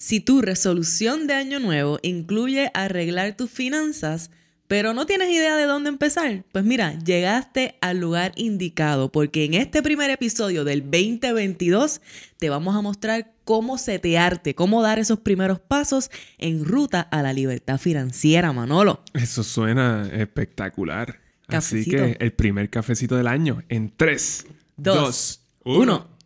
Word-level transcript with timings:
Si 0.00 0.20
tu 0.20 0.40
resolución 0.40 1.26
de 1.26 1.34
año 1.34 1.60
nuevo 1.60 1.98
incluye 2.00 2.70
arreglar 2.72 3.36
tus 3.36 3.50
finanzas, 3.50 4.30
pero 4.66 4.94
no 4.94 5.04
tienes 5.04 5.28
idea 5.28 5.56
de 5.56 5.64
dónde 5.64 5.90
empezar, 5.90 6.42
pues 6.52 6.64
mira, 6.64 6.98
llegaste 7.00 7.76
al 7.82 8.00
lugar 8.00 8.32
indicado, 8.36 9.12
porque 9.12 9.44
en 9.44 9.52
este 9.52 9.82
primer 9.82 10.08
episodio 10.08 10.64
del 10.64 10.84
2022 10.84 12.00
te 12.38 12.48
vamos 12.48 12.74
a 12.74 12.80
mostrar 12.80 13.34
cómo 13.44 13.76
setearte, 13.76 14.54
cómo 14.54 14.80
dar 14.80 14.98
esos 14.98 15.18
primeros 15.18 15.60
pasos 15.60 16.10
en 16.38 16.64
ruta 16.64 17.02
a 17.02 17.20
la 17.20 17.34
libertad 17.34 17.76
financiera, 17.76 18.54
Manolo. 18.54 19.02
Eso 19.12 19.42
suena 19.42 20.08
espectacular. 20.14 21.20
Así 21.46 21.84
que 21.84 22.16
el 22.20 22.32
primer 22.32 22.70
cafecito 22.70 23.16
del 23.16 23.26
año 23.26 23.62
en 23.68 23.92
3, 23.94 24.46
2, 24.78 25.40
1. 25.64 26.19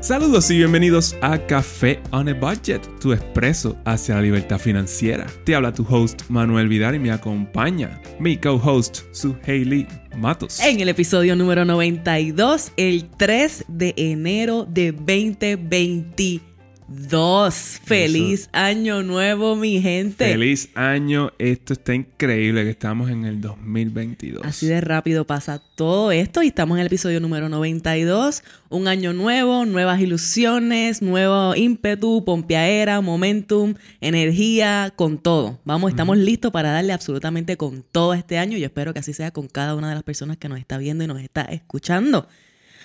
Saludos 0.00 0.50
y 0.50 0.56
bienvenidos 0.56 1.14
a 1.20 1.38
Café 1.46 2.00
on 2.10 2.26
a 2.26 2.32
Budget, 2.32 2.80
tu 3.00 3.12
expreso 3.12 3.76
hacia 3.84 4.14
la 4.14 4.22
libertad 4.22 4.58
financiera. 4.58 5.26
Te 5.44 5.54
habla 5.54 5.74
tu 5.74 5.86
host 5.86 6.22
Manuel 6.30 6.68
Vidal 6.68 6.94
y 6.94 6.98
me 6.98 7.10
acompaña 7.10 8.00
mi 8.18 8.38
co-host 8.38 9.00
Su 9.12 9.36
Hailey 9.46 9.86
Matos. 10.16 10.58
En 10.60 10.80
el 10.80 10.88
episodio 10.88 11.36
número 11.36 11.66
92, 11.66 12.72
el 12.78 13.10
3 13.10 13.66
de 13.68 13.92
enero 13.98 14.64
de 14.66 14.92
2020 14.92 16.49
Dos. 16.92 17.80
Feliz 17.84 18.50
año 18.50 19.04
nuevo, 19.04 19.54
mi 19.54 19.80
gente. 19.80 20.32
Feliz 20.32 20.70
año. 20.74 21.30
Esto 21.38 21.74
está 21.74 21.94
increíble 21.94 22.64
que 22.64 22.70
estamos 22.70 23.10
en 23.10 23.24
el 23.24 23.40
2022. 23.40 24.44
Así 24.44 24.66
de 24.66 24.80
rápido 24.80 25.24
pasa 25.24 25.62
todo 25.76 26.10
esto 26.10 26.42
y 26.42 26.48
estamos 26.48 26.76
en 26.76 26.80
el 26.80 26.88
episodio 26.88 27.20
número 27.20 27.48
92. 27.48 28.42
Un 28.70 28.88
año 28.88 29.12
nuevo, 29.12 29.66
nuevas 29.66 30.00
ilusiones, 30.00 31.00
nuevo 31.00 31.54
ímpetu, 31.54 32.24
pompeaera, 32.24 33.00
momentum, 33.00 33.74
energía, 34.00 34.92
con 34.96 35.18
todo. 35.18 35.60
Vamos, 35.64 35.90
estamos 35.92 36.18
listos 36.18 36.50
para 36.50 36.72
darle 36.72 36.92
absolutamente 36.92 37.56
con 37.56 37.84
todo 37.84 38.14
este 38.14 38.36
año 38.36 38.58
y 38.58 38.64
espero 38.64 38.92
que 38.92 38.98
así 38.98 39.12
sea 39.12 39.30
con 39.30 39.46
cada 39.46 39.76
una 39.76 39.90
de 39.90 39.94
las 39.94 40.02
personas 40.02 40.38
que 40.38 40.48
nos 40.48 40.58
está 40.58 40.76
viendo 40.76 41.04
y 41.04 41.06
nos 41.06 41.20
está 41.20 41.42
escuchando. 41.42 42.26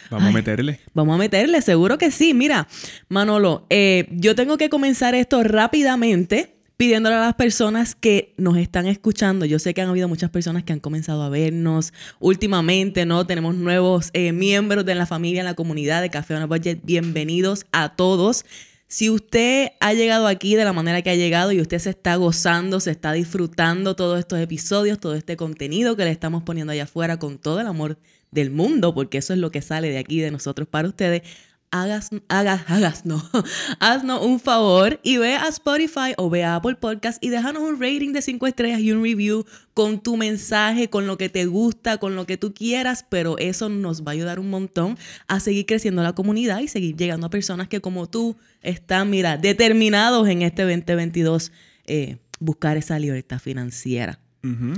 Vamos 0.09 0.30
a 0.30 0.31
meterle. 0.31 0.80
Vamos 0.94 1.16
a 1.16 1.17
meterle, 1.17 1.61
seguro 1.61 1.98
que 1.98 2.11
sí. 2.11 2.34
Mira, 2.34 2.67
Manolo, 3.09 3.66
eh, 3.70 4.08
yo 4.12 4.36
tengo 4.36 4.58
que 4.58 4.70
comenzar 4.70 5.16
esto 5.16 5.44
rápidamente 5.44 6.56
pidiéndole 6.78 7.16
a 7.16 7.20
las 7.20 7.36
personas 7.36 7.95
que 7.95 8.34
nos 8.38 8.58
están 8.58 8.86
escuchando. 8.88 9.45
Yo 9.45 9.59
sé 9.59 9.73
que 9.73 9.81
han 9.81 9.89
habido 9.89 10.08
muchas 10.08 10.30
personas 10.30 10.64
que 10.64 10.73
han 10.73 10.80
comenzado 10.80 11.23
a 11.23 11.30
vernos 11.30 11.94
últimamente, 12.20 13.06
¿no? 13.06 13.25
Tenemos 13.25 13.56
nuevos 13.56 14.09
eh, 14.14 14.31
miembros 14.34 14.86
de 14.86 14.95
la 14.95 15.06
familia, 15.06 15.42
en 15.42 15.45
la 15.45 15.53
comunidad 15.53 16.02
de 16.02 16.09
Café 16.09 16.36
on 16.36 16.42
a 16.42 16.47
Budget. 16.47 16.80
Bienvenidos 16.84 17.66
a 17.72 17.95
todos. 17.95 18.45
Si 18.88 19.09
usted 19.09 19.72
ha 19.80 19.94
llegado 19.94 20.28
aquí 20.28 20.56
de 20.56 20.64
la 20.64 20.73
manera 20.73 21.02
que 21.02 21.09
ha 21.09 21.16
llegado 21.16 21.52
y 21.52 21.59
usted 21.59 21.80
se 21.80 21.90
está 21.90 22.17
gozando, 22.17 22.80
se 22.80 22.92
está 22.92 23.14
disfrutando 23.14 23.95
todos 23.95 24.19
estos 24.19 24.40
episodios, 24.40 25.00
todo 25.00 25.16
este 25.16 25.36
contenido 25.38 25.95
que 25.95 26.06
le 26.06 26.12
estamos 26.12 26.44
poniendo 26.44 26.72
allá 26.72 26.84
afuera 26.84 27.17
con 27.17 27.40
todo 27.40 27.59
el 27.62 27.67
amor 27.67 27.97
del 28.31 28.52
mundo, 28.52 28.94
porque 28.94 29.18
eso 29.18 29.34
es 29.34 29.40
lo 29.40 29.52
que 29.52 29.62
sale 29.62 29.90
de 29.90 29.98
aquí 29.98 30.20
de 30.20 30.31
nosotros 30.31 30.68
para 30.68 30.88
ustedes, 30.88 31.23
hagas, 31.72 32.09
hagas, 32.30 32.64
hagas, 32.70 33.06
no, 33.06 33.22
haznos 33.80 34.26
un 34.26 34.40
favor 34.40 35.00
y 35.04 35.18
ve 35.18 35.36
a 35.36 35.48
Spotify 35.50 36.14
o 36.18 36.30
ve 36.30 36.44
a 36.44 36.56
Apple 36.56 36.76
Podcast 36.76 37.23
y 37.23 37.30
déjanos 37.30 37.64
un 37.64 37.81
rating 37.81 38.14
de 38.14 38.22
5 38.22 38.48
estrellas 38.48 38.80
y 38.80 38.92
un 38.92 39.03
review 39.03 39.46
con 39.73 40.02
tu 40.02 40.16
mensaje, 40.16 40.90
con 40.90 41.06
lo 41.06 41.18
que 41.18 41.30
te 41.30 41.46
gusta, 41.46 41.98
con 41.98 42.16
lo 42.16 42.26
que 42.26 42.38
tú 42.38 42.53
quieras, 42.53 43.06
pero 43.09 43.38
eso 43.38 43.68
nos 43.70 44.03
va 44.03 44.12
a 44.12 44.14
ayudar 44.14 44.40
un 44.40 44.50
montón 44.50 44.98
a 45.28 45.40
seguir 45.40 45.66
creciendo 45.66 46.02
la 46.02 46.14
comunidad 46.14 46.59
y 46.59 46.68
seguir 46.68 46.96
llegando 46.96 47.28
a 47.28 47.30
personas 47.30 47.68
que 47.68 47.81
como 47.81 48.08
tú 48.08 48.38
están, 48.62 49.09
mira, 49.09 49.38
determinados 49.38 50.28
en 50.30 50.44
este 50.44 50.63
2022 50.63 51.52
eh, 51.88 52.18
buscar 52.40 52.78
esa 52.78 53.00
libertad 53.00 53.40
financiera. 53.40 54.19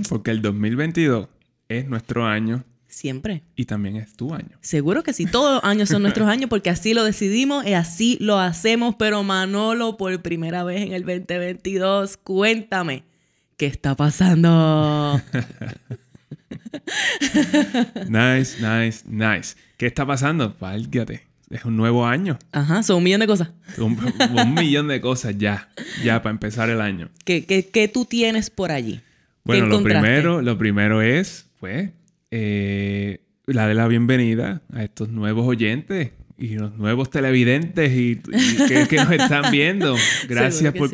porque 0.10 0.32
el 0.32 0.42
2022 0.42 1.28
es 1.70 1.88
nuestro 1.88 2.26
año 2.26 2.64
Siempre. 2.98 3.44
Y 3.56 3.66
también 3.66 3.96
es 3.96 4.16
tu 4.16 4.34
año. 4.34 4.58
Seguro 4.60 5.04
que 5.04 5.14
sí, 5.14 5.28
todos 5.28 5.54
los 5.54 5.64
años 5.64 5.88
son 5.88 6.02
nuestros 6.02 6.28
años 6.28 6.50
porque 6.50 6.72
así 6.72 6.96
lo 6.96 7.04
decidimos 7.04 7.64
y 7.64 7.74
así 7.74 8.18
lo 8.20 8.40
hacemos. 8.40 8.96
Pero 8.98 9.22
Manolo, 9.22 9.98
por 9.98 10.20
primera 10.24 10.64
vez 10.64 10.82
en 10.82 10.94
el 10.94 11.06
2022, 11.06 12.18
cuéntame, 12.18 13.04
¿qué 13.56 13.68
está 13.68 13.96
pasando? 13.96 15.22
nice, 18.10 18.58
nice, 18.60 19.04
nice. 19.06 19.56
¿Qué 19.78 19.86
está 19.86 20.04
pasando? 20.04 20.56
Válgate. 20.60 21.22
Es 21.52 21.66
un 21.66 21.78
nuevo 21.78 22.08
año. 22.08 22.40
Ajá, 22.52 22.82
son 22.82 22.98
un 22.98 23.04
millón 23.04 23.20
de 23.20 23.28
cosas. 23.28 23.52
Un, 23.78 24.56
millón 24.56 24.88
de 24.88 25.00
cosas 25.02 25.38
ya, 25.38 25.70
ya 26.04 26.24
para 26.24 26.32
empezar 26.32 26.72
el 26.72 26.82
año. 26.82 27.12
¿Qué, 27.26 27.46
qué, 27.46 27.88
tú 27.88 28.06
tienes 28.06 28.50
por 28.50 28.72
allí? 28.72 29.02
Bueno, 29.44 29.68
lo 29.68 29.84
primero, 29.84 30.42
lo 30.42 30.58
primero 30.58 31.04
es, 31.04 31.46
pues, 31.60 31.92
eh, 32.32 33.20
la 33.46 33.68
de 33.68 33.74
la 33.74 33.88
bienvenida 33.88 34.62
a 34.74 34.84
estos 34.84 35.10
nuevos 35.10 35.48
oyentes 35.48 36.12
y 36.38 36.56
los 36.56 36.78
nuevos 36.78 37.10
televidentes 37.10 37.92
y, 37.92 38.18
que, 38.88 38.96
nos 38.98 39.12
están 39.12 39.52
viendo. 39.52 39.96
Gracias 40.30 40.74
por, 40.74 40.92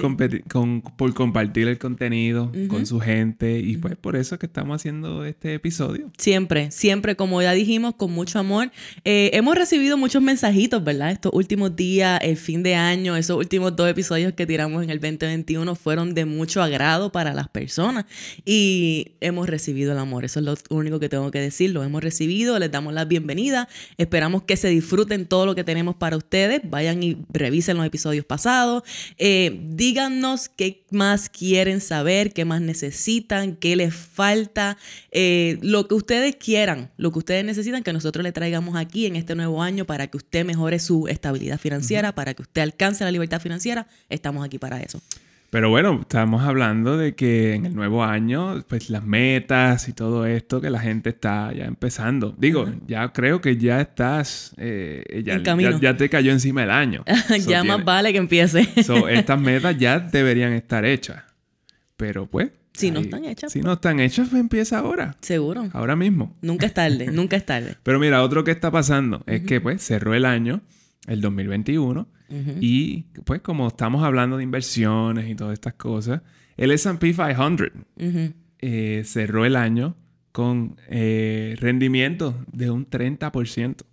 por 0.96 1.14
compartir 1.14 1.68
el 1.68 1.78
contenido 1.78 2.52
con 2.70 2.86
su 2.86 3.00
gente 3.00 3.60
y 3.60 3.78
pues 3.78 3.98
por 3.98 4.16
eso 4.16 4.40
que 4.40 4.46
estamos 4.46 4.76
haciendo 4.76 5.26
este 5.26 5.56
episodio. 5.56 6.12
Siempre, 6.18 6.72
siempre, 6.72 7.16
como 7.16 7.42
ya 7.42 7.52
dijimos, 7.52 7.96
con 7.96 8.12
mucho 8.12 8.40
amor. 8.40 8.72
Eh, 9.04 9.32
hemos 9.34 9.56
recibido 9.56 9.98
muchos 9.98 10.22
mensajitos, 10.22 10.84
¿verdad? 10.84 11.12
Estos 11.12 11.34
últimos 11.34 11.76
días, 11.76 12.20
el 12.22 12.38
fin 12.38 12.64
de 12.64 12.76
año, 12.76 13.18
esos 13.18 13.38
últimos 13.38 13.76
dos 13.76 13.90
episodios 13.90 14.34
que 14.34 14.46
tiramos 14.46 14.84
en 14.84 14.90
el 14.90 15.00
2021 15.00 15.76
fueron 15.76 16.14
de 16.14 16.26
mucho 16.26 16.62
agrado 16.62 17.12
para 17.12 17.34
las 17.34 17.50
personas 17.50 18.06
y 18.46 19.14
hemos 19.20 19.50
recibido 19.50 19.92
el 19.92 19.98
amor. 19.98 20.24
Eso 20.24 20.40
es 20.40 20.46
lo 20.46 20.56
único 20.70 21.00
que 21.00 21.10
tengo 21.10 21.32
que 21.32 21.40
decir. 21.40 21.72
Lo 21.72 21.84
hemos 21.84 22.02
recibido, 22.02 22.58
les 22.60 22.72
damos 22.72 22.94
la 22.94 23.04
bienvenida. 23.04 23.68
Esperamos 23.98 24.44
que 24.44 24.56
se 24.56 24.70
disfruten 24.70 25.28
todo 25.34 25.48
lo 25.48 25.56
que 25.56 25.64
tenemos 25.64 25.96
para 25.96 26.16
ustedes. 26.16 26.62
Vayan 26.64 27.02
y 27.02 27.18
revisen 27.30 27.76
los 27.76 27.88
episodios 27.88 28.24
pasados. 28.24 28.84
Eh, 29.18 29.60
díganos 29.64 30.48
qué 30.48 30.86
más 30.92 31.28
quieren 31.28 31.82
saber, 31.82 32.34
qué 32.34 32.46
más 32.46 32.62
necesitan, 32.62 33.56
qué 33.56 33.76
les 33.76 33.96
falta, 33.96 34.78
eh, 35.10 35.58
lo 35.64 35.88
que 35.88 35.96
ustedes 35.96 36.36
quieran, 36.36 36.92
lo 36.98 37.12
que 37.12 37.18
ustedes 37.18 37.44
necesitan 37.44 37.82
que 37.82 37.94
nosotros 37.94 38.22
le 38.22 38.32
traigamos 38.32 38.76
aquí 38.76 39.08
en 39.08 39.16
este 39.16 39.34
nuevo 39.34 39.64
año 39.64 39.86
para 39.86 40.06
que 40.06 40.18
usted 40.18 40.46
mejore 40.46 40.78
su 40.78 41.08
estabilidad 41.08 41.60
financiera, 41.60 42.14
para 42.14 42.36
que 42.36 42.44
usted 42.44 42.62
alcance 42.62 43.04
la 43.04 43.10
libertad 43.10 43.42
financiera. 43.42 43.88
Estamos 44.10 44.46
aquí 44.46 44.60
para 44.60 44.82
eso. 44.82 45.02
Pero 45.54 45.70
bueno, 45.70 46.00
estamos 46.02 46.42
hablando 46.42 46.98
de 46.98 47.14
que 47.14 47.54
en 47.54 47.68
el 47.68 47.76
nuevo 47.76 48.04
año, 48.04 48.66
pues 48.68 48.90
las 48.90 49.06
metas 49.06 49.88
y 49.88 49.94
todo 49.94 50.26
esto, 50.26 50.60
que 50.60 50.72
la 50.72 50.80
gente 50.80 51.12
está 51.12 51.54
ya 51.54 51.66
empezando. 51.66 52.34
Digo, 52.36 52.74
ya 52.88 53.14
creo 53.14 53.40
que 53.40 53.56
ya 53.58 53.80
estás, 53.80 54.56
eh, 54.58 55.22
ya, 55.24 55.40
ya, 55.80 55.96
te 55.96 56.10
cayó 56.10 56.32
encima 56.32 56.64
el 56.64 56.72
año. 56.72 57.06
ya 57.48 57.64
más 57.64 57.86
vale 57.86 58.12
que 58.12 58.18
empiece. 58.18 58.68
estas 58.76 59.40
metas 59.40 59.78
ya 59.78 60.00
deberían 60.00 60.54
estar 60.54 60.86
hechas. 60.86 61.22
Pero 61.98 62.26
pues... 62.26 62.50
Si 62.74 62.90
no 62.90 63.02
están 63.02 63.24
hechas. 63.24 63.52
Si 63.52 63.60
pues. 63.60 63.68
no 63.68 63.74
están 63.74 64.00
hechas, 64.00 64.30
pues 64.30 64.40
empieza 64.40 64.80
ahora. 64.80 65.18
Seguro. 65.22 65.70
Ahora 65.74 65.96
mismo. 65.96 66.36
Nunca 66.42 66.66
es 66.66 66.74
tarde, 66.74 67.06
nunca 67.12 67.36
es 67.36 67.46
tarde. 67.46 67.76
Pero 67.84 68.00
mira, 68.00 68.24
otro 68.24 68.44
que 68.44 68.50
está 68.50 68.72
pasando 68.72 69.22
es 69.28 69.44
que 69.44 69.62
pues 69.62 69.84
cerró 69.84 70.16
el 70.16 70.26
año, 70.26 70.62
el 71.06 71.22
2021 71.22 72.08
y 72.60 73.04
pues 73.26 73.42
como 73.42 73.68
estamos 73.68 74.04
hablando 74.04 74.38
de 74.38 74.44
inversiones 74.44 75.30
y 75.30 75.36
todas 75.36 75.54
estas 75.54 75.74
cosas, 75.74 76.22
el 76.58 76.72
SP 76.72 77.14
500 77.14 77.70
eh, 78.60 79.04
cerró 79.06 79.46
el 79.46 79.56
año 79.56 79.96
con 80.32 80.78
eh, 80.90 81.56
rendimiento 81.60 82.44
de 82.52 82.72
un 82.72 82.90
30%. 82.90 83.84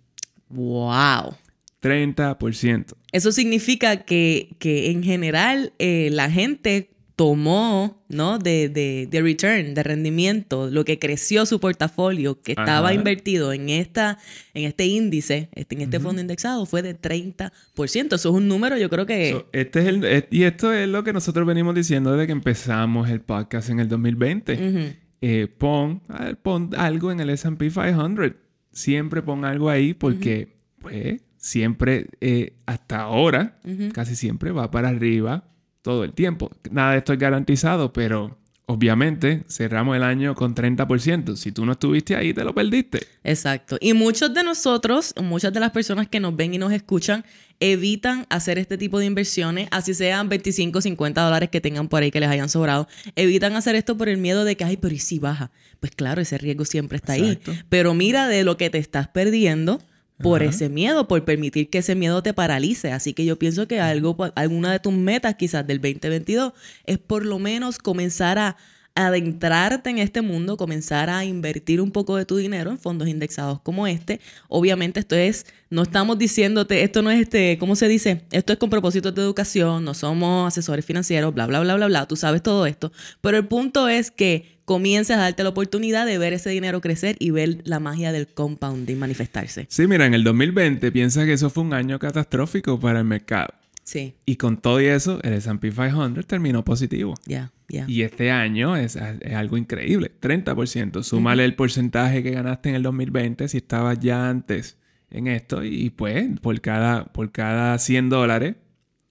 ¡Wow! 0.49 1.35
30%. 1.81 2.93
Eso 3.11 3.31
significa 3.31 3.97
que, 3.97 4.55
que 4.59 4.91
en 4.91 5.03
general 5.03 5.73
eh, 5.79 6.09
la 6.11 6.29
gente 6.29 6.91
tomó, 7.15 8.03
¿no? 8.09 8.39
De, 8.39 8.69
de, 8.69 9.07
de, 9.09 9.21
return, 9.21 9.73
de 9.73 9.83
rendimiento, 9.83 10.69
lo 10.69 10.85
que 10.85 10.99
creció 10.99 11.45
su 11.45 11.59
portafolio, 11.59 12.41
que 12.41 12.53
estaba 12.53 12.93
invertido 12.93 13.53
en, 13.53 13.69
esta, 13.69 14.17
en 14.53 14.65
este 14.65 14.85
índice, 14.85 15.49
este, 15.53 15.75
en 15.75 15.81
este 15.81 15.99
fondo 15.99 16.21
indexado, 16.21 16.65
fue 16.65 16.81
de 16.81 16.99
30%. 16.99 17.51
Eso 17.75 18.15
es 18.15 18.25
un 18.25 18.47
número, 18.47 18.77
yo 18.77 18.89
creo 18.89 19.05
que... 19.05 19.45
este 19.51 19.79
es 19.81 19.87
el, 19.87 20.27
y 20.31 20.43
esto 20.43 20.73
es 20.73 20.87
lo 20.87 21.03
que 21.03 21.13
nosotros 21.13 21.45
venimos 21.45 21.75
diciendo 21.75 22.11
desde 22.11 22.27
que 22.27 22.33
empezamos 22.33 23.09
el 23.09 23.21
podcast 23.21 23.69
en 23.69 23.79
el 23.79 23.89
2020. 23.89 24.97
Eh, 25.21 25.47
pon, 25.57 26.01
pon, 26.41 26.71
algo 26.75 27.11
en 27.11 27.19
el 27.19 27.29
S&P 27.29 27.69
500. 27.69 28.31
Siempre 28.71 29.21
pon 29.21 29.45
algo 29.45 29.69
ahí 29.69 29.93
porque, 29.93 30.55
pues, 30.79 31.21
siempre, 31.37 32.07
eh, 32.21 32.53
hasta 32.65 33.01
ahora, 33.01 33.59
casi 33.93 34.15
siempre 34.15 34.51
va 34.51 34.71
para 34.71 34.89
arriba 34.89 35.50
todo 35.81 36.03
el 36.03 36.13
tiempo. 36.13 36.51
Nada 36.69 36.93
de 36.93 36.97
esto 36.99 37.13
es 37.13 37.19
garantizado, 37.19 37.93
pero 37.93 38.37
obviamente 38.65 39.43
cerramos 39.49 39.95
el 39.95 40.03
año 40.03 40.33
con 40.35 40.55
30%. 40.55 41.35
Si 41.35 41.51
tú 41.51 41.65
no 41.65 41.73
estuviste 41.73 42.15
ahí, 42.15 42.33
te 42.33 42.43
lo 42.43 42.55
perdiste. 42.55 43.05
Exacto. 43.23 43.77
Y 43.81 43.93
muchos 43.93 44.33
de 44.33 44.43
nosotros, 44.43 45.13
muchas 45.21 45.51
de 45.53 45.59
las 45.59 45.71
personas 45.71 46.07
que 46.07 46.19
nos 46.19 46.35
ven 46.35 46.53
y 46.53 46.57
nos 46.57 46.71
escuchan, 46.71 47.25
evitan 47.59 48.25
hacer 48.29 48.57
este 48.57 48.77
tipo 48.77 48.99
de 48.99 49.05
inversiones, 49.05 49.67
así 49.71 49.93
sean 49.93 50.29
25, 50.29 50.81
50 50.81 51.21
dólares 51.21 51.49
que 51.49 51.61
tengan 51.61 51.89
por 51.89 52.01
ahí 52.01 52.11
que 52.11 52.19
les 52.19 52.29
hayan 52.29 52.49
sobrado. 52.49 52.87
Evitan 53.15 53.55
hacer 53.55 53.75
esto 53.75 53.97
por 53.97 54.09
el 54.09 54.17
miedo 54.17 54.45
de 54.45 54.55
que, 54.55 54.63
ay, 54.63 54.77
pero 54.77 54.95
¿y 54.95 54.99
si 54.99 55.19
baja? 55.19 55.51
Pues 55.79 55.93
claro, 55.93 56.21
ese 56.21 56.37
riesgo 56.37 56.65
siempre 56.65 56.97
está 56.97 57.13
ahí. 57.13 57.39
Pero 57.69 57.93
mira 57.93 58.27
de 58.27 58.43
lo 58.43 58.57
que 58.57 58.69
te 58.69 58.77
estás 58.77 59.07
perdiendo 59.07 59.81
por 60.21 60.43
ese 60.43 60.69
miedo, 60.69 61.07
por 61.07 61.23
permitir 61.25 61.69
que 61.69 61.79
ese 61.79 61.95
miedo 61.95 62.23
te 62.23 62.33
paralice. 62.33 62.91
Así 62.91 63.13
que 63.13 63.25
yo 63.25 63.37
pienso 63.37 63.67
que 63.67 63.79
algo, 63.79 64.17
alguna 64.35 64.71
de 64.71 64.79
tus 64.79 64.93
metas 64.93 65.35
quizás 65.35 65.65
del 65.65 65.79
2022 65.79 66.53
es 66.85 66.97
por 66.97 67.25
lo 67.25 67.39
menos 67.39 67.77
comenzar 67.77 68.37
a 68.37 68.57
adentrarte 68.95 69.89
en 69.89 69.99
este 69.99 70.21
mundo, 70.21 70.57
comenzar 70.57 71.09
a 71.09 71.23
invertir 71.23 71.79
un 71.79 71.91
poco 71.91 72.17
de 72.17 72.25
tu 72.25 72.35
dinero 72.35 72.71
en 72.71 72.77
fondos 72.77 73.07
indexados 73.07 73.61
como 73.61 73.87
este. 73.87 74.19
Obviamente 74.49 74.99
esto 74.99 75.15
es, 75.15 75.45
no 75.69 75.83
estamos 75.83 76.17
diciéndote, 76.17 76.83
esto 76.83 77.01
no 77.01 77.09
es 77.09 77.21
este, 77.21 77.57
¿cómo 77.57 77.75
se 77.75 77.87
dice? 77.87 78.23
Esto 78.31 78.53
es 78.53 78.59
con 78.59 78.69
propósito 78.69 79.11
de 79.11 79.21
educación, 79.21 79.85
no 79.85 79.93
somos 79.93 80.47
asesores 80.47 80.85
financieros, 80.85 81.33
bla, 81.33 81.47
bla, 81.47 81.61
bla, 81.61 81.75
bla, 81.75 81.87
bla, 81.87 82.07
tú 82.07 82.15
sabes 82.17 82.43
todo 82.43 82.65
esto. 82.65 82.91
Pero 83.21 83.37
el 83.37 83.47
punto 83.47 83.87
es 83.87 84.11
que 84.11 84.50
comiences 84.71 85.17
a 85.17 85.19
darte 85.19 85.43
la 85.43 85.49
oportunidad 85.49 86.05
de 86.05 86.17
ver 86.17 86.31
ese 86.31 86.49
dinero 86.49 86.79
crecer 86.79 87.17
y 87.19 87.31
ver 87.31 87.57
la 87.65 87.81
magia 87.81 88.13
del 88.13 88.25
compounding 88.25 88.95
manifestarse. 88.95 89.65
Sí, 89.67 89.85
mira, 89.85 90.05
en 90.05 90.13
el 90.13 90.23
2020 90.23 90.93
piensa 90.93 91.25
que 91.25 91.33
eso 91.33 91.49
fue 91.49 91.65
un 91.65 91.73
año 91.73 91.99
catastrófico 91.99 92.79
para 92.79 92.99
el 92.99 93.05
mercado. 93.05 93.53
Sí. 93.83 94.13
Y 94.25 94.37
con 94.37 94.55
todo 94.55 94.79
eso, 94.79 95.19
el 95.23 95.33
S&P 95.33 95.71
500 95.71 96.25
terminó 96.25 96.63
positivo. 96.63 97.15
Ya, 97.25 97.51
ya. 97.67 97.83
Y 97.85 98.03
este 98.03 98.31
año 98.31 98.77
es, 98.77 98.95
algo 98.95 99.57
increíble, 99.57 100.09
30%. 100.21 101.03
Súmale 101.03 101.43
el 101.43 101.55
porcentaje 101.55 102.23
que 102.23 102.31
ganaste 102.31 102.69
en 102.69 102.75
el 102.75 102.83
2020 102.83 103.49
si 103.49 103.57
estabas 103.57 103.99
ya 103.99 104.29
antes 104.29 104.77
en 105.09 105.27
esto 105.27 105.65
y 105.65 105.89
pues 105.89 106.39
por 106.39 106.61
cada, 106.61 107.11
por 107.11 107.33
cada 107.33 107.77
100 107.77 108.07
dólares 108.07 108.55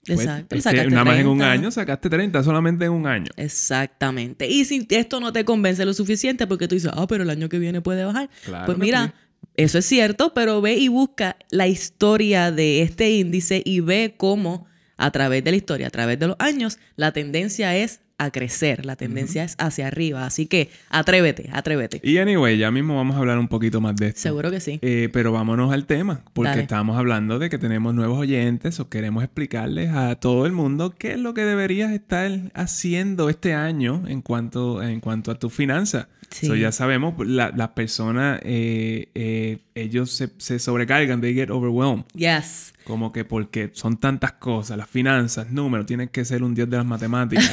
pues, 0.07 0.21
Exacto. 0.21 0.91
nada 0.91 1.05
más 1.05 1.19
en 1.19 1.27
un 1.27 1.43
año 1.43 1.71
sacaste 1.71 2.09
30, 2.09 2.43
solamente 2.43 2.87
en 2.87 2.93
un 2.93 3.07
año. 3.07 3.31
Exactamente. 3.37 4.49
Y 4.49 4.65
si 4.65 4.87
esto 4.91 5.21
no 5.21 5.33
te 5.33 5.45
convence 5.45 5.85
lo 5.85 5.93
suficiente 5.93 6.47
porque 6.47 6.69
tú 6.69 6.75
dices, 6.75 6.91
ah, 6.95 7.07
pero 7.07 7.23
el 7.23 7.31
año 7.31 7.49
que 7.49 7.59
viene 7.59 7.81
puede 7.81 8.05
bajar. 8.05 8.31
pues 8.67 8.79
mira, 8.79 9.15
eso 9.57 9.79
es 9.79 9.85
cierto, 9.85 10.33
pero 10.33 10.61
ve 10.61 10.75
y 10.75 10.89
busca 10.89 11.37
la 11.51 11.67
historia 11.67 12.51
de 12.51 12.83
este 12.83 13.11
índice 13.11 13.63
y 13.65 13.81
ve 13.81 14.15
cómo 14.17 14.67
a 14.97 15.11
través 15.11 15.45
de 15.45 15.51
la 15.51 15.57
historia, 15.57 15.87
a 15.87 15.91
través 15.91 16.19
de 16.19 16.29
los 16.29 16.37
años, 16.39 16.79
la 16.97 17.13
tendencia 17.13 17.77
es 17.77 18.01
a 18.21 18.31
crecer, 18.31 18.85
la 18.85 18.97
tendencia 18.97 19.45
es 19.45 19.57
hacia 19.59 19.87
arriba. 19.87 20.27
Así 20.27 20.47
que 20.47 20.69
atrévete, 20.91 21.49
atrévete. 21.53 22.01
Y 22.05 22.19
anyway, 22.19 22.59
ya 22.59 22.71
mismo 22.71 22.95
vamos 22.97 23.17
a 23.17 23.21
hablar 23.21 23.39
un 23.39 23.49
poquito 23.49 23.81
más 23.81 23.97
de 23.97 24.09
esto. 24.09 24.21
Seguro 24.21 24.51
que 24.51 24.61
sí. 24.61 24.79
Eh, 24.83 25.09
pero 25.11 25.33
vámonos 25.33 25.73
al 25.73 25.87
tema, 25.87 26.23
porque 26.35 26.61
estamos 26.61 26.99
hablando 26.99 27.39
de 27.39 27.49
que 27.49 27.57
tenemos 27.57 27.95
nuevos 27.95 28.19
oyentes 28.19 28.79
o 28.79 28.91
queremos 28.91 29.25
explicarles 29.25 29.91
a 29.91 30.17
todo 30.17 30.45
el 30.45 30.53
mundo 30.53 30.95
qué 30.97 31.13
es 31.13 31.19
lo 31.19 31.33
que 31.33 31.47
deberías 31.47 31.93
estar 31.93 32.31
haciendo 32.53 33.31
este 33.31 33.55
año 33.55 34.05
en 34.07 34.21
cuanto, 34.21 34.83
en 34.83 35.01
cuanto 35.01 35.31
a 35.31 35.39
tu 35.39 35.49
finanzas. 35.49 36.07
Sí. 36.31 36.59
ya 36.59 36.71
sabemos, 36.71 37.15
las 37.27 37.69
personas, 37.71 38.41
eh, 38.45 39.09
eh, 39.15 39.59
ellos 39.75 40.13
se, 40.13 40.31
se, 40.39 40.59
sobrecargan, 40.59 41.21
they 41.21 41.35
get 41.35 41.51
overwhelmed. 41.51 42.05
Yes. 42.15 42.73
Como 42.85 43.13
que 43.13 43.25
porque 43.25 43.71
son 43.73 43.99
tantas 43.99 44.33
cosas, 44.33 44.79
las 44.79 44.89
finanzas, 44.89 45.51
números, 45.51 45.87
tienes 45.87 46.11
que 46.11 46.25
ser 46.25 46.43
un 46.43 46.55
dios 46.55 46.71
de 46.71 46.77
las 46.77 46.87
matemáticas. 46.87 47.53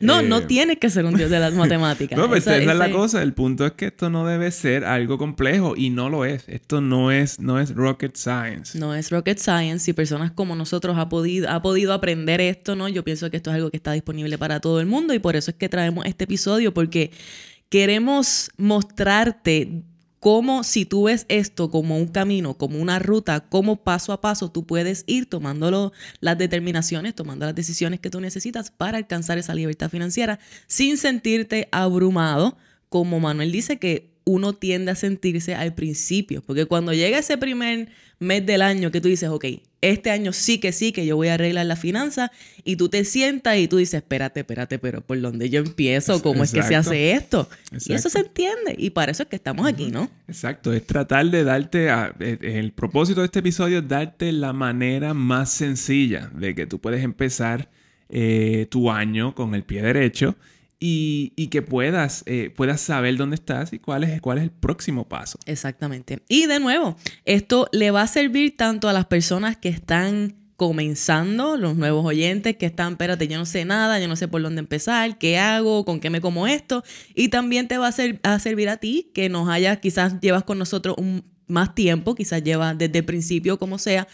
no, 0.00 0.22
no 0.22 0.38
eh, 0.38 0.42
tienes 0.42 0.78
que 0.78 0.90
ser 0.90 1.04
un 1.04 1.14
dios 1.16 1.30
de 1.30 1.38
las 1.38 1.54
matemáticas. 1.54 2.18
no, 2.18 2.28
pues 2.28 2.46
esa, 2.46 2.56
es 2.56 2.66
la 2.66 2.90
cosa. 2.90 3.22
El 3.22 3.34
punto 3.34 3.66
es 3.66 3.72
que 3.72 3.86
esto 3.86 4.10
no 4.10 4.26
debe 4.26 4.50
ser 4.52 4.84
algo 4.84 5.18
complejo 5.18 5.74
y 5.76 5.90
no 5.90 6.08
lo 6.08 6.24
es. 6.24 6.44
Esto 6.48 6.80
no 6.80 7.10
es, 7.10 7.40
no 7.40 7.60
es 7.60 7.74
rocket 7.74 8.16
science. 8.16 8.78
No 8.78 8.94
es 8.94 9.10
rocket 9.10 9.38
science. 9.38 9.84
Si 9.84 9.92
personas 9.92 10.32
como 10.32 10.56
nosotros 10.56 10.96
ha 10.98 11.08
podido, 11.08 11.50
ha 11.50 11.62
podido 11.62 11.92
aprender 11.92 12.40
esto, 12.40 12.74
¿no? 12.74 12.88
Yo 12.88 13.04
pienso 13.04 13.30
que 13.30 13.36
esto 13.36 13.50
es 13.50 13.56
algo 13.56 13.70
que 13.70 13.76
está 13.76 13.92
disponible 13.92 14.38
para 14.38 14.60
todo 14.60 14.80
el 14.80 14.86
mundo 14.86 15.14
y 15.14 15.18
por 15.18 15.36
eso 15.36 15.50
es 15.50 15.56
que 15.56 15.68
traemos 15.68 16.06
este 16.06 16.24
episodio 16.24 16.72
porque 16.72 17.10
queremos 17.74 18.52
mostrarte 18.56 19.82
cómo 20.20 20.62
si 20.62 20.84
tú 20.84 21.06
ves 21.06 21.26
esto 21.28 21.72
como 21.72 21.98
un 21.98 22.06
camino, 22.06 22.54
como 22.54 22.78
una 22.78 23.00
ruta, 23.00 23.40
cómo 23.40 23.82
paso 23.82 24.12
a 24.12 24.20
paso 24.20 24.48
tú 24.48 24.64
puedes 24.64 25.02
ir 25.08 25.26
tomando 25.28 25.92
las 26.20 26.38
determinaciones, 26.38 27.16
tomando 27.16 27.46
las 27.46 27.54
decisiones 27.56 27.98
que 27.98 28.10
tú 28.10 28.20
necesitas 28.20 28.70
para 28.70 28.98
alcanzar 28.98 29.38
esa 29.38 29.56
libertad 29.56 29.90
financiera 29.90 30.38
sin 30.68 30.98
sentirte 30.98 31.68
abrumado, 31.72 32.56
como 32.90 33.18
Manuel 33.18 33.50
dice 33.50 33.80
que 33.80 34.13
uno 34.24 34.54
tiende 34.54 34.92
a 34.92 34.94
sentirse 34.94 35.54
al 35.54 35.74
principio, 35.74 36.42
porque 36.42 36.66
cuando 36.66 36.92
llega 36.92 37.18
ese 37.18 37.36
primer 37.38 37.88
mes 38.18 38.46
del 38.46 38.62
año 38.62 38.90
que 38.90 39.00
tú 39.00 39.08
dices, 39.08 39.28
ok, 39.28 39.44
este 39.80 40.10
año 40.10 40.32
sí 40.32 40.58
que 40.58 40.72
sí, 40.72 40.92
que 40.92 41.04
yo 41.04 41.16
voy 41.16 41.28
a 41.28 41.34
arreglar 41.34 41.66
la 41.66 41.76
finanza, 41.76 42.32
y 42.64 42.76
tú 42.76 42.88
te 42.88 43.04
sientas 43.04 43.58
y 43.58 43.68
tú 43.68 43.76
dices, 43.76 43.94
espérate, 43.94 44.40
espérate, 44.40 44.78
pero 44.78 45.02
¿por 45.02 45.20
dónde 45.20 45.50
yo 45.50 45.60
empiezo? 45.60 46.22
¿Cómo 46.22 46.42
es 46.42 46.52
que 46.52 46.62
se 46.62 46.74
hace 46.74 47.12
esto? 47.12 47.48
Y 47.86 47.92
eso 47.92 48.08
se 48.08 48.20
entiende, 48.20 48.74
y 48.78 48.90
para 48.90 49.12
eso 49.12 49.24
es 49.24 49.28
que 49.28 49.36
estamos 49.36 49.66
aquí, 49.66 49.90
¿no? 49.90 50.10
Exacto, 50.26 50.72
es 50.72 50.86
tratar 50.86 51.26
de 51.26 51.44
darte, 51.44 51.88
e, 52.20 52.38
el 52.40 52.72
propósito 52.72 53.20
de 53.20 53.26
este 53.26 53.40
episodio 53.40 53.80
es 53.80 53.88
darte 53.88 54.32
la 54.32 54.54
manera 54.54 55.12
más 55.12 55.50
sencilla 55.50 56.30
de 56.34 56.54
que 56.54 56.66
tú 56.66 56.80
puedes 56.80 57.04
empezar 57.04 57.68
eh, 58.08 58.66
tu 58.70 58.90
año 58.90 59.34
con 59.34 59.54
el 59.54 59.64
pie 59.64 59.82
derecho 59.82 60.36
y, 60.86 61.48
que 61.48 61.62
puedas, 61.62 62.24
eh, 62.26 62.52
puedas 62.54 62.80
saber 62.80 63.16
dónde 63.16 63.36
estás 63.36 63.72
y 63.72 63.78
cuál 63.78 64.04
es, 64.04 64.20
cuál 64.20 64.38
es 64.38 64.44
el 64.44 64.50
próximo 64.50 65.08
paso. 65.08 65.38
Exactamente. 65.46 66.22
Y 66.28 66.44
de 66.46 66.60
nuevo, 66.60 66.96
esto 67.24 67.68
le 67.72 67.90
va 67.90 68.02
a 68.02 68.06
servir 68.06 68.56
tanto 68.56 68.88
a 68.88 68.92
las 68.92 69.06
personas 69.06 69.56
que 69.56 69.70
están 69.70 70.36
comenzando, 70.56 71.56
los 71.56 71.76
nuevos 71.76 72.04
oyentes 72.04 72.56
que 72.56 72.66
están, 72.66 72.92
espérate, 72.92 73.26
yo 73.28 73.38
no 73.38 73.46
sé 73.46 73.64
nada, 73.64 73.98
yo 73.98 74.08
no 74.08 74.14
sé 74.14 74.28
por 74.28 74.42
dónde 74.42 74.60
empezar, 74.60 75.16
qué 75.16 75.38
hago, 75.38 75.86
con 75.86 76.00
qué 76.00 76.10
me 76.10 76.20
como 76.20 76.46
esto. 76.46 76.84
Y 77.14 77.28
también 77.28 77.66
te 77.66 77.78
va 77.78 77.88
a, 77.88 78.34
a 78.34 78.38
servir 78.38 78.68
a 78.68 78.76
ti 78.76 79.10
que 79.14 79.30
nos 79.30 79.48
hayas, 79.48 79.78
quizás 79.78 80.20
llevas 80.20 80.44
con 80.44 80.58
nosotros 80.58 80.96
un, 80.98 81.24
más 81.46 81.74
tiempo, 81.74 82.14
quizás 82.14 82.42
llevas 82.42 82.76
desde 82.76 82.98
el 82.98 83.04
principio, 83.06 83.58
como 83.58 83.78
sea, 83.78 84.06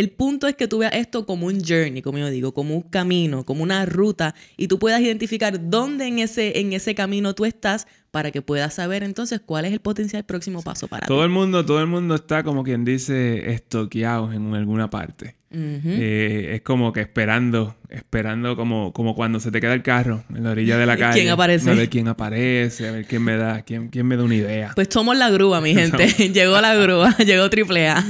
el 0.00 0.10
punto 0.10 0.48
es 0.48 0.56
que 0.56 0.66
tú 0.66 0.78
veas 0.78 0.94
esto 0.94 1.26
como 1.26 1.46
un 1.46 1.62
journey, 1.62 2.02
como 2.02 2.18
yo 2.18 2.30
digo, 2.30 2.52
como 2.52 2.74
un 2.74 2.82
camino, 2.82 3.44
como 3.44 3.62
una 3.62 3.84
ruta, 3.86 4.34
y 4.56 4.66
tú 4.66 4.78
puedas 4.78 5.00
identificar 5.00 5.70
dónde 5.70 6.06
en 6.06 6.18
ese, 6.18 6.58
en 6.58 6.72
ese 6.72 6.94
camino 6.94 7.34
tú 7.34 7.44
estás 7.44 7.86
para 8.10 8.30
que 8.30 8.42
puedas 8.42 8.74
saber 8.74 9.02
entonces 9.02 9.40
cuál 9.44 9.66
es 9.66 9.72
el 9.72 9.80
potencial 9.80 10.24
próximo 10.24 10.62
paso 10.62 10.88
para 10.88 11.06
todo 11.06 11.18
ti. 11.18 11.24
el 11.24 11.30
mundo, 11.30 11.64
todo 11.64 11.80
el 11.80 11.86
mundo 11.86 12.14
está 12.14 12.42
como 12.42 12.64
quien 12.64 12.84
dice 12.84 13.52
estoqueados 13.52 14.34
en 14.34 14.54
alguna 14.54 14.90
parte. 14.90 15.39
Eh, 15.52 16.52
es 16.54 16.60
como 16.60 16.92
que 16.92 17.00
esperando, 17.00 17.76
esperando 17.88 18.54
como, 18.54 18.92
como 18.92 19.16
cuando 19.16 19.40
se 19.40 19.50
te 19.50 19.60
queda 19.60 19.74
el 19.74 19.82
carro 19.82 20.22
en 20.32 20.44
la 20.44 20.52
orilla 20.52 20.78
de 20.78 20.86
la 20.86 20.96
calle. 20.96 21.20
¿Quién 21.20 21.32
aparece? 21.32 21.70
A 21.70 21.74
ver 21.74 21.88
quién 21.88 22.06
aparece, 22.06 22.88
a 22.88 22.92
ver 22.92 23.04
quién 23.04 23.24
me 23.24 23.36
da, 23.36 23.62
quién, 23.62 23.88
quién 23.88 24.06
me 24.06 24.16
da 24.16 24.22
una 24.22 24.36
idea. 24.36 24.70
Pues 24.76 24.88
somos 24.90 25.16
la 25.16 25.28
grúa, 25.28 25.60
mi 25.60 25.74
gente. 25.74 26.06
llegó 26.32 26.60
la 26.60 26.74
grúa, 26.76 27.16
llegó 27.26 27.50
triple 27.50 27.88
A. 27.88 28.04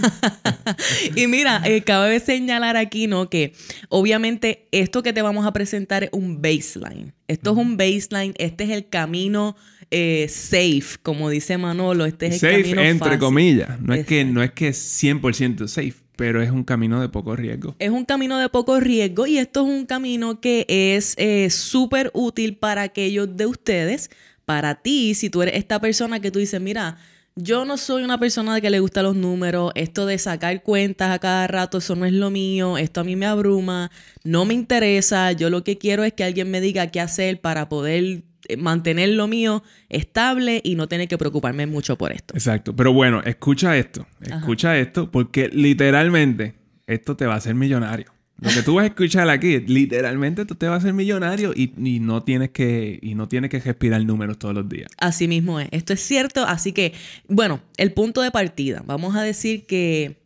y 1.16 1.26
mira, 1.28 1.62
eh, 1.64 1.80
cabe 1.80 2.20
señalar 2.20 2.76
aquí, 2.76 3.06
¿no? 3.06 3.30
Que 3.30 3.54
obviamente 3.88 4.68
esto 4.70 5.02
que 5.02 5.14
te 5.14 5.22
vamos 5.22 5.46
a 5.46 5.52
presentar 5.54 6.04
es 6.04 6.10
un 6.12 6.42
baseline. 6.42 7.14
Esto 7.26 7.52
es 7.52 7.56
un 7.56 7.78
baseline, 7.78 8.34
este 8.36 8.64
es 8.64 8.70
el 8.70 8.88
camino 8.88 9.56
eh, 9.90 10.26
safe, 10.28 10.98
como 11.02 11.30
dice 11.30 11.56
Manolo. 11.56 12.04
Este 12.04 12.26
es 12.26 12.42
el 12.42 12.62
camino 12.62 12.82
entre 12.82 13.18
comillas. 13.18 13.80
No 13.80 13.94
es, 13.94 14.04
que, 14.04 14.26
no 14.26 14.42
es 14.42 14.50
que 14.52 14.68
es 14.68 15.02
100% 15.02 15.68
safe 15.68 15.94
pero 16.20 16.42
es 16.42 16.50
un 16.50 16.64
camino 16.64 17.00
de 17.00 17.08
poco 17.08 17.34
riesgo. 17.34 17.74
Es 17.78 17.88
un 17.88 18.04
camino 18.04 18.38
de 18.38 18.50
poco 18.50 18.78
riesgo 18.78 19.26
y 19.26 19.38
esto 19.38 19.62
es 19.62 19.74
un 19.74 19.86
camino 19.86 20.38
que 20.38 20.66
es 20.68 21.14
eh, 21.16 21.48
súper 21.48 22.10
útil 22.12 22.58
para 22.58 22.82
aquellos 22.82 23.38
de 23.38 23.46
ustedes, 23.46 24.10
para 24.44 24.74
ti, 24.74 25.14
si 25.14 25.30
tú 25.30 25.40
eres 25.40 25.54
esta 25.54 25.80
persona 25.80 26.20
que 26.20 26.30
tú 26.30 26.38
dices, 26.38 26.60
mira, 26.60 26.98
yo 27.36 27.64
no 27.64 27.78
soy 27.78 28.02
una 28.02 28.20
persona 28.20 28.60
que 28.60 28.68
le 28.68 28.80
gusta 28.80 29.02
los 29.02 29.16
números, 29.16 29.72
esto 29.74 30.04
de 30.04 30.18
sacar 30.18 30.62
cuentas 30.62 31.10
a 31.10 31.20
cada 31.20 31.46
rato, 31.46 31.78
eso 31.78 31.96
no 31.96 32.04
es 32.04 32.12
lo 32.12 32.28
mío, 32.28 32.76
esto 32.76 33.00
a 33.00 33.04
mí 33.04 33.16
me 33.16 33.24
abruma, 33.24 33.90
no 34.22 34.44
me 34.44 34.52
interesa, 34.52 35.32
yo 35.32 35.48
lo 35.48 35.64
que 35.64 35.78
quiero 35.78 36.04
es 36.04 36.12
que 36.12 36.24
alguien 36.24 36.50
me 36.50 36.60
diga 36.60 36.88
qué 36.88 37.00
hacer 37.00 37.40
para 37.40 37.70
poder 37.70 38.24
mantener 38.58 39.10
lo 39.10 39.26
mío 39.26 39.62
estable 39.88 40.60
y 40.64 40.74
no 40.74 40.88
tener 40.88 41.08
que 41.08 41.18
preocuparme 41.18 41.66
mucho 41.66 41.96
por 41.96 42.12
esto. 42.12 42.34
Exacto. 42.34 42.74
Pero 42.74 42.92
bueno, 42.92 43.22
escucha 43.24 43.76
esto. 43.76 44.06
Escucha 44.20 44.78
esto 44.78 45.10
porque 45.10 45.48
literalmente 45.52 46.54
esto 46.86 47.16
te 47.16 47.26
va 47.26 47.34
a 47.34 47.36
hacer 47.36 47.54
millonario. 47.54 48.12
Lo 48.40 48.48
que 48.50 48.62
tú 48.62 48.74
vas 48.74 48.84
a 48.84 48.86
escuchar 48.86 49.28
aquí, 49.28 49.58
literalmente 49.60 50.46
tú 50.46 50.54
te 50.54 50.66
vas 50.66 50.76
a 50.76 50.78
hacer 50.78 50.94
millonario 50.94 51.52
y, 51.54 51.72
no 52.00 52.22
tienes 52.22 52.50
que 52.50 52.98
y 53.02 53.14
no 53.14 53.28
tienes 53.28 53.50
que 53.50 53.60
respirar 53.60 54.02
números 54.04 54.38
todos 54.38 54.54
los 54.54 54.66
días. 54.66 54.90
Así 54.98 55.28
mismo 55.28 55.60
es. 55.60 55.68
Esto 55.72 55.92
es 55.92 56.00
cierto. 56.00 56.46
Así 56.46 56.72
que, 56.72 56.94
bueno, 57.28 57.60
el 57.76 57.92
punto 57.92 58.22
de 58.22 58.30
partida. 58.30 58.82
Vamos 58.86 59.14
a 59.14 59.22
decir 59.22 59.66
que 59.66 60.22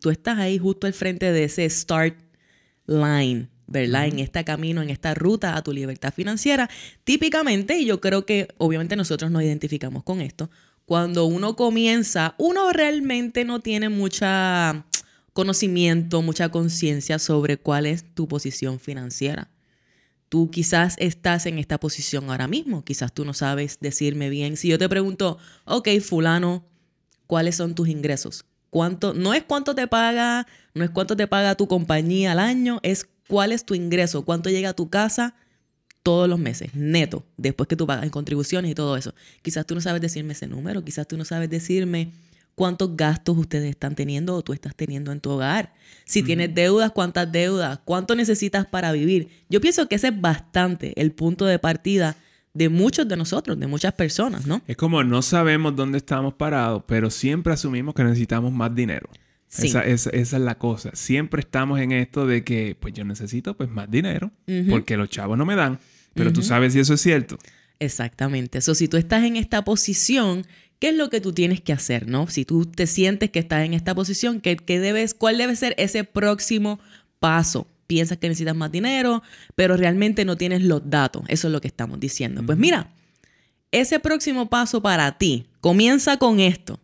tú 0.00 0.10
estás 0.10 0.38
ahí 0.38 0.58
justo 0.58 0.86
al 0.86 0.92
frente 0.92 1.32
de 1.32 1.44
ese 1.44 1.68
start 1.70 2.16
line 2.86 3.48
¿verdad? 3.66 4.06
En 4.06 4.18
este 4.18 4.44
camino, 4.44 4.82
en 4.82 4.90
esta 4.90 5.14
ruta 5.14 5.56
a 5.56 5.62
tu 5.62 5.72
libertad 5.72 6.12
financiera. 6.12 6.68
Típicamente, 7.04 7.78
y 7.78 7.86
yo 7.86 8.00
creo 8.00 8.26
que 8.26 8.48
obviamente 8.58 8.96
nosotros 8.96 9.30
nos 9.30 9.42
identificamos 9.42 10.02
con 10.02 10.20
esto, 10.20 10.50
cuando 10.84 11.24
uno 11.24 11.56
comienza, 11.56 12.34
uno 12.38 12.70
realmente 12.72 13.44
no 13.44 13.60
tiene 13.60 13.88
mucha 13.88 14.84
conocimiento, 15.32 16.22
mucha 16.22 16.50
conciencia 16.50 17.18
sobre 17.18 17.56
cuál 17.56 17.86
es 17.86 18.04
tu 18.14 18.28
posición 18.28 18.78
financiera. 18.78 19.50
Tú 20.28 20.50
quizás 20.50 20.94
estás 20.98 21.46
en 21.46 21.58
esta 21.58 21.78
posición 21.78 22.30
ahora 22.30 22.48
mismo, 22.48 22.84
quizás 22.84 23.12
tú 23.12 23.24
no 23.24 23.34
sabes 23.34 23.78
decirme 23.80 24.30
bien. 24.30 24.56
Si 24.56 24.68
yo 24.68 24.78
te 24.78 24.88
pregunto, 24.88 25.38
ok, 25.64 25.88
fulano, 26.00 26.64
¿cuáles 27.26 27.56
son 27.56 27.74
tus 27.74 27.88
ingresos? 27.88 28.44
¿Cuánto? 28.70 29.14
No 29.14 29.34
es 29.34 29.42
cuánto 29.42 29.74
te 29.74 29.86
paga, 29.86 30.46
no 30.74 30.84
es 30.84 30.90
cuánto 30.90 31.16
te 31.16 31.26
paga 31.26 31.54
tu 31.54 31.68
compañía 31.68 32.32
al 32.32 32.38
año, 32.38 32.80
es 32.82 33.08
cuál 33.28 33.52
es 33.52 33.64
tu 33.64 33.74
ingreso, 33.74 34.24
cuánto 34.24 34.50
llega 34.50 34.70
a 34.70 34.74
tu 34.74 34.90
casa 34.90 35.34
todos 36.02 36.28
los 36.28 36.38
meses, 36.38 36.74
neto, 36.74 37.24
después 37.38 37.66
que 37.66 37.76
tú 37.76 37.86
pagas 37.86 38.04
en 38.04 38.10
contribuciones 38.10 38.70
y 38.70 38.74
todo 38.74 38.96
eso. 38.96 39.14
Quizás 39.42 39.66
tú 39.66 39.74
no 39.74 39.80
sabes 39.80 40.02
decirme 40.02 40.34
ese 40.34 40.46
número, 40.46 40.84
quizás 40.84 41.08
tú 41.08 41.16
no 41.16 41.24
sabes 41.24 41.48
decirme 41.48 42.12
cuántos 42.54 42.96
gastos 42.96 43.36
ustedes 43.38 43.70
están 43.70 43.94
teniendo 43.94 44.34
o 44.34 44.42
tú 44.42 44.52
estás 44.52 44.74
teniendo 44.76 45.12
en 45.12 45.20
tu 45.20 45.30
hogar. 45.30 45.72
Si 46.04 46.22
tienes 46.22 46.54
deudas, 46.54 46.92
cuántas 46.92 47.32
deudas, 47.32 47.80
cuánto 47.84 48.14
necesitas 48.14 48.66
para 48.66 48.92
vivir. 48.92 49.28
Yo 49.48 49.60
pienso 49.60 49.88
que 49.88 49.96
ese 49.96 50.08
es 50.08 50.20
bastante 50.20 50.92
el 51.00 51.12
punto 51.12 51.46
de 51.46 51.58
partida 51.58 52.16
de 52.52 52.68
muchos 52.68 53.08
de 53.08 53.16
nosotros, 53.16 53.58
de 53.58 53.66
muchas 53.66 53.94
personas, 53.94 54.46
¿no? 54.46 54.62
Es 54.66 54.76
como 54.76 55.02
no 55.02 55.22
sabemos 55.22 55.74
dónde 55.74 55.98
estamos 55.98 56.34
parados, 56.34 56.84
pero 56.86 57.10
siempre 57.10 57.52
asumimos 57.52 57.94
que 57.94 58.04
necesitamos 58.04 58.52
más 58.52 58.74
dinero. 58.74 59.08
Esa, 59.62 59.82
es 59.82 60.32
la 60.32 60.58
cosa. 60.58 60.90
Siempre 60.94 61.40
estamos 61.40 61.80
en 61.80 61.92
esto 61.92 62.26
de 62.26 62.44
que, 62.44 62.76
pues 62.78 62.94
yo 62.94 63.04
necesito 63.04 63.56
pues 63.56 63.70
más 63.70 63.90
dinero, 63.90 64.32
porque 64.68 64.96
los 64.96 65.08
chavos 65.08 65.38
no 65.38 65.44
me 65.44 65.54
dan, 65.54 65.78
pero 66.14 66.32
tú 66.32 66.42
sabes 66.42 66.72
si 66.72 66.80
eso 66.80 66.94
es 66.94 67.00
cierto. 67.00 67.38
Exactamente. 67.78 68.58
Eso, 68.58 68.74
si 68.74 68.88
tú 68.88 68.96
estás 68.96 69.24
en 69.24 69.36
esta 69.36 69.64
posición, 69.64 70.46
¿qué 70.78 70.88
es 70.90 70.94
lo 70.94 71.10
que 71.10 71.20
tú 71.20 71.32
tienes 71.32 71.60
que 71.60 71.72
hacer, 71.72 72.08
no? 72.08 72.28
Si 72.28 72.44
tú 72.44 72.66
te 72.66 72.86
sientes 72.86 73.30
que 73.30 73.38
estás 73.38 73.64
en 73.64 73.74
esta 73.74 73.94
posición, 73.94 74.40
¿qué, 74.40 74.56
debes, 74.66 75.14
¿cuál 75.14 75.38
debe 75.38 75.56
ser 75.56 75.74
ese 75.78 76.04
próximo 76.04 76.80
paso? 77.20 77.66
Piensas 77.86 78.18
que 78.18 78.28
necesitas 78.28 78.56
más 78.56 78.72
dinero, 78.72 79.22
pero 79.54 79.76
realmente 79.76 80.24
no 80.24 80.36
tienes 80.36 80.62
los 80.62 80.88
datos. 80.88 81.24
Eso 81.28 81.48
es 81.48 81.52
lo 81.52 81.60
que 81.60 81.68
estamos 81.68 82.00
diciendo. 82.00 82.42
Pues 82.44 82.58
mira, 82.58 82.90
ese 83.72 84.00
próximo 84.00 84.48
paso 84.48 84.82
para 84.82 85.18
ti 85.18 85.46
comienza 85.60 86.16
con 86.16 86.40
esto. 86.40 86.80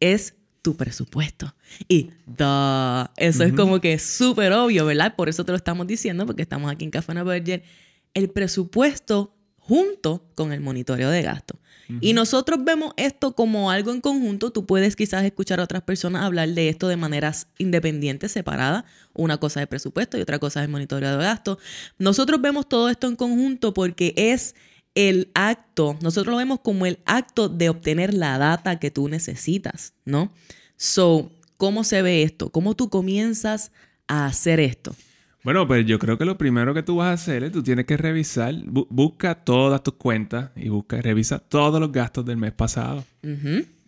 Es 0.00 0.34
tu 0.62 0.76
presupuesto. 0.76 1.54
Y 1.88 2.10
da, 2.26 3.12
eso 3.16 3.44
es 3.44 3.52
como 3.52 3.80
que 3.80 3.98
súper 3.98 4.52
obvio, 4.52 4.86
¿verdad? 4.86 5.14
Por 5.16 5.28
eso 5.28 5.44
te 5.44 5.52
lo 5.52 5.56
estamos 5.56 5.86
diciendo, 5.86 6.26
porque 6.26 6.42
estamos 6.42 6.70
aquí 6.70 6.84
en 6.84 6.90
Café 6.90 7.12
Burger. 7.22 7.62
El 8.14 8.30
presupuesto 8.30 9.34
junto 9.56 10.24
con 10.34 10.52
el 10.52 10.60
monitoreo 10.60 11.10
de 11.10 11.22
gasto. 11.22 11.58
Y 12.00 12.12
nosotros 12.12 12.60
vemos 12.62 12.92
esto 12.96 13.34
como 13.34 13.70
algo 13.70 13.90
en 13.90 14.00
conjunto. 14.00 14.52
Tú 14.52 14.64
puedes 14.64 14.94
quizás 14.94 15.24
escuchar 15.24 15.58
a 15.58 15.64
otras 15.64 15.82
personas 15.82 16.22
hablar 16.22 16.48
de 16.50 16.68
esto 16.68 16.86
de 16.86 16.96
maneras 16.96 17.48
independientes, 17.58 18.30
separadas. 18.30 18.84
Una 19.12 19.38
cosa 19.38 19.60
es 19.60 19.66
presupuesto 19.66 20.16
y 20.16 20.20
otra 20.20 20.38
cosa 20.38 20.62
es 20.62 20.68
monitoreo 20.68 21.18
de 21.18 21.24
gasto. 21.24 21.58
Nosotros 21.98 22.40
vemos 22.40 22.68
todo 22.68 22.88
esto 22.90 23.08
en 23.08 23.16
conjunto 23.16 23.74
porque 23.74 24.14
es 24.16 24.54
el 24.94 25.30
acto, 25.34 25.96
nosotros 26.02 26.32
lo 26.32 26.38
vemos 26.38 26.60
como 26.60 26.86
el 26.86 26.98
acto 27.06 27.48
de 27.48 27.68
obtener 27.68 28.14
la 28.14 28.38
data 28.38 28.78
que 28.78 28.90
tú 28.90 29.08
necesitas, 29.08 29.94
¿no? 30.04 30.32
So, 30.76 31.30
¿cómo 31.56 31.84
se 31.84 32.02
ve 32.02 32.22
esto? 32.22 32.50
¿Cómo 32.50 32.74
tú 32.74 32.88
comienzas 32.88 33.72
a 34.08 34.26
hacer 34.26 34.60
esto? 34.60 34.94
Bueno, 35.42 35.66
pues 35.66 35.86
yo 35.86 35.98
creo 35.98 36.18
que 36.18 36.24
lo 36.24 36.36
primero 36.36 36.74
que 36.74 36.82
tú 36.82 36.96
vas 36.96 37.08
a 37.08 37.12
hacer 37.12 37.44
es 37.44 37.52
tú 37.52 37.62
tienes 37.62 37.86
que 37.86 37.96
revisar, 37.96 38.54
busca 38.66 39.34
todas 39.36 39.82
tus 39.82 39.94
cuentas 39.94 40.50
y 40.54 40.68
busca, 40.68 41.00
revisa 41.00 41.38
todos 41.38 41.80
los 41.80 41.92
gastos 41.92 42.26
del 42.26 42.36
mes 42.36 42.52
pasado. 42.52 43.04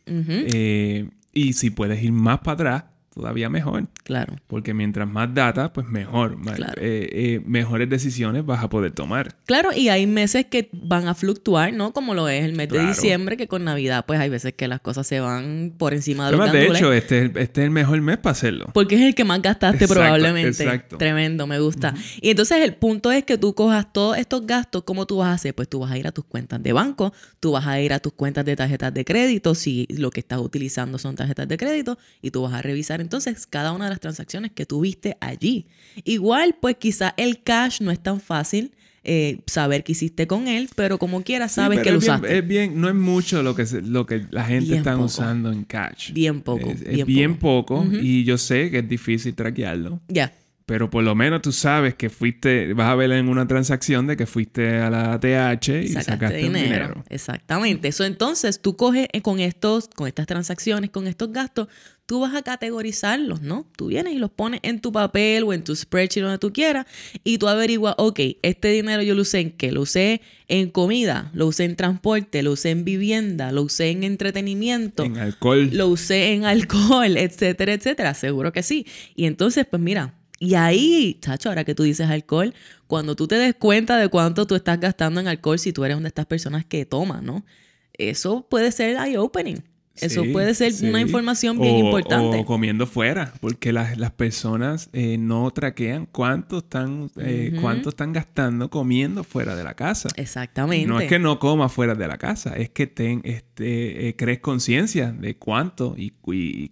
Eh, 0.06 1.10
y 1.32 1.52
si 1.52 1.70
puedes 1.70 2.02
ir 2.02 2.12
más 2.12 2.38
para 2.38 2.52
atrás, 2.52 2.84
todavía 3.14 3.50
mejor. 3.50 3.86
Claro. 4.04 4.36
Porque 4.48 4.74
mientras 4.74 5.08
más 5.08 5.32
data, 5.32 5.72
pues 5.72 5.86
mejor. 5.86 6.36
Eh, 6.76 7.08
eh, 7.12 7.42
mejores 7.46 7.88
decisiones 7.88 8.44
vas 8.44 8.62
a 8.62 8.68
poder 8.68 8.92
tomar. 8.92 9.36
Claro, 9.46 9.70
y 9.74 9.88
hay 9.90 10.06
meses 10.06 10.46
que 10.46 10.68
van 10.72 11.06
a 11.06 11.14
fluctuar, 11.14 11.72
¿no? 11.72 11.92
Como 11.92 12.14
lo 12.14 12.28
es 12.28 12.44
el 12.44 12.54
mes 12.54 12.68
de 12.68 12.84
diciembre, 12.86 13.36
que 13.36 13.46
con 13.46 13.64
Navidad, 13.64 14.04
pues 14.06 14.18
hay 14.18 14.28
veces 14.28 14.54
que 14.54 14.66
las 14.66 14.80
cosas 14.80 15.06
se 15.06 15.20
van 15.20 15.74
por 15.78 15.94
encima 15.94 16.30
de 16.30 16.36
lo 16.36 16.44
que 16.44 16.50
De 16.50 16.66
hecho, 16.66 16.92
este 16.92 17.18
es, 17.18 17.30
el, 17.30 17.38
este 17.38 17.60
es 17.60 17.64
el 17.66 17.70
mejor 17.70 18.00
mes 18.00 18.18
para 18.18 18.32
hacerlo. 18.32 18.66
Porque 18.74 18.96
es 18.96 19.02
el 19.02 19.14
que 19.14 19.24
más 19.24 19.40
gastaste 19.40 19.86
probablemente. 19.86 20.62
Exacto. 20.64 20.98
Tremendo, 20.98 21.46
me 21.46 21.60
gusta. 21.60 21.94
Y 22.20 22.30
entonces 22.30 22.58
el 22.58 22.74
punto 22.74 23.12
es 23.12 23.24
que 23.24 23.38
tú 23.38 23.54
cojas 23.54 23.92
todos 23.92 24.18
estos 24.18 24.46
gastos, 24.46 24.82
¿cómo 24.84 25.06
tú 25.06 25.18
vas 25.18 25.28
a 25.28 25.32
hacer? 25.34 25.54
Pues 25.54 25.68
tú 25.68 25.80
vas 25.80 25.90
a 25.90 25.98
ir 25.98 26.06
a 26.06 26.12
tus 26.12 26.24
cuentas 26.24 26.62
de 26.62 26.72
banco, 26.72 27.12
tú 27.40 27.52
vas 27.52 27.66
a 27.66 27.80
ir 27.80 27.92
a 27.92 28.00
tus 28.00 28.12
cuentas 28.12 28.44
de 28.44 28.56
tarjetas 28.56 28.92
de 28.92 29.04
crédito, 29.04 29.54
si 29.54 29.86
lo 29.90 30.10
que 30.10 30.20
estás 30.20 30.40
utilizando 30.40 30.98
son 30.98 31.14
tarjetas 31.14 31.46
de 31.48 31.56
crédito, 31.56 31.98
y 32.20 32.30
tú 32.30 32.42
vas 32.42 32.54
a 32.54 32.62
revisar 32.62 33.00
entonces 33.00 33.46
cada 33.46 33.72
una 33.72 33.84
de 33.84 33.90
las 33.90 34.00
transacciones 34.02 34.52
que 34.52 34.66
tuviste 34.66 35.16
allí. 35.20 35.66
Igual, 36.04 36.56
pues 36.60 36.76
quizá 36.76 37.14
el 37.16 37.42
cash 37.42 37.80
no 37.80 37.90
es 37.90 38.02
tan 38.02 38.20
fácil. 38.20 38.72
Eh, 39.04 39.40
saber 39.46 39.82
qué 39.82 39.92
hiciste 39.92 40.28
con 40.28 40.46
él, 40.46 40.68
pero 40.76 40.96
como 40.96 41.24
quieras 41.24 41.50
sabes 41.50 41.80
que 41.80 41.90
lo 41.90 41.98
usaste. 41.98 42.38
Es 42.38 42.46
bien, 42.46 42.80
no 42.80 42.88
es 42.88 42.94
mucho 42.94 43.42
lo 43.42 43.56
que, 43.56 43.66
lo 43.82 44.06
que 44.06 44.26
la 44.30 44.44
gente 44.44 44.76
está 44.76 44.96
usando 44.96 45.50
en 45.50 45.64
cash. 45.64 46.12
Bien 46.12 46.40
poco. 46.40 46.70
Es 46.70 47.04
bien, 47.04 47.36
poco, 47.36 47.84
y 47.90 48.22
yo 48.22 48.38
sé 48.38 48.70
que 48.70 48.78
es 48.78 48.88
difícil 48.88 49.34
traquearlo. 49.34 50.00
Ya. 50.06 50.32
Pero 50.66 50.90
por 50.90 51.02
lo 51.02 51.14
menos 51.14 51.42
tú 51.42 51.52
sabes 51.52 51.94
que 51.94 52.08
fuiste, 52.08 52.72
vas 52.74 52.88
a 52.88 52.94
ver 52.94 53.10
en 53.12 53.28
una 53.28 53.46
transacción 53.46 54.06
de 54.06 54.16
que 54.16 54.26
fuiste 54.26 54.78
a 54.78 54.90
la 54.90 55.14
ATH 55.14 55.68
y 55.68 55.88
sacaste, 55.88 56.36
dinero. 56.36 57.04
Exactamente. 57.08 57.88
Eso 57.88 58.04
entonces 58.04 58.60
tú 58.60 58.76
coges 58.76 59.08
eh, 59.12 59.22
con 59.22 59.40
estos, 59.40 59.88
con 59.88 60.06
estas 60.06 60.26
transacciones, 60.26 60.90
con 60.90 61.06
estos 61.06 61.32
gastos, 61.32 61.68
tú 62.06 62.20
vas 62.20 62.34
a 62.34 62.42
categorizarlos, 62.42 63.42
¿no? 63.42 63.66
Tú 63.76 63.86
vienes 63.86 64.12
y 64.14 64.18
los 64.18 64.30
pones 64.30 64.60
en 64.62 64.80
tu 64.80 64.92
papel 64.92 65.44
o 65.44 65.52
en 65.52 65.64
tu 65.64 65.74
spreadsheet 65.74 66.22
donde 66.22 66.38
tú 66.38 66.52
quieras 66.52 66.86
y 67.24 67.38
tú 67.38 67.48
averiguas, 67.48 67.94
ok, 67.98 68.20
este 68.42 68.68
dinero 68.68 69.02
yo 69.02 69.14
lo 69.14 69.22
usé 69.22 69.40
en 69.40 69.50
qué? 69.52 69.72
Lo 69.72 69.82
usé 69.82 70.20
en 70.48 70.70
comida, 70.70 71.30
lo 71.32 71.46
usé 71.46 71.64
en 71.64 71.76
transporte, 71.76 72.42
lo 72.42 72.52
usé 72.52 72.70
en 72.70 72.84
vivienda, 72.84 73.50
lo 73.52 73.62
usé 73.62 73.90
en 73.90 74.04
entretenimiento. 74.04 75.04
En 75.04 75.16
alcohol. 75.16 75.70
Lo 75.72 75.88
usé 75.88 76.34
en 76.34 76.44
alcohol, 76.46 77.16
etcétera, 77.16 77.72
etcétera. 77.72 78.14
Seguro 78.14 78.52
que 78.52 78.62
sí. 78.62 78.86
Y 79.14 79.24
entonces, 79.24 79.66
pues 79.68 79.80
mira, 79.80 80.14
y 80.42 80.56
ahí, 80.56 81.18
chacho, 81.20 81.50
ahora 81.50 81.62
que 81.62 81.72
tú 81.72 81.84
dices 81.84 82.10
alcohol, 82.10 82.52
cuando 82.88 83.14
tú 83.14 83.28
te 83.28 83.36
des 83.36 83.54
cuenta 83.54 83.96
de 83.96 84.08
cuánto 84.08 84.44
tú 84.44 84.56
estás 84.56 84.80
gastando 84.80 85.20
en 85.20 85.28
alcohol 85.28 85.56
si 85.60 85.72
tú 85.72 85.84
eres 85.84 85.96
una 85.96 86.02
de 86.02 86.08
estas 86.08 86.26
personas 86.26 86.64
que 86.64 86.84
toma, 86.84 87.20
¿no? 87.20 87.44
Eso 87.92 88.48
puede 88.48 88.72
ser 88.72 88.96
eye-opening. 88.96 89.62
Eso 90.00 90.24
puede 90.32 90.54
ser 90.54 90.72
una 90.82 91.00
información 91.00 91.58
bien 91.58 91.76
importante. 91.76 92.38
O 92.38 92.44
comiendo 92.44 92.86
fuera, 92.86 93.32
porque 93.40 93.72
las, 93.72 94.12
personas 94.12 94.90
eh, 94.92 95.16
no 95.18 95.50
traquean 95.50 96.06
cuánto 96.10 96.58
están, 96.58 97.10
eh, 97.18 97.56
cuánto 97.60 97.90
están 97.90 98.12
gastando 98.12 98.70
comiendo 98.70 99.24
fuera 99.24 99.56
de 99.56 99.64
la 99.64 99.74
casa. 99.74 100.08
Exactamente. 100.16 100.86
No 100.86 101.00
es 101.00 101.08
que 101.08 101.18
no 101.18 101.38
coma 101.38 101.68
fuera 101.68 101.94
de 101.94 102.06
la 102.08 102.18
casa, 102.18 102.54
es 102.56 102.70
que 102.70 102.86
ten, 102.86 103.20
este, 103.24 104.08
eh, 104.08 104.16
crees 104.16 104.40
conciencia 104.40 105.12
de 105.12 105.36
cuánto 105.36 105.94
y, 105.96 106.12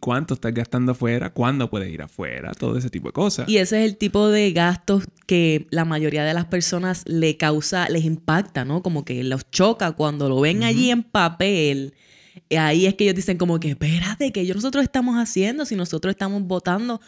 cuánto 0.00 0.35
estás 0.35 0.55
gastando 0.55 0.93
afuera, 0.93 1.31
cuándo 1.31 1.69
puedes 1.71 1.93
ir 1.93 2.03
afuera, 2.03 2.53
todo 2.53 2.79
ese 2.79 2.91
tipo 2.91 3.09
de 3.09 3.12
cosas. 3.12 3.49
Y 3.49 3.59
ese 3.59 3.85
es 3.85 3.91
el 3.91 3.97
tipo 3.97 4.29
de 4.29 4.53
gastos 4.53 5.05
que 5.27 5.67
la 5.71 5.85
mayoría 5.85 6.25
de 6.25 6.35
las 6.35 6.47
personas 6.47 7.05
le 7.07 7.37
causa, 7.37 7.89
les 7.89 8.05
impacta, 8.05 8.65
¿no? 8.65 8.83
Como 8.83 9.05
que 9.05 9.23
los 9.25 9.50
choca 9.50 9.93
cuando 9.93 10.29
lo 10.29 10.41
ven 10.41 10.62
allí 10.62 10.91
en 10.91 11.03
papel 11.03 11.95
ahí 12.59 12.87
es 12.87 12.95
que 12.95 13.04
ellos 13.04 13.16
dicen 13.16 13.38
como 13.38 13.61
que, 13.61 13.71
espérate, 13.71 14.33
que 14.33 14.45
nosotros 14.54 14.83
estamos 14.83 15.16
haciendo 15.16 15.64
si 15.64 15.76
nosotros 15.76 16.12
estamos 16.12 16.42
votando, 16.42 17.00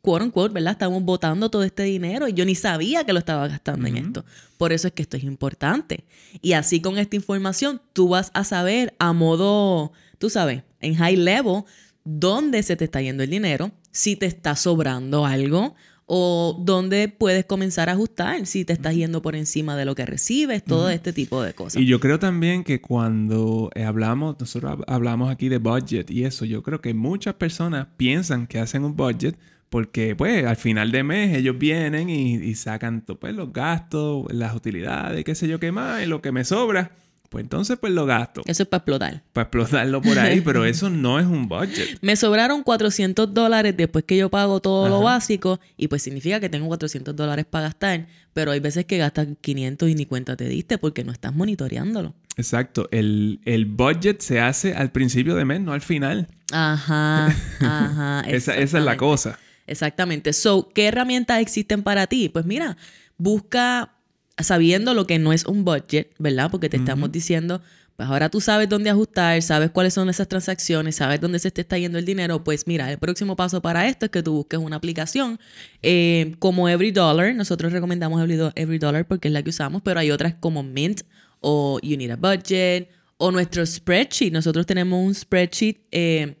quote 0.00 0.24
unquote, 0.24 0.54
¿verdad? 0.54 0.72
Estamos 0.72 1.02
votando 1.02 1.50
todo 1.50 1.64
este 1.64 1.82
dinero 1.82 2.28
y 2.28 2.32
yo 2.32 2.44
ni 2.44 2.54
sabía 2.54 3.04
que 3.04 3.12
lo 3.12 3.18
estaba 3.18 3.46
gastando 3.48 3.88
en 3.88 3.96
esto. 3.96 4.24
Por 4.56 4.72
eso 4.72 4.88
es 4.88 4.94
que 4.94 5.02
esto 5.02 5.16
es 5.16 5.24
importante. 5.24 6.04
Y 6.40 6.52
así 6.52 6.80
con 6.80 6.98
esta 6.98 7.16
información 7.16 7.82
tú 7.92 8.08
vas 8.08 8.30
a 8.34 8.44
saber 8.44 8.94
a 8.98 9.12
modo, 9.12 9.92
tú 10.18 10.30
sabes, 10.30 10.62
en 10.80 10.94
high 10.94 11.16
level, 11.16 11.64
dónde 12.04 12.62
se 12.62 12.76
te 12.76 12.84
está 12.84 13.02
yendo 13.02 13.22
el 13.22 13.30
dinero, 13.30 13.72
si 13.90 14.16
te 14.16 14.26
está 14.26 14.56
sobrando 14.56 15.26
algo 15.26 15.74
o 16.06 16.56
dónde 16.64 17.08
puedes 17.08 17.44
comenzar 17.44 17.88
a 17.88 17.92
ajustar 17.92 18.46
si 18.46 18.64
te 18.64 18.72
estás 18.72 18.94
yendo 18.94 19.22
por 19.22 19.34
encima 19.34 19.76
de 19.76 19.84
lo 19.84 19.96
que 19.96 20.06
recibes, 20.06 20.62
todo 20.62 20.88
este 20.88 21.12
tipo 21.12 21.42
de 21.42 21.52
cosas. 21.52 21.82
Y 21.82 21.86
yo 21.86 21.98
creo 21.98 22.20
también 22.20 22.62
que 22.62 22.80
cuando 22.80 23.70
eh, 23.74 23.84
hablamos, 23.84 24.36
nosotros 24.38 24.78
hablamos 24.86 25.30
aquí 25.30 25.48
de 25.48 25.58
budget 25.58 26.10
y 26.10 26.24
eso, 26.24 26.44
yo 26.44 26.62
creo 26.62 26.80
que 26.80 26.94
muchas 26.94 27.34
personas 27.34 27.88
piensan 27.96 28.46
que 28.46 28.60
hacen 28.60 28.84
un 28.84 28.96
budget 28.96 29.36
porque 29.68 30.14
pues 30.14 30.46
al 30.46 30.56
final 30.56 30.92
de 30.92 31.02
mes 31.02 31.36
ellos 31.36 31.58
vienen 31.58 32.08
y, 32.08 32.54
sacan 32.54 33.00
pues, 33.00 33.34
los 33.34 33.52
gastos, 33.52 34.32
las 34.32 34.54
utilidades, 34.54 35.24
qué 35.24 35.34
sé 35.34 35.48
yo 35.48 35.58
qué 35.58 35.72
más, 35.72 36.04
y 36.04 36.06
lo 36.06 36.22
que 36.22 36.30
me 36.30 36.44
sobra 36.44 36.92
Pues 37.36 37.44
entonces 37.44 37.76
pues 37.78 37.92
lo 37.92 38.06
gasto. 38.06 38.40
Eso 38.46 38.62
es 38.62 38.68
para 38.70 38.78
explotar. 38.78 39.22
Para 39.34 39.42
explotarlo 39.42 40.00
por 40.00 40.18
ahí, 40.18 40.40
pero 40.40 40.64
eso 40.64 40.88
no 40.88 41.20
es 41.20 41.26
un 41.26 41.48
budget. 41.48 41.98
Me 42.00 42.16
sobraron 42.16 42.62
400 42.62 43.34
dólares 43.34 43.76
después 43.76 44.06
que 44.06 44.16
yo 44.16 44.30
pago 44.30 44.60
todo 44.60 44.88
lo 44.88 45.02
básico 45.02 45.60
y 45.76 45.88
pues 45.88 46.00
significa 46.00 46.40
que 46.40 46.48
tengo 46.48 46.66
400 46.68 47.14
dólares 47.14 47.44
para 47.44 47.64
gastar, 47.64 48.06
pero 48.32 48.52
hay 48.52 48.60
veces 48.60 48.86
que 48.86 48.96
gastas 48.96 49.28
500 49.38 49.86
y 49.86 49.94
ni 49.94 50.06
cuenta 50.06 50.34
te 50.34 50.48
diste 50.48 50.78
porque 50.78 51.04
no 51.04 51.12
estás 51.12 51.34
monitoreándolo. 51.34 52.14
Exacto. 52.38 52.88
El, 52.90 53.40
el 53.44 53.66
budget 53.66 54.22
se 54.22 54.40
hace 54.40 54.72
al 54.72 54.90
principio 54.90 55.34
de 55.34 55.44
mes, 55.44 55.60
no 55.60 55.74
al 55.74 55.82
final. 55.82 56.28
Ajá, 56.52 57.26
ajá. 57.60 58.20
esa, 58.28 58.56
esa 58.56 58.78
es 58.78 58.84
la 58.84 58.96
cosa. 58.96 59.38
Exactamente. 59.66 60.32
So, 60.32 60.70
¿qué 60.74 60.86
herramientas 60.86 61.40
existen 61.42 61.82
para 61.82 62.06
ti? 62.06 62.30
Pues 62.30 62.46
mira, 62.46 62.78
busca 63.18 63.95
sabiendo 64.38 64.94
lo 64.94 65.06
que 65.06 65.18
no 65.18 65.32
es 65.32 65.44
un 65.46 65.64
budget, 65.64 66.12
¿verdad? 66.18 66.50
Porque 66.50 66.68
te 66.68 66.76
estamos 66.76 67.10
diciendo, 67.10 67.62
pues 67.96 68.08
ahora 68.08 68.28
tú 68.28 68.42
sabes 68.42 68.68
dónde 68.68 68.90
ajustar, 68.90 69.40
sabes 69.40 69.70
cuáles 69.70 69.94
son 69.94 70.10
esas 70.10 70.28
transacciones, 70.28 70.96
sabes 70.96 71.20
dónde 71.20 71.38
se 71.38 71.50
te 71.50 71.62
está 71.62 71.78
yendo 71.78 71.98
el 71.98 72.04
dinero, 72.04 72.44
pues 72.44 72.66
mira, 72.66 72.92
el 72.92 72.98
próximo 72.98 73.36
paso 73.36 73.62
para 73.62 73.88
esto 73.88 74.06
es 74.06 74.10
que 74.10 74.22
tú 74.22 74.34
busques 74.34 74.60
una 74.60 74.76
aplicación 74.76 75.40
eh, 75.82 76.34
como 76.38 76.68
Every 76.68 76.90
Dollar, 76.90 77.34
nosotros 77.34 77.72
recomendamos 77.72 78.22
Every 78.22 78.78
Dollar 78.78 79.06
porque 79.06 79.28
es 79.28 79.32
la 79.32 79.42
que 79.42 79.50
usamos, 79.50 79.80
pero 79.82 80.00
hay 80.00 80.10
otras 80.10 80.34
como 80.34 80.62
Mint 80.62 81.02
o 81.40 81.80
You 81.82 81.96
Need 81.96 82.10
a 82.10 82.16
Budget 82.16 82.90
o 83.16 83.30
nuestro 83.30 83.64
spreadsheet, 83.64 84.30
nosotros 84.30 84.66
tenemos 84.66 85.02
un 85.02 85.14
spreadsheet 85.14 85.78
eh, 85.90 86.36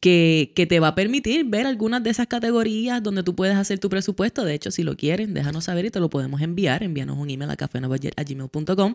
que, 0.00 0.66
te 0.68 0.80
va 0.80 0.88
a 0.88 0.94
permitir 0.94 1.44
ver 1.46 1.66
algunas 1.66 2.02
de 2.02 2.10
esas 2.10 2.26
categorías 2.26 3.02
donde 3.02 3.22
tú 3.22 3.34
puedes 3.34 3.56
hacer 3.56 3.78
tu 3.78 3.88
presupuesto. 3.88 4.44
De 4.44 4.54
hecho, 4.54 4.70
si 4.70 4.82
lo 4.82 4.96
quieren, 4.96 5.34
déjanos 5.34 5.64
saber 5.64 5.86
y 5.86 5.90
te 5.90 6.00
lo 6.00 6.10
podemos 6.10 6.40
enviar. 6.40 6.82
Envíanos 6.82 7.18
un 7.18 7.30
email 7.30 7.50
a 7.50 7.56
gmail.com 7.56 8.94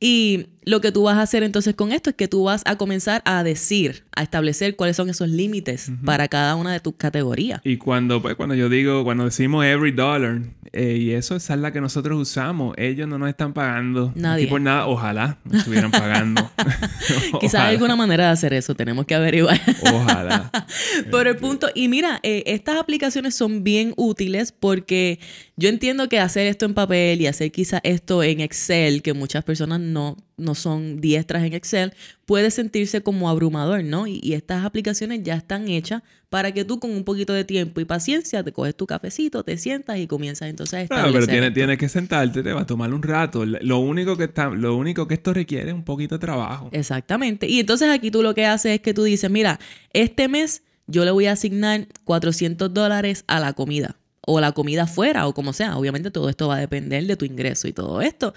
Y 0.00 0.46
lo 0.62 0.80
que 0.80 0.92
tú 0.92 1.04
vas 1.04 1.16
a 1.16 1.22
hacer 1.22 1.42
entonces 1.42 1.74
con 1.74 1.92
esto 1.92 2.10
es 2.10 2.16
que 2.16 2.28
tú 2.28 2.44
vas 2.44 2.62
a 2.66 2.76
comenzar 2.76 3.22
a 3.24 3.42
decir, 3.42 4.04
a 4.14 4.22
establecer 4.22 4.76
cuáles 4.76 4.96
son 4.96 5.08
esos 5.08 5.28
límites 5.28 5.90
para 6.04 6.28
cada 6.28 6.54
una 6.56 6.72
de 6.72 6.80
tus 6.80 6.94
categorías. 6.94 7.60
Y 7.64 7.78
cuando, 7.78 8.22
pues, 8.22 8.36
cuando 8.36 8.54
yo 8.54 8.68
digo, 8.68 9.02
cuando 9.02 9.24
decimos 9.24 9.64
every 9.64 9.90
dollar, 9.90 10.42
eh, 10.72 10.98
y 11.00 11.12
eso 11.12 11.36
es 11.36 11.48
la 11.48 11.72
que 11.72 11.80
nosotros 11.80 12.20
usamos, 12.20 12.74
ellos 12.76 13.08
no 13.08 13.18
nos 13.18 13.28
están 13.28 13.54
pagando. 13.54 14.12
Nadie. 14.14 14.46
por 14.46 14.60
nada, 14.60 14.86
ojalá 14.86 15.38
nos 15.44 15.60
estuvieran 15.60 15.90
pagando. 15.90 16.48
Quizás 17.40 17.62
hay 17.62 17.74
alguna 17.74 17.96
manera 17.96 18.26
de 18.26 18.30
hacer 18.30 18.52
eso, 18.52 18.74
tenemos 18.74 19.06
que 19.06 19.14
averiguar. 19.14 19.60
ojalá. 19.92 20.50
Pero 21.10 21.30
el 21.30 21.36
punto, 21.36 21.68
y 21.74 21.88
mira, 21.88 22.20
eh, 22.22 22.42
estas 22.46 22.76
aplicaciones 22.76 23.34
son 23.34 23.64
bien 23.64 23.94
útiles 23.96 24.52
porque 24.52 25.18
yo 25.58 25.68
entiendo 25.68 26.08
que 26.08 26.20
hacer 26.20 26.46
esto 26.46 26.66
en 26.66 26.74
papel 26.74 27.20
y 27.20 27.26
hacer 27.26 27.50
quizás 27.50 27.80
esto 27.82 28.22
en 28.22 28.38
Excel, 28.38 29.02
que 29.02 29.12
muchas 29.12 29.42
personas 29.42 29.80
no, 29.80 30.16
no 30.36 30.54
son 30.54 31.00
diestras 31.00 31.42
en 31.42 31.52
Excel, 31.52 31.94
puede 32.26 32.52
sentirse 32.52 33.02
como 33.02 33.28
abrumador, 33.28 33.82
¿no? 33.82 34.06
Y, 34.06 34.34
estas 34.34 34.64
aplicaciones 34.64 35.24
ya 35.24 35.34
están 35.34 35.66
hechas 35.66 36.02
para 36.28 36.52
que 36.52 36.64
tú 36.64 36.78
con 36.78 36.92
un 36.92 37.02
poquito 37.02 37.32
de 37.32 37.42
tiempo 37.42 37.80
y 37.80 37.84
paciencia 37.84 38.44
te 38.44 38.52
coges 38.52 38.76
tu 38.76 38.86
cafecito, 38.86 39.42
te 39.42 39.56
sientas 39.56 39.98
y 39.98 40.06
comienzas 40.06 40.48
entonces 40.48 40.74
a 40.74 40.82
establecer 40.82 41.24
Claro, 41.24 41.40
pero 41.40 41.52
tienes, 41.52 41.78
que 41.78 41.88
sentarte, 41.88 42.44
te 42.44 42.52
va 42.52 42.60
a 42.60 42.66
tomar 42.66 42.94
un 42.94 43.02
rato. 43.02 43.44
Lo 43.44 43.78
único, 43.78 44.16
que 44.16 44.24
está, 44.24 44.50
lo 44.50 44.76
único 44.76 45.08
que 45.08 45.14
esto 45.14 45.34
requiere 45.34 45.70
es 45.70 45.74
un 45.74 45.84
poquito 45.84 46.14
de 46.14 46.20
trabajo. 46.20 46.68
Exactamente. 46.70 47.48
Y 47.48 47.58
entonces 47.58 47.90
aquí 47.90 48.12
tú 48.12 48.22
lo 48.22 48.32
que 48.32 48.46
haces 48.46 48.74
es 48.74 48.80
que 48.80 48.94
tú 48.94 49.02
dices, 49.02 49.28
mira, 49.28 49.58
este 49.92 50.28
mes 50.28 50.62
yo 50.86 51.04
le 51.04 51.10
voy 51.10 51.26
a 51.26 51.32
asignar 51.32 51.88
400 52.04 52.72
dólares 52.72 53.24
a 53.26 53.40
la 53.40 53.54
comida 53.54 53.96
o 54.30 54.40
la 54.40 54.52
comida 54.52 54.86
fuera 54.86 55.26
o 55.26 55.32
como 55.32 55.54
sea. 55.54 55.78
Obviamente 55.78 56.10
todo 56.10 56.28
esto 56.28 56.48
va 56.48 56.56
a 56.56 56.60
depender 56.60 57.06
de 57.06 57.16
tu 57.16 57.24
ingreso 57.24 57.66
y 57.66 57.72
todo 57.72 58.02
esto. 58.02 58.34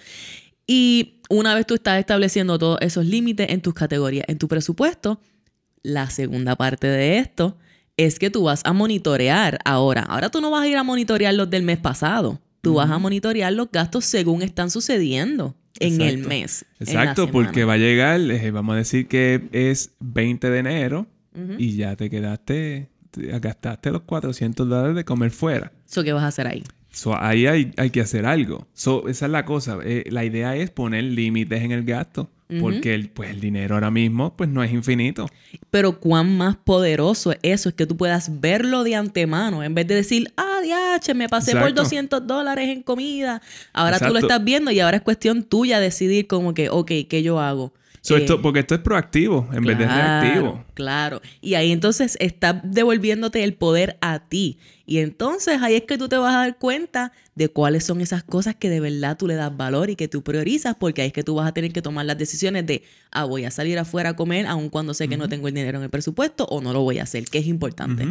Y 0.66 1.20
una 1.30 1.54
vez 1.54 1.68
tú 1.68 1.74
estás 1.74 2.00
estableciendo 2.00 2.58
todos 2.58 2.78
esos 2.80 3.06
límites 3.06 3.50
en 3.50 3.60
tus 3.60 3.74
categorías, 3.74 4.24
en 4.30 4.38
tu 4.38 4.48
presupuesto, 4.48 5.20
la 5.84 6.10
segunda 6.10 6.56
parte 6.56 6.88
de 6.88 7.18
esto 7.18 7.58
es 7.98 8.20
que 8.20 8.30
tú 8.30 8.44
vas 8.44 8.62
a 8.64 8.72
monitorear 8.72 9.60
ahora. 9.66 10.04
Ahora 10.04 10.30
tú 10.30 10.40
no 10.40 10.50
vas 10.50 10.64
a 10.64 10.68
ir 10.70 10.78
a 10.78 10.84
monitorear 10.84 11.34
los 11.34 11.50
del 11.50 11.64
mes 11.64 11.78
pasado. 11.78 12.40
Tú 12.62 12.76
vas 12.76 12.90
a 12.90 12.98
monitorear 12.98 13.52
los 13.52 13.70
gastos 13.70 14.06
según 14.06 14.44
están 14.44 14.72
sucediendo 14.72 15.58
en 15.78 16.00
el 16.00 16.20
mes. 16.20 16.64
Exacto, 16.80 17.30
porque 17.30 17.66
va 17.66 17.74
a 17.74 17.78
llegar, 17.78 18.22
eh, 18.22 18.52
vamos 18.52 18.76
a 18.76 18.78
decir 18.78 19.10
que 19.10 19.50
es 19.52 19.92
20 20.00 20.50
de 20.52 20.60
enero 20.60 21.08
y 21.58 21.76
ya 21.76 21.98
te 21.98 22.10
quedaste 22.10 22.88
gastaste 23.14 23.92
los 23.92 24.02
400 24.02 24.68
dólares 24.68 24.96
de 24.96 25.06
comer 25.06 25.32
fuera. 25.32 25.72
¿So 25.86 26.04
qué 26.04 26.14
vas 26.14 26.24
a 26.24 26.28
hacer 26.28 26.48
ahí? 26.48 26.64
So, 26.92 27.16
ahí 27.16 27.48
hay, 27.48 27.72
hay, 27.78 27.90
que 27.90 28.02
hacer 28.02 28.26
algo. 28.26 28.68
So, 28.74 29.08
esa 29.08 29.26
es 29.26 29.32
la 29.32 29.46
cosa. 29.46 29.80
Eh, 29.84 30.04
la 30.10 30.26
idea 30.26 30.56
es 30.58 30.70
poner 30.72 31.06
límites 31.06 31.62
en 31.62 31.72
el 31.72 31.84
gasto. 31.84 32.30
Porque 32.60 32.94
el, 32.94 33.10
pues, 33.10 33.30
el 33.30 33.40
dinero 33.40 33.76
ahora 33.76 33.92
mismo 33.92 34.36
pues, 34.36 34.50
no 34.50 34.62
es 34.62 34.74
infinito. 34.74 35.30
Pero 35.70 36.00
cuán 36.00 36.38
más 36.38 36.58
poderoso 36.58 37.32
es 37.32 37.40
eso, 37.44 37.70
es 37.70 37.76
que 37.76 37.86
tú 37.86 37.96
puedas 37.96 38.42
verlo 38.42 38.84
de 38.84 38.96
antemano. 38.96 39.64
En 39.64 39.74
vez 39.74 39.88
de 39.88 39.96
decir, 39.96 40.34
ah, 40.36 40.60
diache, 40.62 41.14
me 41.14 41.30
pasé 41.30 41.56
por 41.56 41.74
200 41.74 42.28
dólares 42.28 42.68
en 42.70 42.84
comida. 42.84 43.42
Ahora 43.72 44.00
tú 44.00 44.12
lo 44.12 44.20
estás 44.20 44.44
viendo 44.44 44.72
y 44.72 44.82
ahora 44.82 44.98
es 44.98 45.04
cuestión 45.04 45.44
tuya 45.44 45.80
decidir 45.80 46.28
como 46.28 46.54
que, 46.54 46.70
ok, 46.70 46.92
¿qué 47.10 47.24
yo 47.24 47.40
hago? 47.40 47.74
Eh, 48.10 48.26
porque 48.42 48.60
esto 48.60 48.76
es 48.76 48.82
proactivo 48.82 49.48
en 49.54 49.64
vez 49.64 49.78
de 49.78 49.86
reactivo. 49.86 50.64
Claro. 50.74 51.22
Y 51.40 51.54
ahí 51.54 51.72
entonces 51.72 52.18
está 52.20 52.54
devolviéndote 52.64 53.44
el 53.44 53.54
poder 53.54 53.98
a 54.02 54.20
ti. 54.28 54.58
Y 54.86 54.98
entonces 54.98 55.62
ahí 55.62 55.76
es 55.76 55.84
que 55.84 55.98
tú 55.98 56.10
te 56.10 56.18
vas 56.18 56.34
a 56.34 56.40
dar 56.40 56.58
cuenta 56.58 57.14
de 57.36 57.48
cuáles 57.48 57.86
son 57.86 58.02
esas 58.02 58.24
cosas 58.24 58.56
que 58.56 58.70
de 58.70 58.80
verdad 58.80 59.18
tú 59.18 59.28
le 59.28 59.36
das 59.36 59.56
valor 59.56 59.90
y 59.90 59.96
que 59.96 60.08
tú 60.08 60.22
priorizas, 60.24 60.76
porque 60.78 61.02
ahí 61.02 61.08
es 61.08 61.14
que 61.14 61.24
tú 61.24 61.36
vas 61.36 61.48
a 61.48 61.54
tener 61.54 61.72
que 61.72 61.82
tomar 61.82 62.06
las 62.06 62.18
decisiones 62.18 62.66
de, 62.66 62.84
ah, 63.12 63.24
voy 63.24 63.46
a 63.46 63.52
salir 63.52 63.80
afuera 63.80 64.10
a 64.10 64.16
comer, 64.16 64.48
aun 64.48 64.70
cuando 64.70 64.94
sé 64.94 65.08
que 65.08 65.16
no 65.16 65.30
tengo 65.30 65.48
el 65.48 65.54
dinero 65.54 65.78
en 65.78 65.84
el 65.84 65.90
presupuesto, 65.90 66.46
o 66.46 66.60
no 66.60 66.74
lo 66.74 66.82
voy 66.82 67.00
a 67.00 67.04
hacer, 67.04 67.24
que 67.26 67.38
es 67.38 67.48
importante. 67.48 68.06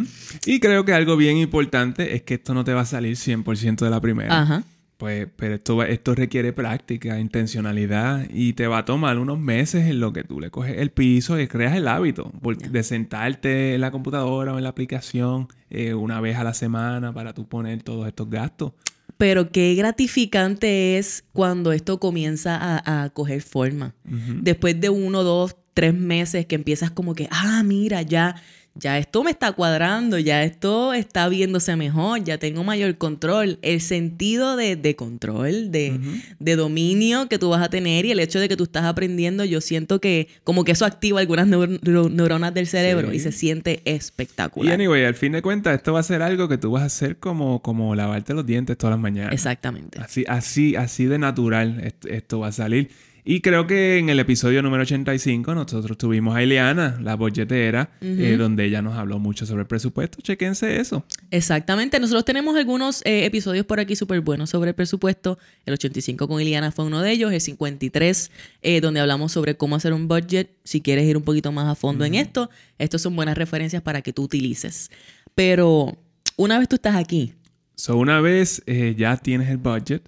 Y 0.46 0.60
creo 0.60 0.84
que 0.84 0.94
algo 0.94 1.16
bien 1.16 1.36
importante 1.36 2.14
es 2.14 2.22
que 2.22 2.34
esto 2.34 2.54
no 2.54 2.64
te 2.64 2.72
va 2.72 2.82
a 2.82 2.86
salir 2.86 3.16
100% 3.16 3.84
de 3.84 3.90
la 3.90 4.00
primera. 4.00 4.40
Ajá. 4.40 4.64
Pues, 5.00 5.28
pero 5.34 5.54
esto, 5.54 5.82
esto 5.82 6.14
requiere 6.14 6.52
práctica, 6.52 7.18
intencionalidad 7.18 8.26
y 8.28 8.52
te 8.52 8.66
va 8.66 8.76
a 8.76 8.84
tomar 8.84 9.18
unos 9.18 9.38
meses 9.38 9.86
en 9.86 9.98
lo 9.98 10.12
que 10.12 10.24
tú 10.24 10.40
le 10.40 10.50
coges 10.50 10.76
el 10.76 10.90
piso 10.90 11.40
y 11.40 11.48
creas 11.48 11.74
el 11.74 11.88
hábito 11.88 12.30
de 12.70 12.82
sentarte 12.82 13.74
en 13.74 13.80
la 13.80 13.92
computadora 13.92 14.52
o 14.52 14.58
en 14.58 14.64
la 14.64 14.68
aplicación 14.68 15.48
eh, 15.70 15.94
una 15.94 16.20
vez 16.20 16.36
a 16.36 16.44
la 16.44 16.52
semana 16.52 17.14
para 17.14 17.32
tú 17.32 17.48
poner 17.48 17.82
todos 17.82 18.06
estos 18.08 18.28
gastos. 18.28 18.72
Pero 19.16 19.50
qué 19.50 19.74
gratificante 19.74 20.98
es 20.98 21.24
cuando 21.32 21.72
esto 21.72 21.98
comienza 21.98 22.58
a, 22.84 23.08
coger 23.08 23.40
forma. 23.40 23.94
Después 24.04 24.78
de 24.82 24.90
uno, 24.90 25.22
dos, 25.22 25.56
tres 25.72 25.94
meses 25.94 26.44
que 26.44 26.56
empiezas 26.56 26.90
como 26.90 27.14
que, 27.14 27.26
ah, 27.30 27.62
mira, 27.64 28.02
ya 28.02 28.36
ya 28.74 28.98
esto 28.98 29.24
me 29.24 29.30
está 29.30 29.52
cuadrando, 29.52 30.18
ya 30.18 30.42
esto 30.44 30.92
está 30.92 31.28
viéndose 31.28 31.76
mejor, 31.76 32.22
ya 32.22 32.38
tengo 32.38 32.64
mayor 32.64 32.96
control. 32.96 33.58
El 33.62 33.80
sentido 33.80 34.56
de, 34.56 34.96
control, 34.96 35.70
de, 35.70 36.56
dominio 36.56 37.28
que 37.28 37.38
tú 37.38 37.50
vas 37.50 37.62
a 37.62 37.68
tener 37.68 38.06
y 38.06 38.12
el 38.12 38.20
hecho 38.20 38.38
de 38.38 38.48
que 38.48 38.56
tú 38.56 38.64
estás 38.64 38.84
aprendiendo, 38.84 39.44
yo 39.44 39.60
siento 39.60 40.00
que 40.00 40.28
como 40.44 40.64
que 40.64 40.72
eso 40.72 40.84
activa 40.84 41.20
algunas 41.20 41.46
neuronas 41.46 42.54
del 42.54 42.66
cerebro 42.66 43.12
y 43.12 43.18
se 43.18 43.32
siente 43.32 43.82
espectacular. 43.84 44.70
Y 44.70 44.74
anyway, 44.74 45.04
al 45.04 45.14
fin 45.14 45.32
de 45.32 45.42
cuentas, 45.42 45.74
esto 45.74 45.92
va 45.92 46.00
a 46.00 46.04
ser 46.04 46.22
algo 46.22 46.48
que 46.48 46.58
tú 46.58 46.70
vas 46.70 46.82
a 46.82 46.86
hacer 46.86 47.18
como, 47.18 47.60
como 47.62 47.94
lavarte 47.94 48.34
los 48.34 48.46
dientes 48.46 48.78
todas 48.78 48.92
las 48.92 49.00
mañanas. 49.00 49.32
Exactamente. 49.32 50.00
Así, 50.00 50.24
así, 50.28 50.76
así 50.76 51.06
de 51.06 51.18
natural 51.18 51.92
esto 52.08 52.40
va 52.40 52.48
a 52.48 52.52
salir. 52.52 52.90
Y 53.30 53.42
creo 53.42 53.68
que 53.68 53.98
en 53.98 54.08
el 54.08 54.18
episodio 54.18 54.60
número 54.60 54.82
85 54.82 55.54
nosotros 55.54 55.96
tuvimos 55.96 56.34
a 56.34 56.42
Ileana, 56.42 56.98
la 57.00 57.14
bolletera, 57.14 57.92
eh, 58.00 58.34
donde 58.36 58.64
ella 58.64 58.82
nos 58.82 58.96
habló 58.96 59.20
mucho 59.20 59.46
sobre 59.46 59.60
el 59.60 59.68
presupuesto. 59.68 60.20
Chequense 60.20 60.80
eso. 60.80 61.04
Exactamente. 61.30 62.00
Nosotros 62.00 62.24
tenemos 62.24 62.56
algunos 62.56 63.02
eh, 63.06 63.26
episodios 63.26 63.64
por 63.66 63.78
aquí 63.78 63.94
súper 63.94 64.20
buenos 64.20 64.50
sobre 64.50 64.70
el 64.70 64.74
presupuesto. 64.74 65.38
El 65.64 65.74
85 65.74 66.26
con 66.26 66.40
Ileana 66.40 66.72
fue 66.72 66.86
uno 66.86 67.02
de 67.02 67.12
ellos. 67.12 67.32
El 67.32 67.40
53, 67.40 68.32
eh, 68.62 68.80
donde 68.80 68.98
hablamos 68.98 69.30
sobre 69.30 69.56
cómo 69.56 69.76
hacer 69.76 69.92
un 69.92 70.08
budget. 70.08 70.50
Si 70.64 70.80
quieres 70.80 71.04
ir 71.04 71.16
un 71.16 71.22
poquito 71.22 71.52
más 71.52 71.68
a 71.68 71.76
fondo 71.76 72.04
en 72.04 72.16
esto, 72.16 72.50
estos 72.78 73.00
son 73.00 73.14
buenas 73.14 73.38
referencias 73.38 73.80
para 73.80 74.02
que 74.02 74.12
tú 74.12 74.24
utilices. 74.24 74.90
Pero 75.36 75.96
una 76.34 76.58
vez 76.58 76.68
tú 76.68 76.74
estás 76.74 76.96
aquí. 76.96 77.34
So, 77.76 77.96
una 77.96 78.20
vez 78.20 78.60
ya 78.66 79.16
tienes 79.18 79.50
el 79.50 79.58
budget. 79.58 80.02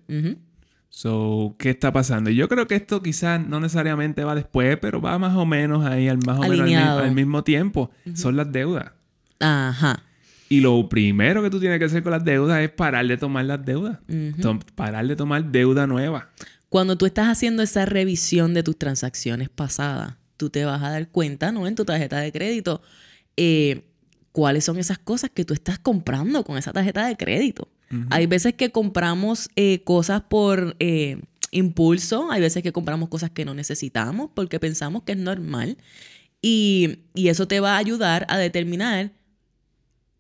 So, 0.95 1.57
¿qué 1.59 1.71
está 1.71 1.91
pasando? 1.91 2.29
Yo 2.29 2.51
creo 2.51 2.67
que 2.67 2.75
esto 2.75 3.03
quizás 3.03 3.45
no 3.45 3.61
necesariamente 3.61 4.25
va 4.25 4.35
después, 4.35 4.77
pero 4.79 5.01
va 5.01 5.19
más 5.19 5.35
o 5.35 5.47
menos 5.47 5.87
ahí 5.87 6.07
al 6.07 6.19
más 6.19 6.39
o 6.39 6.43
menos 6.43 6.71
al, 6.71 7.15
mismo 7.15 7.43
tiempo. 7.43 7.91
Son 8.15 8.37
las 8.37 8.53
deudas. 8.53 8.93
Ajá. 9.41 10.03
Y 10.51 10.61
lo 10.61 10.87
primero 10.91 11.43
que 11.43 11.49
tú 11.49 11.59
tienes 11.59 11.79
que 11.79 11.87
hacer 11.87 12.03
con 12.03 12.13
las 12.13 12.23
deudas 12.23 12.61
es 12.61 12.69
parar 12.69 13.07
de 13.07 13.17
tomar 13.17 13.47
las 13.47 13.65
deudas. 13.65 14.01
parar 14.75 15.07
de 15.07 15.17
tomar 15.17 15.51
deuda 15.51 15.87
nueva. 15.87 16.29
Cuando 16.69 16.99
tú 16.99 17.07
estás 17.07 17.29
haciendo 17.29 17.63
esa 17.63 17.87
revisión 17.87 18.53
de 18.53 18.63
tus 18.63 18.77
transacciones 18.77 19.49
pasadas, 19.49 20.17
tú 20.37 20.51
te 20.51 20.67
vas 20.67 20.83
a 20.83 20.91
dar 20.91 21.09
cuenta, 21.09 21.53
¿no? 21.53 21.67
En 21.67 21.75
tu 21.75 21.87
tarjeta 21.87 22.19
de 22.19 22.31
crédito, 22.33 22.83
eh, 23.39 23.89
cuáles 24.31 24.67
son 24.67 24.77
esas 24.77 24.99
cosas 24.99 25.31
que 25.33 25.47
tú 25.47 25.55
estás 25.55 25.79
comprando 25.79 26.45
con 26.45 26.59
esa 26.59 26.71
tarjeta 26.75 27.07
de 27.07 27.17
crédito. 27.17 27.72
Hay 28.11 28.27
veces 28.27 28.55
que 28.55 28.71
compramos 28.71 29.51
eh, 29.57 29.83
cosas 29.85 30.23
por... 30.23 30.77
Eh, 30.79 31.21
impulso, 31.55 32.31
hay 32.31 32.41
veces 32.41 32.63
que 32.63 32.73
compramos 32.73 33.11
cosas 33.11 33.31
que 33.31 33.45
no 33.45 33.53
necesitamos 33.53 34.31
porque 34.35 34.59
pensamos 34.59 35.03
que 35.03 35.13
es 35.13 35.19
normal. 35.19 35.77
Y, 36.41 37.01
y 37.15 37.29
eso 37.29 37.47
te 37.47 37.61
va 37.61 37.75
a 37.75 37.77
ayudar 37.77 38.27
a 38.29 38.39
determinar 38.39 39.13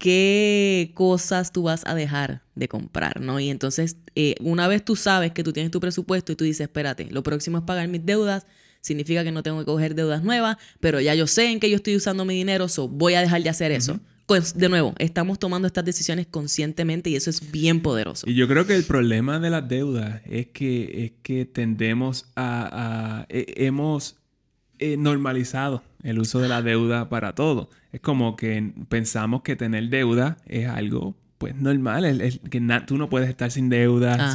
qué 0.02 0.90
cosas 0.94 1.52
tú 1.52 1.62
vas 1.62 1.85
a 1.87 1.94
dejar 1.94 2.42
de 2.56 2.66
comprar, 2.66 3.20
¿no? 3.20 3.38
Y 3.38 3.50
entonces, 3.50 3.96
eh, 4.16 4.35
una 4.40 4.66
vez 4.66 4.85
tú 4.85 4.96
sabes 4.96 5.30
que 5.30 5.44
tú 5.44 5.52
tienes 5.52 5.70
tu 5.70 5.78
presupuesto 5.78 6.32
y 6.32 6.37
tú 6.37 6.42
dices, 6.42 6.62
espérate, 6.62 7.08
lo 7.11 7.22
próximo 7.22 7.58
es 7.58 7.64
pagar 7.64 7.87
mis 7.87 8.04
deudas, 8.04 8.44
significa 8.80 9.22
que 9.22 9.30
no 9.30 9.44
tengo 9.44 9.61
que 9.61 9.64
coger 9.64 9.94
deudas 9.94 10.24
nuevas, 10.24 10.56
pero 10.80 11.00
ya 11.00 11.14
yo 11.14 11.28
sé 11.28 11.52
en 11.52 11.61
qué 11.61 11.70
yo 11.70 11.76
estoy 11.76 11.94
usando 11.94 12.24
mi 12.24 12.35
dinero, 12.35 12.68
so 12.68 12.88
voy 12.88 13.14
a 13.14 13.20
dejar 13.20 13.44
de 13.44 13.50
hacer 13.50 13.70
eso. 13.70 14.00
Pues, 14.26 14.56
de 14.56 14.68
nuevo, 14.68 14.94
estamos 14.98 15.38
tomando 15.38 15.66
estas 15.66 15.85
decisiones 15.85 16.26
conscientemente 16.26 17.11
y 17.11 17.16
eso 17.16 17.30
es 17.30 17.50
bien 17.50 17.80
poderoso. 17.80 18.28
Y 18.28 18.35
yo 18.35 18.48
creo 18.48 18.66
que 18.66 18.74
el 18.74 18.85
problema 18.85 19.38
de 19.40 19.50
las 19.50 19.68
deudas 19.68 20.22
es 20.26 20.46
que, 20.48 21.04
es 21.04 21.12
que 21.22 21.44
tendemos 21.44 22.26
a... 22.37 23.26
hemos 23.28 24.16
eh, 24.78 24.96
normalizado 24.96 25.82
el 26.02 26.18
uso 26.18 26.40
de 26.40 26.48
la 26.48 26.61
deuda 26.61 27.08
para 27.08 27.35
todo. 27.35 27.70
Es 27.92 28.00
como 28.00 28.35
que 28.35 28.72
pensamos 28.88 29.42
que 29.42 29.54
tener 29.54 29.88
deuda 29.90 30.38
es 30.46 30.66
algo 30.66 31.14
pues 31.38 31.56
normal, 31.56 32.04
el, 32.04 32.38
que 32.50 32.61
tú 32.87 32.96
no 32.98 33.08
puedes 33.08 33.28
estar 33.28 33.50
sin 33.50 33.68
deuda. 33.68 34.32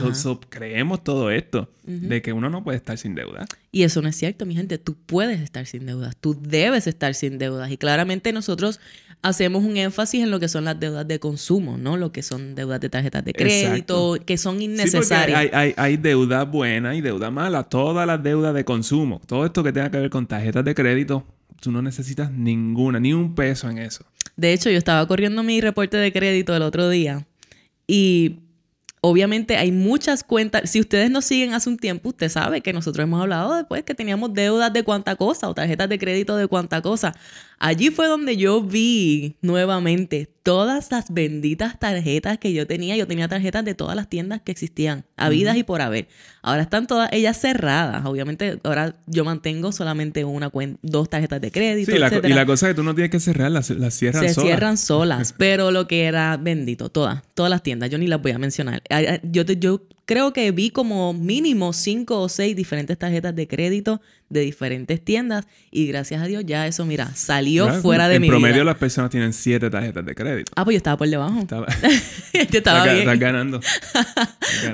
creemos 0.49 1.05
todo 1.05 1.31
esto 1.31 1.69
de 1.83 2.21
que 2.21 2.33
uno 2.33 2.49
no 2.49 2.65
puede 2.65 2.77
estar 2.77 2.97
sin 2.97 3.15
deuda. 3.15 3.45
Y 3.71 3.83
eso 3.83 4.01
no 4.01 4.09
es 4.09 4.17
cierto, 4.17 4.45
mi 4.45 4.55
gente. 4.55 4.77
Tú 4.77 4.95
puedes 5.05 5.39
estar 5.39 5.65
sin 5.65 5.85
deudas, 5.85 6.17
tú 6.17 6.37
debes 6.37 6.85
estar 6.85 7.13
sin 7.13 7.37
deudas. 7.37 7.71
Y 7.71 7.77
claramente 7.77 8.33
nosotros 8.33 8.81
hacemos 9.21 9.63
un 9.63 9.77
énfasis 9.77 10.23
en 10.23 10.31
lo 10.31 10.39
que 10.39 10.47
son 10.47 10.65
las 10.65 10.79
deudas 10.79 11.07
de 11.07 11.19
consumo, 11.19 11.77
¿no? 11.77 11.97
Lo 11.97 12.11
que 12.11 12.23
son 12.23 12.55
deudas 12.55 12.79
de 12.79 12.89
tarjetas 12.89 13.25
de 13.25 13.33
crédito, 13.33 14.17
que 14.25 14.37
son 14.37 14.61
innecesarias. 14.61 15.37
hay, 15.37 15.49
hay, 15.53 15.73
hay, 15.75 15.97
deuda 15.97 16.43
buena 16.43 16.95
y 16.95 17.01
deuda 17.01 17.31
mala. 17.31 17.63
Todas 17.63 18.07
las 18.07 18.21
deudas 18.21 18.53
de 18.53 18.63
consumo, 18.63 19.21
todo 19.25 19.45
esto 19.45 19.63
que 19.63 19.73
tenga 19.73 19.91
que 19.91 19.97
ver 19.97 20.09
con 20.09 20.27
tarjetas 20.27 20.63
de 20.63 20.75
crédito, 20.75 21.25
tú 21.59 21.71
no 21.71 21.81
necesitas 21.81 22.31
ninguna, 22.31 22.99
ni 22.99 23.13
un 23.13 23.35
peso 23.35 23.69
en 23.69 23.79
eso. 23.79 24.05
De 24.35 24.53
hecho, 24.53 24.69
yo 24.69 24.77
estaba 24.77 25.07
corriendo 25.07 25.43
mi 25.43 25.61
reporte 25.61 25.97
de 25.97 26.11
crédito 26.13 26.55
el 26.55 26.61
otro 26.61 26.89
día 26.89 27.25
y 27.87 28.39
obviamente 29.07 29.57
hay 29.57 29.71
muchas 29.71 30.23
cuentas. 30.23 30.69
Si 30.69 30.79
ustedes 30.79 31.09
nos 31.09 31.25
siguen 31.25 31.53
hace 31.53 31.69
un 31.69 31.77
tiempo, 31.77 32.09
usted 32.09 32.29
sabe 32.29 32.61
que 32.61 32.73
nosotros 32.73 33.03
hemos 33.03 33.21
hablado 33.21 33.55
después 33.55 33.83
que 33.83 33.95
teníamos 33.95 34.33
deudas 34.33 34.71
de 34.73 34.83
cuánta 34.83 35.15
cosa 35.15 35.49
o 35.49 35.53
tarjetas 35.53 35.89
de 35.89 35.99
crédito 35.99 36.35
de 36.37 36.47
cuánta 36.47 36.81
cosa. 36.81 37.13
Allí 37.59 37.89
fue 37.89 38.07
donde 38.07 38.37
yo 38.37 38.61
vi 38.61 39.37
nuevamente 39.41 40.29
todas 40.47 40.91
las 40.91 41.11
benditas 41.11 41.77
tarjetas 41.77 42.37
que 42.37 42.53
yo 42.53 42.65
tenía. 42.65 42.95
Yo 42.95 43.05
tenía 43.05 43.27
tarjetas 43.27 43.65
de 43.65 43.75
todas 43.75 43.97
las 43.97 44.07
tiendas 44.07 44.39
que 44.41 44.53
existían, 44.53 45.03
habidas 45.17 45.57
y 45.57 45.63
por 45.63 45.81
haber. 45.81 46.07
Ahora 46.41 46.61
están 46.61 46.87
todas 46.87 47.09
ellas 47.11 47.37
cerradas. 47.37 48.05
Obviamente, 48.05 48.57
ahora 48.63 48.95
yo 49.07 49.25
mantengo 49.25 49.73
solamente 49.73 50.23
una 50.23 50.49
cuenta, 50.49 50.79
dos 50.83 51.09
tarjetas 51.09 51.41
de 51.41 51.51
crédito. 51.51 51.91
Sí, 51.91 51.97
y 51.97 52.29
la 52.29 52.45
cosa 52.45 52.67
es 52.67 52.71
que 52.71 52.75
tú 52.75 52.83
no 52.83 52.95
tienes 52.95 53.11
que 53.11 53.19
cerrarlas, 53.19 53.71
las, 53.71 53.93
cierran 53.93 54.21
solas. 54.21 54.35
Se 54.35 54.41
cierran 54.41 54.77
solas, 54.77 55.33
pero 55.37 55.71
lo 55.71 55.85
que 55.85 56.05
era 56.05 56.37
bendito, 56.37 56.87
todas, 56.87 57.23
todas 57.33 57.49
las 57.49 57.61
tiendas, 57.61 57.89
yo 57.89 57.97
ni 57.97 58.07
las 58.07 58.21
voy 58.21 58.31
a 58.31 58.37
mencionar. 58.37 58.81
Yo, 59.23 59.43
yo 59.43 59.81
creo 60.05 60.31
que 60.31 60.49
vi 60.51 60.69
como 60.69 61.13
mínimo 61.13 61.73
cinco 61.73 62.21
o 62.21 62.29
seis 62.29 62.55
diferentes 62.55 62.97
tarjetas 62.97 63.35
de 63.35 63.49
crédito 63.49 63.99
de 64.29 64.41
diferentes 64.41 65.03
tiendas 65.03 65.45
y 65.71 65.87
gracias 65.87 66.21
a 66.21 66.25
Dios 66.25 66.43
ya 66.45 66.67
eso, 66.67 66.85
mira, 66.85 67.15
salió 67.15 67.71
fuera 67.81 68.09
de 68.09 68.19
mi 68.19 68.27
vida. 68.27 68.35
En 68.35 68.41
promedio 68.41 68.63
las 68.63 68.77
personas 68.77 69.09
tienen 69.09 69.33
siete 69.33 69.69
tarjetas 69.69 70.05
de 70.05 70.15
crédito. 70.15 70.51
Ah, 70.55 70.65
pues 70.65 70.75
yo 70.75 70.77
estaba 70.77 70.97
por 70.97 71.07
debajo. 71.07 71.39
Estaba, 71.39 71.67
yo 72.33 72.57
estaba 72.57 72.83
bien. 72.83 72.97
Estás 72.99 73.19
ganando. 73.19 73.61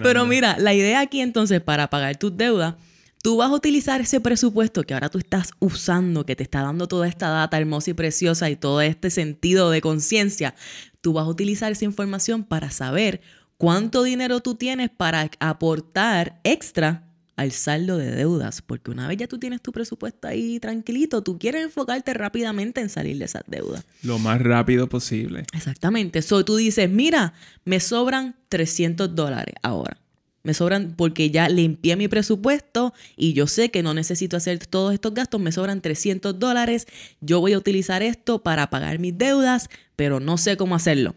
Pero 0.02 0.26
mira, 0.26 0.58
la 0.60 0.74
idea 0.74 1.02
aquí 1.02 1.22
entonces 1.22 1.62
para 1.62 1.90
pagar 1.90 2.18
tus 2.18 2.36
deudas 2.36 2.76
tú 3.24 3.38
vas 3.38 3.50
a 3.50 3.54
utilizar 3.54 4.02
ese 4.02 4.20
presupuesto 4.20 4.84
que 4.84 4.94
ahora 4.94 5.10
tú 5.10 5.18
estás 5.18 5.52
usando, 5.60 6.26
que 6.26 6.36
te 6.36 6.44
está 6.44 6.62
dando 6.62 6.88
toda 6.88 7.08
esta 7.08 7.30
data 7.30 7.58
hermosa 7.58 7.92
y 7.92 7.94
preciosa 7.94 8.50
y 8.50 8.58
todo 8.58 8.82
este 8.82 9.10
sentido 9.10 9.72
de 9.72 9.80
conciencia, 9.80 10.56
tú 11.00 11.14
vas 11.14 11.26
a 11.26 11.30
utilizar 11.30 11.72
esa 11.72 11.86
información 11.86 12.44
para 12.44 12.70
saber 12.70 13.22
cuánto 13.58 14.04
dinero 14.04 14.42
tú 14.42 14.56
tienes 14.56 14.90
para 14.90 15.32
aportar 15.40 16.42
extra 16.44 17.13
al 17.36 17.52
saldo 17.52 17.98
de 17.98 18.12
deudas, 18.12 18.62
porque 18.62 18.92
una 18.92 19.08
vez 19.08 19.18
ya 19.18 19.28
tú 19.28 19.40
tienes 19.40 19.62
tu 19.62 19.72
presupuesto 19.72 20.28
ahí 20.28 20.60
tranquilito, 20.60 21.24
tú 21.24 21.40
quieres 21.40 21.64
enfocarte 21.64 22.14
rápidamente 22.14 22.82
en 22.82 22.90
salir 22.90 23.18
de 23.18 23.26
esas 23.26 23.44
deudas. 23.48 23.84
Lo 24.04 24.20
más 24.20 24.42
rápido 24.42 24.88
posible. 24.88 25.46
Exactamente. 25.54 26.22
So, 26.22 26.46
tú 26.46 26.56
dices, 26.56 26.90
mira, 26.90 27.34
me 27.66 27.80
sobran 27.80 28.36
300 28.50 29.16
dólares 29.16 29.56
ahora. 29.64 29.98
Me 30.44 30.54
sobran 30.54 30.94
porque 30.98 31.32
ya 31.32 31.48
limpié 31.48 31.96
mi 31.96 32.10
presupuesto 32.10 32.94
y 33.16 33.32
yo 33.32 33.48
sé 33.48 33.72
que 33.72 33.82
no 33.82 33.94
necesito 33.94 34.36
hacer 34.36 34.66
todos 34.68 34.94
estos 34.94 35.14
gastos. 35.14 35.40
Me 35.40 35.54
sobran 35.54 35.82
300 35.82 36.38
dólares. 36.38 36.86
Yo 37.22 37.40
voy 37.40 37.54
a 37.54 37.58
utilizar 37.58 38.04
esto 38.04 38.44
para 38.44 38.70
pagar 38.70 39.00
mis 39.00 39.18
deudas, 39.18 39.70
pero 39.96 40.20
no 40.20 40.38
sé 40.38 40.58
cómo 40.58 40.76
hacerlo. 40.76 41.16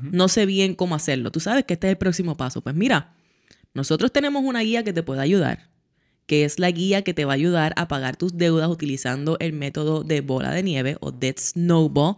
No 0.00 0.28
sé 0.28 0.46
bien 0.46 0.74
cómo 0.74 0.94
hacerlo. 0.94 1.30
Tú 1.30 1.40
sabes 1.40 1.64
que 1.66 1.74
este 1.74 1.88
es 1.88 1.90
el 1.90 1.98
próximo 1.98 2.38
paso. 2.38 2.62
Pues 2.62 2.74
mira, 2.74 3.12
nosotros 3.74 4.12
tenemos 4.12 4.44
una 4.44 4.60
guía 4.60 4.84
que 4.84 4.92
te 4.92 5.02
puede 5.02 5.20
ayudar, 5.20 5.68
que 6.26 6.44
es 6.44 6.58
la 6.58 6.70
guía 6.70 7.02
que 7.02 7.12
te 7.12 7.24
va 7.24 7.32
a 7.32 7.34
ayudar 7.34 7.74
a 7.76 7.88
pagar 7.88 8.16
tus 8.16 8.36
deudas 8.36 8.68
utilizando 8.68 9.36
el 9.40 9.52
método 9.52 10.04
de 10.04 10.20
bola 10.20 10.52
de 10.52 10.62
nieve 10.62 10.96
o 11.00 11.10
Dead 11.10 11.34
Snowball 11.36 12.16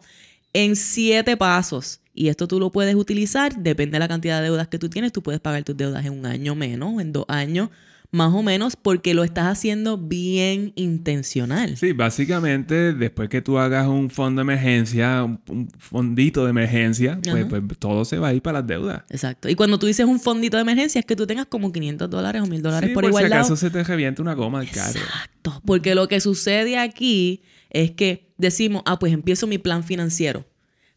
en 0.53 0.77
siete 0.77 1.37
pasos. 1.37 2.01
Y 2.15 2.29
esto 2.29 2.47
tú 2.47 2.61
lo 2.61 2.71
puedes 2.71 2.95
utilizar, 2.95 3.57
depende 3.57 3.97
de 3.97 3.99
la 4.01 4.09
cantidad 4.09 4.39
de 4.39 4.45
deudas 4.45 4.69
que 4.69 4.79
tú 4.79 4.89
tienes, 4.89 5.13
tú 5.13 5.23
puedes 5.23 5.41
pagar 5.41 5.65
tus 5.65 5.77
deudas 5.77 6.05
en 6.05 6.13
un 6.13 6.27
año 6.27 6.55
menos, 6.55 7.01
en 7.01 7.13
dos 7.13 7.25
años, 7.29 7.71
más 8.11 8.33
o 8.33 8.43
menos 8.43 8.77
porque 8.77 9.15
lo 9.15 9.25
estás 9.25 9.47
haciendo 9.47 9.99
bien 9.99 10.73
intencional. 10.77 11.77
Sí, 11.77 11.93
básicamente 11.93 12.93
después 12.93 13.29
que 13.29 13.43
tú 13.43 13.59
hagas 13.59 13.87
un 13.87 14.11
fondo 14.11 14.41
de 14.41 14.43
emergencia, 14.43 15.25
un, 15.25 15.69
fondito 15.79 16.45
de 16.45 16.51
emergencia, 16.51 17.19
pues, 17.23 17.47
pues, 17.47 17.79
todo 17.79 18.05
se 18.05 18.19
va 18.19 18.29
a 18.29 18.35
ir 18.35 18.43
para 18.43 18.61
las 18.61 18.67
deudas. 18.67 19.03
Exacto. 19.11 19.49
Y 19.49 19.55
cuando 19.55 19.79
tú 19.79 19.87
dices 19.87 20.07
un 20.07 20.21
fondito 20.21 20.57
de 20.57 20.63
emergencia 20.63 20.99
es 20.99 21.07
que 21.07 21.17
tú 21.17 21.27
tengas 21.27 21.47
como 21.47 21.73
500 21.73 22.09
dólares 22.09 22.43
o 22.43 22.47
1000 22.47 22.63
dólares 22.63 22.91
por, 22.91 23.05
igual. 23.05 23.27
Si 23.27 23.33
acaso 23.33 23.57
se 23.57 23.71
te 23.71 23.83
revienta 23.83 24.23
una 24.23 24.35
goma 24.35 24.61
de 24.61 24.69
carro. 24.69 24.99
Exacto. 24.99 25.63
Porque 25.65 25.95
lo 25.95 26.09
que 26.09 26.21
sucede 26.21 26.79
aquí 26.79 27.43
es 27.71 27.91
que 27.91 28.33
decimos, 28.39 28.83
ah, 28.87 28.99
pues 28.99 29.13
empiezo 29.13 29.47
mi 29.47 29.59
plan 29.59 29.85
financiero. 29.85 30.45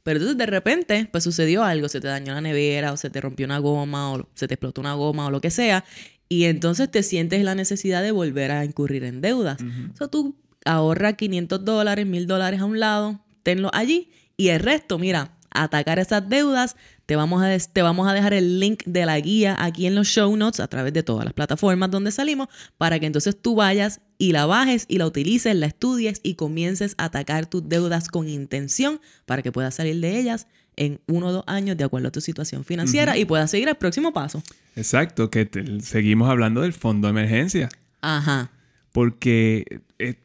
Pero 0.04 0.18
entonces 0.18 0.38
de 0.38 0.46
repente, 0.46 1.10
pues 1.12 1.24
sucedió 1.24 1.64
algo, 1.64 1.90
se 1.90 2.00
te 2.00 2.08
dañó 2.08 2.34
la 2.34 2.42
nevera 2.42 2.94
o 2.94 2.98
se 2.98 3.10
te 3.10 3.20
rompió 3.20 3.46
una 3.46 3.60
goma 3.60 4.14
o 4.14 4.30
se 4.34 4.48
te 4.48 4.54
explotó 4.54 4.82
una 4.82 4.94
goma 4.94 5.28
o 5.28 5.32
lo 5.32 5.42
que 5.42 5.52
sea 5.52 5.84
y 6.30 6.46
entonces 6.46 6.90
te 6.90 7.02
sientes 7.02 7.44
la 7.44 7.56
necesidad 7.56 8.04
de 8.04 8.12
volver 8.12 8.52
a 8.52 8.64
incurrir 8.64 9.04
en 9.04 9.20
deudas. 9.20 9.58
O 10.00 10.08
tú 10.08 10.36
ahorra 10.64 11.14
500 11.14 11.66
dólares, 11.66 12.06
1000 12.06 12.28
dólares 12.28 12.62
a 12.62 12.66
un 12.66 12.80
lado, 12.80 13.20
tenlo 13.44 13.72
allí 13.74 14.12
y 14.38 14.50
el 14.50 14.60
resto, 14.60 15.00
mira, 15.00 15.36
atacar 15.52 15.98
esas 15.98 16.30
deudas, 16.30 16.76
te 17.08 17.16
vamos, 17.16 17.42
a 17.42 17.58
te 17.58 17.82
vamos 17.82 18.08
a 18.08 18.14
dejar 18.14 18.34
el 18.34 18.60
link 18.60 18.84
de 18.86 19.06
la 19.08 19.20
guía 19.20 19.56
aquí 19.58 19.88
en 19.88 19.96
los 19.96 20.08
show 20.08 20.36
notes 20.38 20.60
a 20.60 20.68
través 20.68 20.94
de 20.94 21.02
todas 21.02 21.26
las 21.26 21.34
plataformas 21.34 21.90
donde 21.90 22.12
salimos 22.12 22.48
para 22.78 23.00
que 23.00 23.08
entonces 23.08 23.36
tú 23.42 23.56
vayas 23.56 24.02
y 24.20 24.32
la 24.32 24.46
bajes 24.46 24.86
y 24.88 25.00
la 25.00 25.08
utilices, 25.08 25.56
la 25.56 25.66
estudies 25.66 26.20
y 26.22 26.36
comiences 26.36 26.94
a 27.00 27.06
atacar 27.06 27.48
tus 27.48 27.68
deudas 27.68 28.10
con 28.10 28.30
intención 28.30 29.02
para 29.26 29.42
que 29.42 29.52
puedas 29.52 29.74
salir 29.74 30.00
de 30.00 30.20
ellas 30.20 30.48
en 30.80 31.02
uno 31.08 31.28
o 31.28 31.32
dos 31.34 31.44
años 31.46 31.78
de 31.78 31.84
acuerdo 31.84 32.08
a 32.08 32.12
tu 32.12 32.22
situación 32.22 32.64
financiera 32.64 33.18
y 33.18 33.26
puedas 33.26 33.52
seguir 33.52 33.68
al 33.68 33.76
próximo 33.76 34.14
paso. 34.14 34.42
Exacto, 34.78 35.30
que 35.30 35.50
seguimos 35.82 36.30
hablando 36.30 36.62
del 36.62 36.72
fondo 36.72 37.08
de 37.08 37.12
emergencia. 37.12 37.68
Ajá. 38.02 38.50
Porque 38.94 39.82
eh, 40.00 40.16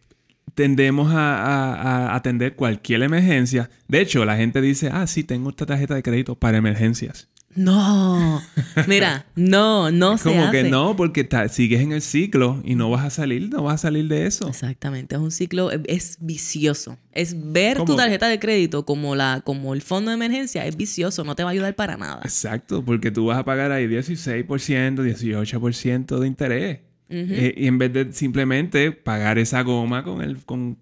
tendemos 0.55 1.13
a, 1.13 2.15
atender 2.15 2.55
cualquier 2.55 3.03
emergencia. 3.03 3.69
De 3.89 4.01
hecho, 4.01 4.25
la 4.25 4.37
gente 4.37 4.61
dice, 4.61 4.91
ah, 4.93 5.09
sí, 5.09 5.25
tengo 5.25 5.51
esta 5.51 5.67
tarjeta 5.67 5.97
de 5.97 6.05
crédito 6.05 6.37
para 6.37 6.57
emergencias. 6.57 7.29
No, 7.57 8.43
mira, 8.89 9.27
no, 9.37 9.91
no 9.91 10.19
se 10.19 10.31
Como 10.31 10.51
que 10.51 10.65
no, 10.65 10.97
porque 10.97 11.29
sigues 11.51 11.81
en 11.81 11.93
el 11.93 12.03
ciclo 12.03 12.61
y 12.65 12.75
no 12.75 12.91
vas 12.91 13.05
a 13.05 13.11
salir, 13.11 13.49
no 13.49 13.63
vas 13.63 13.75
a 13.75 13.79
salir 13.79 14.09
de 14.09 14.27
eso. 14.27 14.49
Exactamente, 14.49 15.15
es 15.15 15.21
un 15.21 15.31
ciclo, 15.31 15.71
es, 15.71 16.19
vicioso. 16.21 16.99
Es 17.13 17.53
ver 17.53 17.85
tu 17.85 17.95
tarjeta 17.97 18.29
de 18.29 18.39
crédito 18.39 18.85
como, 18.85 19.15
la, 19.15 19.43
como 19.45 19.75
el 19.75 19.83
fondo 19.83 20.11
de 20.11 20.17
emergencia, 20.17 20.67
es 20.67 20.77
vicioso, 20.77 21.23
no 21.23 21.37
te 21.37 21.45
va 21.45 21.51
a 21.51 21.53
ayudar 21.53 21.75
para 21.77 21.97
nada. 21.97 22.21
Exacto, 22.25 22.85
porque 22.85 23.11
tú 23.11 23.27
vas 23.27 23.39
a 23.39 23.45
pagar 23.45 23.71
ahí 23.71 23.87
16%, 23.87 24.47
18% 24.47 26.19
de 26.19 26.27
interés. 26.27 26.79
Eh, 27.11 27.55
y 27.57 27.67
en 27.67 27.79
vez 27.79 27.93
de 27.93 28.13
simplemente 28.13 28.91
pagar 28.91 29.39
esa 29.39 29.63
goma 29.63 30.03
con 30.03 30.23
el, 30.23 30.39
con, 30.45 30.79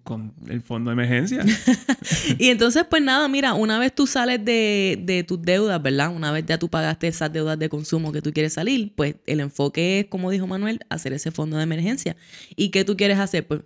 el 0.47 0.61
fondo 0.61 0.89
de 0.89 0.93
emergencia. 0.93 1.43
y 2.39 2.49
entonces, 2.49 2.85
pues 2.89 3.03
nada, 3.03 3.27
mira, 3.27 3.53
una 3.53 3.77
vez 3.77 3.93
tú 3.93 4.07
sales 4.07 4.43
de, 4.43 4.99
de, 5.03 5.23
tus 5.23 5.41
deudas, 5.41 5.81
¿verdad? 5.81 6.15
Una 6.15 6.31
vez 6.31 6.45
ya 6.47 6.57
tú 6.57 6.69
pagaste 6.69 7.07
esas 7.07 7.31
deudas 7.31 7.59
de 7.59 7.69
consumo 7.69 8.11
que 8.11 8.21
tú 8.21 8.31
quieres 8.31 8.53
salir, 8.53 8.93
pues 8.95 9.15
el 9.25 9.41
enfoque 9.41 9.99
es, 9.99 10.05
como 10.05 10.31
dijo 10.31 10.47
Manuel, 10.47 10.79
hacer 10.89 11.13
ese 11.13 11.29
fondo 11.29 11.57
de 11.57 11.63
emergencia. 11.63 12.15
¿Y 12.55 12.69
qué 12.69 12.85
tú 12.85 12.95
quieres 12.95 13.19
hacer? 13.19 13.45
Pues 13.45 13.61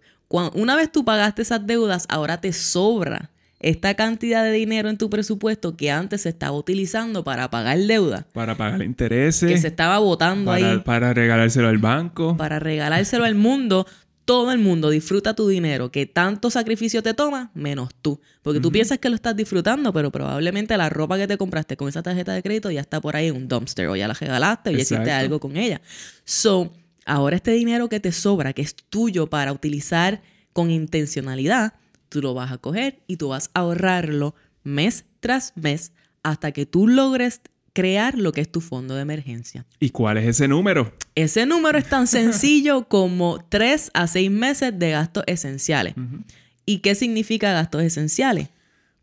una 0.53 0.75
vez 0.75 0.91
tú 0.91 1.05
pagaste 1.05 1.43
esas 1.43 1.65
deudas, 1.65 2.05
ahora 2.09 2.41
te 2.41 2.51
sobra 2.53 3.29
esta 3.59 3.95
cantidad 3.95 4.43
de 4.43 4.51
dinero 4.51 4.89
en 4.89 4.97
tu 4.97 5.09
presupuesto 5.09 5.75
que 5.75 5.89
antes 5.89 6.21
se 6.21 6.29
estaba 6.29 6.55
utilizando 6.55 7.23
para 7.23 7.49
pagar 7.49 7.79
deuda. 7.79 8.27
Para 8.33 8.55
pagar 8.55 8.83
intereses. 8.83 9.49
Que 9.49 9.57
se 9.57 9.67
estaba 9.67 9.97
botando 9.99 10.51
ahí. 10.51 10.81
Para 10.85 11.13
regalárselo 11.13 11.67
al 11.67 11.79
banco. 11.79 12.37
Para 12.37 12.59
regalárselo 12.59 13.25
al 13.25 13.35
mundo. 13.35 13.87
Todo 14.25 14.51
el 14.51 14.59
mundo 14.59 14.89
disfruta 14.89 15.35
tu 15.35 15.47
dinero, 15.47 15.89
que 15.89 16.05
tanto 16.05 16.49
sacrificio 16.49 17.01
te 17.01 17.13
toma, 17.13 17.49
menos 17.53 17.91
tú. 18.01 18.19
Porque 18.41 18.59
tú 18.59 18.73
piensas 18.73 18.97
que 18.97 19.07
lo 19.09 19.15
estás 19.15 19.37
disfrutando, 19.37 19.93
pero 19.93 20.11
probablemente 20.11 20.75
la 20.75 20.89
ropa 20.89 21.17
que 21.17 21.27
te 21.27 21.37
compraste 21.37 21.77
con 21.77 21.87
esa 21.87 22.03
tarjeta 22.03 22.33
de 22.33 22.43
crédito 22.43 22.69
ya 22.69 22.81
está 22.81 22.99
por 22.99 23.15
ahí 23.15 23.27
en 23.27 23.37
un 23.37 23.47
dumpster, 23.47 23.87
o 23.87 23.95
ya 23.95 24.05
la 24.05 24.13
regalaste, 24.13 24.69
o 24.69 24.73
ya 24.73 24.79
hiciste 24.81 25.11
algo 25.11 25.39
con 25.39 25.55
ella. 25.55 25.79
So, 26.25 26.73
ahora 27.05 27.37
este 27.37 27.51
dinero 27.51 27.87
que 27.87 28.01
te 28.01 28.11
sobra, 28.11 28.51
que 28.51 28.63
es 28.63 28.75
tuyo 28.75 29.27
para 29.27 29.53
utilizar 29.53 30.21
con 30.51 30.71
intencionalidad, 30.71 31.75
tú 32.09 32.21
lo 32.21 32.33
vas 32.33 32.51
a 32.51 32.57
coger 32.57 32.99
y 33.07 33.17
tú 33.17 33.29
vas 33.29 33.49
a 33.53 33.61
ahorrarlo 33.61 34.35
mes 34.63 35.05
tras 35.19 35.53
mes 35.55 35.91
hasta 36.23 36.51
que 36.51 36.65
tú 36.65 36.87
logres 36.87 37.41
crear 37.73 38.17
lo 38.17 38.31
que 38.31 38.41
es 38.41 38.51
tu 38.51 38.59
fondo 38.59 38.95
de 38.95 39.03
emergencia. 39.03 39.65
¿Y 39.79 39.91
cuál 39.91 40.17
es 40.17 40.25
ese 40.25 40.47
número? 40.47 40.93
Ese 41.13 41.45
número 41.45 41.77
es 41.77 41.87
tan 41.87 42.07
sencillo 42.07 42.85
como 42.85 43.45
3 43.49 43.91
a 43.93 44.07
6 44.07 44.31
meses 44.31 44.79
de 44.79 44.91
gastos 44.91 45.23
esenciales. 45.27 45.93
¿Y 46.65 46.79
qué 46.79 46.95
significa 46.95 47.53
gastos 47.53 47.83
esenciales? 47.83 48.49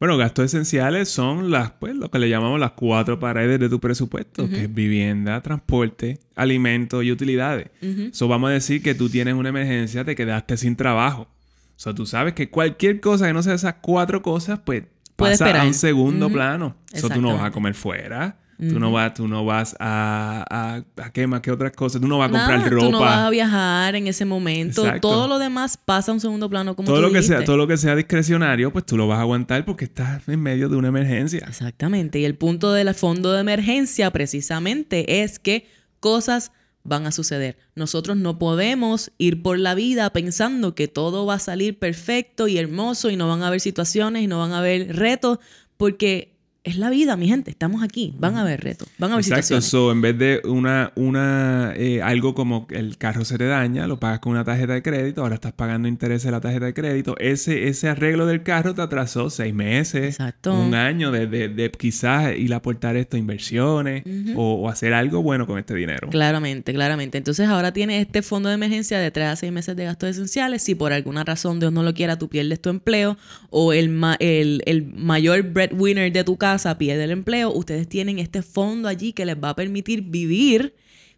Bueno, 0.00 0.16
gastos 0.16 0.46
esenciales 0.46 1.08
son 1.08 1.50
las, 1.50 1.70
pues, 1.70 1.94
lo 1.94 2.10
que 2.10 2.18
le 2.18 2.28
llamamos 2.28 2.58
las 2.58 2.72
cuatro 2.72 3.18
paredes 3.20 3.60
de 3.60 3.68
tu 3.68 3.78
presupuesto, 3.80 4.50
que 4.50 4.64
es 4.64 4.74
vivienda, 4.74 5.40
transporte, 5.40 6.18
alimentos 6.34 7.04
y 7.04 7.12
utilidades. 7.12 7.68
Eso 7.80 8.28
vamos 8.28 8.50
a 8.50 8.54
decir 8.54 8.82
que 8.82 8.94
tú 8.94 9.08
tienes 9.08 9.34
una 9.34 9.50
emergencia, 9.50 10.04
te 10.04 10.16
quedaste 10.16 10.56
sin 10.56 10.74
trabajo. 10.76 11.28
O 11.76 11.80
sea, 11.84 11.94
tú 11.94 12.06
sabes 12.06 12.34
que 12.34 12.50
cualquier 12.50 13.00
cosa 13.00 13.26
que 13.26 13.32
no 13.32 13.42
sea 13.42 13.54
esas 13.54 13.74
cuatro 13.80 14.22
cosas, 14.22 14.60
pues 14.64 14.84
pasa 15.16 15.60
a 15.60 15.66
un 15.66 15.74
segundo 15.74 16.30
plano. 16.30 16.76
Eso 16.92 17.08
tú 17.08 17.20
no 17.20 17.34
vas 17.34 17.44
a 17.44 17.50
comer 17.50 17.74
fuera. 17.74 18.38
Tú 18.56 18.78
no 18.78 18.92
vas, 18.92 19.14
tú 19.14 19.26
no 19.26 19.44
vas 19.44 19.74
a, 19.80 20.44
a, 20.48 21.02
a 21.02 21.12
qué 21.12 21.26
más 21.26 21.40
que 21.40 21.50
otras 21.50 21.72
cosas. 21.72 22.00
Tú 22.00 22.06
no 22.06 22.18
vas 22.18 22.28
a 22.28 22.32
comprar 22.32 22.70
ropa. 22.70 22.86
Tú 22.86 22.92
no 22.92 23.00
vas 23.00 23.18
a 23.18 23.30
viajar 23.30 23.96
en 23.96 24.06
ese 24.06 24.24
momento. 24.24 24.84
Todo 25.00 25.26
lo 25.26 25.38
demás 25.38 25.76
pasa 25.76 26.12
a 26.12 26.14
un 26.14 26.20
segundo 26.20 26.48
plano 26.48 26.76
como 26.76 26.86
todo 26.86 27.00
lo 27.00 27.10
que 27.10 27.22
sea 27.22 27.44
Todo 27.44 27.56
lo 27.56 27.66
que 27.66 27.76
sea 27.76 27.96
discrecionario, 27.96 28.72
pues 28.72 28.86
tú 28.86 28.96
lo 28.96 29.08
vas 29.08 29.18
a 29.18 29.22
aguantar 29.22 29.64
porque 29.64 29.84
estás 29.84 30.28
en 30.28 30.40
medio 30.40 30.68
de 30.68 30.76
una 30.76 30.88
emergencia. 30.88 31.44
Exactamente. 31.48 32.20
Y 32.20 32.24
el 32.24 32.36
punto 32.36 32.72
del 32.72 32.94
fondo 32.94 33.32
de 33.32 33.40
emergencia 33.40 34.10
precisamente 34.12 35.22
es 35.22 35.38
que 35.38 35.66
cosas 36.00 36.52
van 36.84 37.06
a 37.06 37.12
suceder. 37.12 37.56
Nosotros 37.74 38.16
no 38.16 38.38
podemos 38.38 39.10
ir 39.18 39.42
por 39.42 39.58
la 39.58 39.74
vida 39.74 40.10
pensando 40.10 40.74
que 40.74 40.86
todo 40.86 41.26
va 41.26 41.34
a 41.34 41.38
salir 41.40 41.78
perfecto 41.78 42.46
y 42.46 42.58
hermoso 42.58 43.10
y 43.10 43.16
no 43.16 43.26
van 43.26 43.42
a 43.42 43.48
haber 43.48 43.60
situaciones 43.60 44.22
y 44.22 44.26
no 44.26 44.38
van 44.38 44.52
a 44.52 44.58
haber 44.58 44.94
retos, 44.94 45.38
porque 45.76 46.33
es 46.64 46.78
la 46.78 46.88
vida, 46.88 47.16
mi 47.16 47.28
gente. 47.28 47.50
Estamos 47.50 47.82
aquí. 47.82 48.14
Van 48.18 48.36
a 48.36 48.40
haber 48.40 48.62
retos. 48.62 48.88
Van 48.96 49.10
a 49.10 49.14
haber 49.14 49.26
Exacto. 49.26 49.60
So, 49.60 49.92
en 49.92 50.00
vez 50.00 50.18
de 50.18 50.40
una, 50.44 50.92
una 50.96 51.74
eh, 51.76 52.00
algo 52.00 52.34
como 52.34 52.66
el 52.70 52.96
carro 52.96 53.26
se 53.26 53.36
te 53.36 53.44
daña, 53.44 53.86
lo 53.86 54.00
pagas 54.00 54.20
con 54.20 54.32
una 54.32 54.44
tarjeta 54.44 54.72
de 54.72 54.82
crédito, 54.82 55.20
ahora 55.20 55.34
estás 55.34 55.52
pagando 55.52 55.88
intereses 55.88 56.24
de 56.24 56.30
la 56.30 56.40
tarjeta 56.40 56.64
de 56.64 56.72
crédito. 56.72 57.16
Ese, 57.18 57.68
ese 57.68 57.88
arreglo 57.88 58.24
del 58.24 58.42
carro 58.42 58.74
te 58.74 58.80
atrasó 58.80 59.28
seis 59.28 59.52
meses, 59.52 60.16
un 60.46 60.74
año 60.74 61.10
de, 61.10 61.26
de, 61.26 61.70
quizás 61.70 62.34
ir 62.34 62.54
a 62.54 62.56
aportar 62.56 62.96
esto 62.96 63.16
a 63.16 63.20
inversiones 63.20 64.02
o, 64.34 64.68
hacer 64.70 64.94
algo 64.94 65.22
bueno 65.22 65.46
con 65.46 65.58
este 65.58 65.74
dinero. 65.74 66.08
Claramente, 66.08 66.72
claramente. 66.72 67.18
Entonces 67.18 67.46
ahora 67.46 67.72
tienes 67.72 68.00
este 68.06 68.22
fondo 68.22 68.48
de 68.48 68.54
emergencia 68.54 68.98
de 68.98 69.10
tres 69.10 69.26
a 69.26 69.36
seis 69.36 69.52
meses 69.52 69.76
de 69.76 69.84
gastos 69.84 70.08
esenciales. 70.08 70.62
Si 70.62 70.74
por 70.74 70.94
alguna 70.94 71.24
razón 71.24 71.60
Dios 71.60 71.72
no 71.72 71.82
lo 71.82 71.92
quiera, 71.92 72.18
tú 72.18 72.28
pierdes 72.28 72.60
tu 72.60 72.70
empleo 72.70 73.18
o 73.50 73.74
el, 73.74 74.02
el, 74.18 74.62
el 74.64 74.86
mayor 74.94 75.42
breadwinner 75.42 76.10
de 76.10 76.24
tu 76.24 76.38
casa 76.38 76.53
a 76.66 76.78
pie 76.78 76.96
del 76.96 77.10
empleo, 77.10 77.52
ustedes 77.52 77.88
tienen 77.88 78.18
este 78.18 78.42
fondo 78.42 78.88
allí 78.88 79.12
que 79.12 79.26
les 79.26 79.36
va 79.36 79.50
a 79.50 79.56
permitir 79.56 80.02
vivir, 80.02 80.74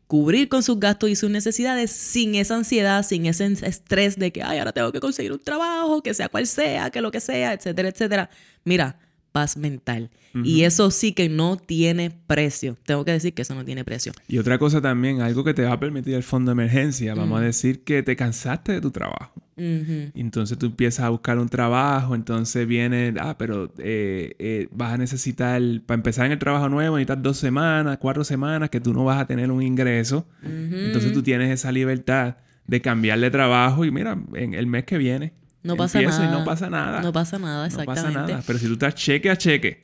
cubrir 0.07 0.49
con 0.49 0.62
sus 0.62 0.81
gastos 0.81 1.11
y 1.11 1.16
sus 1.16 1.31
necesidades 1.31 1.90
sin 1.90 2.35
esa 2.35 2.57
ansiedad, 2.57 3.05
sin 3.05 3.27
ese 3.27 3.46
estrés 3.46 4.18
de 4.18 4.33
que, 4.33 4.42
ay, 4.42 4.59
ahora 4.59 4.72
tengo 4.72 4.92
que 4.92 5.01
conseguir 5.01 5.33
un 5.33 5.38
trabajo, 5.38 6.03
que 6.03 6.14
sea 6.14 6.29
cual 6.29 6.46
sea, 6.46 6.90
que 6.90 7.01
lo 7.01 7.11
que 7.11 7.20
sea, 7.20 7.53
etcétera, 7.53 7.88
etcétera. 7.88 8.31
Mira, 8.64 8.99
paz 9.37 9.59
mental. 9.59 10.09
Y 10.44 10.62
eso 10.62 10.90
sí 10.90 11.12
que 11.12 11.29
no 11.29 11.59
tiene 11.59 12.11
precio. 12.11 12.75
Tengo 12.87 13.05
que 13.05 13.12
decir 13.12 13.35
que 13.35 13.42
eso 13.42 13.55
no 13.55 13.66
tiene 13.66 13.85
precio. 13.85 14.12
Y 14.29 14.38
otra 14.38 14.57
cosa 14.57 14.81
también, 14.81 15.20
algo 15.20 15.44
que 15.44 15.53
te 15.53 15.62
va 15.62 15.72
a 15.72 15.79
permitir 15.79 16.14
el 16.14 16.22
fondo 16.22 16.51
de 16.51 16.53
emergencia, 16.55 17.14
vamos 17.14 17.38
a 17.38 17.42
decir 17.42 17.85
que 17.85 18.03
te 18.03 18.16
cansaste 18.16 18.72
de 18.72 18.81
tu 18.81 18.90
trabajo. 18.90 19.35
Entonces 19.59 20.57
tú 20.57 20.66
empiezas 20.66 21.05
a 21.05 21.11
buscar 21.11 21.38
un 21.38 21.51
trabajo, 21.51 22.14
entonces 22.14 22.66
viene, 22.66 23.12
ah, 23.20 23.37
pero 23.37 23.70
eh, 23.77 24.35
eh, 24.38 24.68
vas 24.70 24.94
a 24.94 24.96
necesitar, 24.96 25.61
para 25.85 25.96
empezar 25.96 26.25
en 26.25 26.33
el 26.33 26.38
trabajo 26.38 26.70
nuevo, 26.70 26.96
necesitas 26.96 27.22
dos 27.22 27.37
semanas, 27.37 27.99
cuatro 28.01 28.25
semanas 28.25 28.70
que 28.70 28.81
tú 28.81 28.94
no 28.94 29.05
vas 29.05 29.20
a 29.20 29.27
tener 29.27 29.51
un 29.51 29.62
ingreso. 29.62 30.27
Entonces 30.42 31.12
tú 31.12 31.22
tienes 31.22 31.51
esa 31.51 31.70
libertad 31.72 32.37
de 32.66 32.81
cambiar 32.81 33.20
de 33.20 33.31
trabajo 33.31 33.85
y 33.85 33.90
mira, 33.90 34.18
en 34.33 34.55
el 34.55 34.66
mes 34.66 34.85
que 34.85 34.96
viene 34.96 35.35
no 35.67 35.77
pasa 35.77 36.01
nada. 36.01 36.27
y 36.27 36.31
no 36.31 36.45
pasa 36.45 36.71
nada. 36.71 37.01
No 37.01 37.13
pasa 37.13 37.39
nada, 37.39 37.67
exactamente. 37.67 38.09
No 38.09 38.15
pasa 38.15 38.27
nada. 38.29 38.43
Pero 38.47 38.59
si 38.59 38.67
tú 38.67 38.73
estás 38.73 38.95
cheque 38.95 39.31
a 39.31 39.37
cheque, 39.37 39.83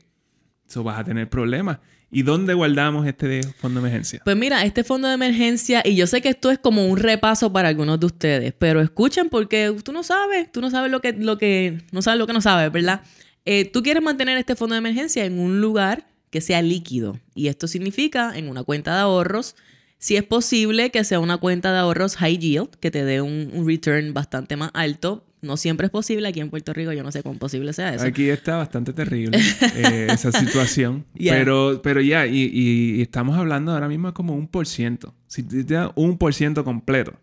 eso 0.67 0.83
vas 0.83 0.99
a 0.99 1.03
tener 1.03 1.29
problemas. 1.29 1.79
¿Y 2.11 2.21
dónde 2.21 2.53
guardamos 2.53 3.07
este 3.07 3.41
fondo 3.59 3.81
de 3.81 3.87
emergencia? 3.87 4.21
Pues 4.23 4.37
mira, 4.37 4.63
este 4.63 4.83
fondo 4.83 5.07
de 5.07 5.15
emergencia, 5.15 5.81
y 5.83 5.95
yo 5.95 6.05
sé 6.05 6.21
que 6.21 6.29
esto 6.29 6.51
es 6.51 6.59
como 6.59 6.85
un 6.85 6.97
repaso 6.97 7.51
para 7.51 7.69
algunos 7.69 7.99
de 7.99 8.05
ustedes, 8.05 8.53
pero 8.57 8.81
escuchen 8.81 9.29
porque 9.29 9.75
tú 9.83 9.91
no 9.91 10.03
sabes, 10.03 10.51
tú 10.51 10.61
no 10.61 10.69
sabes 10.69 10.91
lo 10.91 11.01
que, 11.01 11.13
lo 11.13 11.39
que, 11.39 11.81
no 11.91 12.03
sabes 12.03 12.19
lo 12.19 12.27
que 12.27 12.33
no 12.33 12.41
sabes, 12.41 12.71
¿verdad? 12.71 13.01
Eh, 13.45 13.65
tú 13.65 13.81
quieres 13.81 14.03
mantener 14.03 14.37
este 14.37 14.55
fondo 14.55 14.75
de 14.75 14.79
emergencia 14.79 15.25
en 15.25 15.39
un 15.39 15.59
lugar 15.59 16.07
que 16.29 16.39
sea 16.39 16.61
líquido. 16.61 17.19
Y 17.33 17.47
esto 17.47 17.67
significa 17.67 18.37
en 18.37 18.47
una 18.47 18.63
cuenta 18.63 18.93
de 18.93 19.01
ahorros 19.01 19.55
si 20.03 20.17
es 20.17 20.23
posible 20.23 20.91
que 20.91 21.05
sea 21.05 21.21
una 21.21 21.37
cuenta 21.37 21.71
de 21.71 21.79
ahorros 21.79 22.17
high 22.17 22.37
yield, 22.37 22.71
que 22.81 22.91
te 22.91 23.05
dé 23.05 23.21
un, 23.21 23.65
return 23.65 24.13
bastante 24.13 24.57
más 24.57 24.69
alto. 24.73 25.25
No 25.43 25.57
siempre 25.57 25.85
es 25.85 25.91
posible. 25.91 26.27
Aquí 26.27 26.39
en 26.39 26.49
Puerto 26.49 26.73
Rico 26.73 26.93
yo 26.93 27.03
no 27.03 27.11
sé 27.11 27.21
cuán 27.21 27.37
posible 27.37 27.73
sea 27.73 27.93
eso. 27.93 28.05
Aquí 28.05 28.29
está 28.29 28.57
bastante 28.57 28.93
terrible 28.93 29.37
eh, 29.75 30.07
esa 30.11 30.31
situación. 30.31 31.05
Pero, 31.17 31.81
pero 31.83 32.01
ya, 32.01 32.25
y, 32.25 33.01
estamos 33.01 33.37
hablando 33.37 33.71
ahora 33.71 33.87
mismo 33.87 34.13
como 34.13 34.33
un 34.33 34.47
por 34.47 34.65
ciento. 34.65 35.13
Si 35.27 35.43
te 35.43 35.63
da 35.63 35.91
un 35.95 36.17
por 36.17 36.33
ciento 36.33 36.63
completo. 36.63 37.13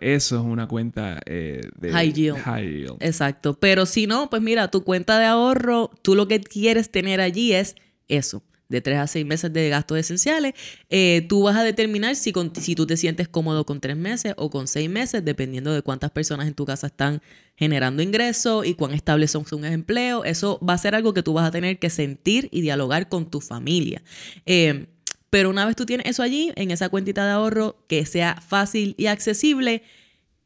eso 0.00 0.36
es 0.36 0.42
una 0.42 0.68
cuenta 0.68 1.20
eh, 1.26 1.60
de 1.76 1.90
high 1.90 2.12
yield. 2.12 2.96
Exacto. 3.00 3.54
Pero 3.54 3.84
si 3.84 4.06
no, 4.06 4.30
pues 4.30 4.40
mira, 4.40 4.68
tu 4.68 4.84
cuenta 4.84 5.18
de 5.18 5.26
ahorro, 5.26 5.90
tú 6.02 6.14
lo 6.14 6.28
que 6.28 6.40
quieres 6.40 6.90
tener 6.90 7.20
allí 7.20 7.52
es 7.52 7.76
eso 8.08 8.42
de 8.70 8.80
tres 8.80 8.98
a 8.98 9.06
seis 9.06 9.26
meses 9.26 9.52
de 9.52 9.68
gastos 9.68 9.98
esenciales, 9.98 10.54
eh, 10.88 11.26
tú 11.28 11.42
vas 11.42 11.56
a 11.56 11.64
determinar 11.64 12.16
si, 12.16 12.32
si 12.60 12.74
tú 12.74 12.86
te 12.86 12.96
sientes 12.96 13.28
cómodo 13.28 13.66
con 13.66 13.80
tres 13.80 13.96
meses 13.96 14.32
o 14.38 14.48
con 14.48 14.66
seis 14.66 14.88
meses, 14.88 15.24
dependiendo 15.24 15.74
de 15.74 15.82
cuántas 15.82 16.10
personas 16.10 16.48
en 16.48 16.54
tu 16.54 16.64
casa 16.64 16.86
están 16.86 17.20
generando 17.56 18.02
ingresos 18.02 18.64
y 18.64 18.74
cuán 18.74 18.92
estables 18.92 19.32
son 19.32 19.44
sus 19.44 19.62
empleos. 19.64 20.22
Eso 20.24 20.58
va 20.66 20.74
a 20.74 20.78
ser 20.78 20.94
algo 20.94 21.12
que 21.12 21.22
tú 21.22 21.34
vas 21.34 21.46
a 21.46 21.50
tener 21.50 21.78
que 21.78 21.90
sentir 21.90 22.48
y 22.52 22.62
dialogar 22.62 23.10
con 23.10 23.30
tu 23.30 23.40
familia. 23.40 24.02
Eh, 24.46 24.86
pero 25.28 25.50
una 25.50 25.66
vez 25.66 25.76
tú 25.76 25.86
tienes 25.86 26.06
eso 26.06 26.22
allí, 26.22 26.52
en 26.56 26.70
esa 26.70 26.88
cuentita 26.88 27.24
de 27.24 27.32
ahorro 27.32 27.84
que 27.88 28.06
sea 28.06 28.40
fácil 28.40 28.94
y 28.96 29.06
accesible, 29.06 29.82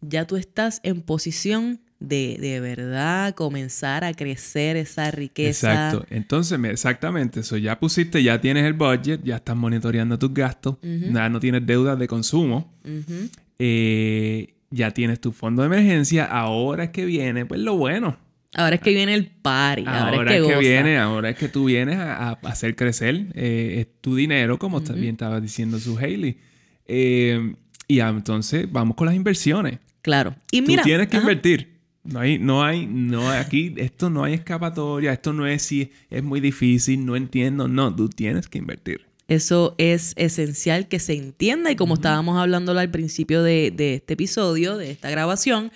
ya 0.00 0.26
tú 0.26 0.36
estás 0.36 0.80
en 0.82 1.02
posición 1.02 1.80
de, 2.08 2.36
de 2.40 2.60
verdad 2.60 3.34
comenzar 3.34 4.04
a 4.04 4.14
crecer 4.14 4.76
esa 4.76 5.10
riqueza. 5.10 5.72
Exacto. 5.72 6.06
Entonces, 6.10 6.58
exactamente 6.64 7.40
eso. 7.40 7.56
Ya 7.56 7.78
pusiste, 7.78 8.22
ya 8.22 8.40
tienes 8.40 8.64
el 8.64 8.74
budget, 8.74 9.22
ya 9.22 9.36
estás 9.36 9.56
monitoreando 9.56 10.18
tus 10.18 10.32
gastos, 10.32 10.76
nada, 10.82 11.28
no 11.28 11.40
tienes 11.40 11.66
deudas 11.66 11.98
de 11.98 12.08
consumo. 12.08 12.72
Eh, 13.58 14.54
ya 14.70 14.90
tienes 14.90 15.20
tu 15.20 15.32
fondo 15.32 15.62
de 15.62 15.66
emergencia. 15.66 16.24
Ahora 16.24 16.84
es 16.84 16.90
que 16.90 17.04
viene, 17.04 17.46
pues 17.46 17.60
lo 17.60 17.76
bueno. 17.76 18.16
Ahora 18.54 18.76
es 18.76 18.80
que 18.80 18.90
viene 18.90 19.14
el 19.14 19.26
party. 19.26 19.84
Ahora, 19.86 20.34
es 20.34 20.46
que, 20.46 20.56
viene, 20.58 20.98
ahora 20.98 21.30
es 21.30 21.36
que 21.36 21.48
tú 21.48 21.64
vienes 21.64 21.96
a, 21.96 22.32
hacer 22.42 22.76
crecer 22.76 23.26
eh, 23.34 23.86
tu 24.00 24.14
dinero, 24.14 24.58
como 24.58 24.80
también 24.82 25.14
estaba 25.14 25.40
diciendo 25.40 25.78
su 25.78 25.98
Hailey. 25.98 26.38
Eh, 26.86 27.54
y 27.88 28.00
entonces 28.00 28.70
vamos 28.70 28.96
con 28.96 29.06
las 29.06 29.16
inversiones. 29.16 29.78
Claro. 30.02 30.36
Y 30.50 30.62
mira. 30.62 30.82
Tú 30.82 30.88
tienes 30.88 31.08
que 31.08 31.16
invertir. 31.16 31.73
No 32.04 32.20
hay, 32.20 32.38
no 32.38 32.62
hay, 32.62 32.86
no 32.86 33.30
aquí, 33.30 33.74
esto 33.78 34.10
no 34.10 34.24
hay 34.24 34.34
escapatoria, 34.34 35.12
esto 35.12 35.32
no 35.32 35.46
es 35.46 35.62
si 35.62 35.90
es 36.10 36.22
muy 36.22 36.40
difícil, 36.40 37.04
no 37.04 37.16
entiendo, 37.16 37.66
no, 37.66 37.94
tú 37.94 38.08
tienes 38.10 38.46
que 38.46 38.58
invertir. 38.58 39.06
Eso 39.26 39.74
es 39.78 40.12
esencial 40.16 40.86
que 40.86 40.98
se 40.98 41.14
entienda 41.14 41.70
y 41.70 41.76
como 41.76 41.94
estábamos 41.94 42.38
hablando 42.38 42.78
al 42.78 42.90
principio 42.90 43.42
de, 43.42 43.72
de 43.74 43.94
este 43.94 44.14
episodio, 44.14 44.76
de 44.76 44.90
esta 44.90 45.08
grabación, 45.08 45.72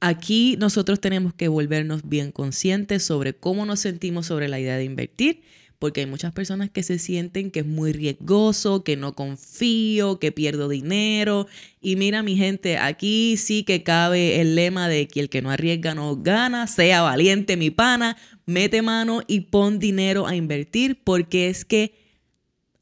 aquí 0.00 0.56
nosotros 0.58 1.00
tenemos 1.00 1.32
que 1.32 1.48
volvernos 1.48 2.06
bien 2.06 2.32
conscientes 2.32 3.02
sobre 3.02 3.32
cómo 3.32 3.64
nos 3.64 3.80
sentimos 3.80 4.26
sobre 4.26 4.48
la 4.48 4.60
idea 4.60 4.76
de 4.76 4.84
invertir, 4.84 5.40
porque 5.78 6.00
hay 6.00 6.06
muchas 6.06 6.32
personas 6.32 6.70
que 6.70 6.82
se 6.82 6.98
sienten 6.98 7.50
que 7.50 7.60
es 7.60 7.66
muy 7.66 7.92
riesgoso, 7.92 8.82
que 8.82 8.96
no 8.96 9.14
confío, 9.14 10.18
que 10.18 10.32
pierdo 10.32 10.68
dinero. 10.68 11.46
Y 11.80 11.96
mira 11.96 12.22
mi 12.22 12.36
gente, 12.36 12.78
aquí 12.78 13.36
sí 13.36 13.62
que 13.62 13.82
cabe 13.82 14.40
el 14.40 14.54
lema 14.54 14.88
de 14.88 15.08
que 15.08 15.20
el 15.20 15.28
que 15.28 15.42
no 15.42 15.50
arriesga 15.50 15.94
no 15.94 16.16
gana, 16.16 16.66
sea 16.66 17.02
valiente 17.02 17.56
mi 17.56 17.70
pana, 17.70 18.16
mete 18.46 18.82
mano 18.82 19.22
y 19.26 19.40
pon 19.40 19.78
dinero 19.78 20.26
a 20.26 20.34
invertir, 20.34 21.02
porque 21.04 21.48
es 21.48 21.64
que 21.64 21.94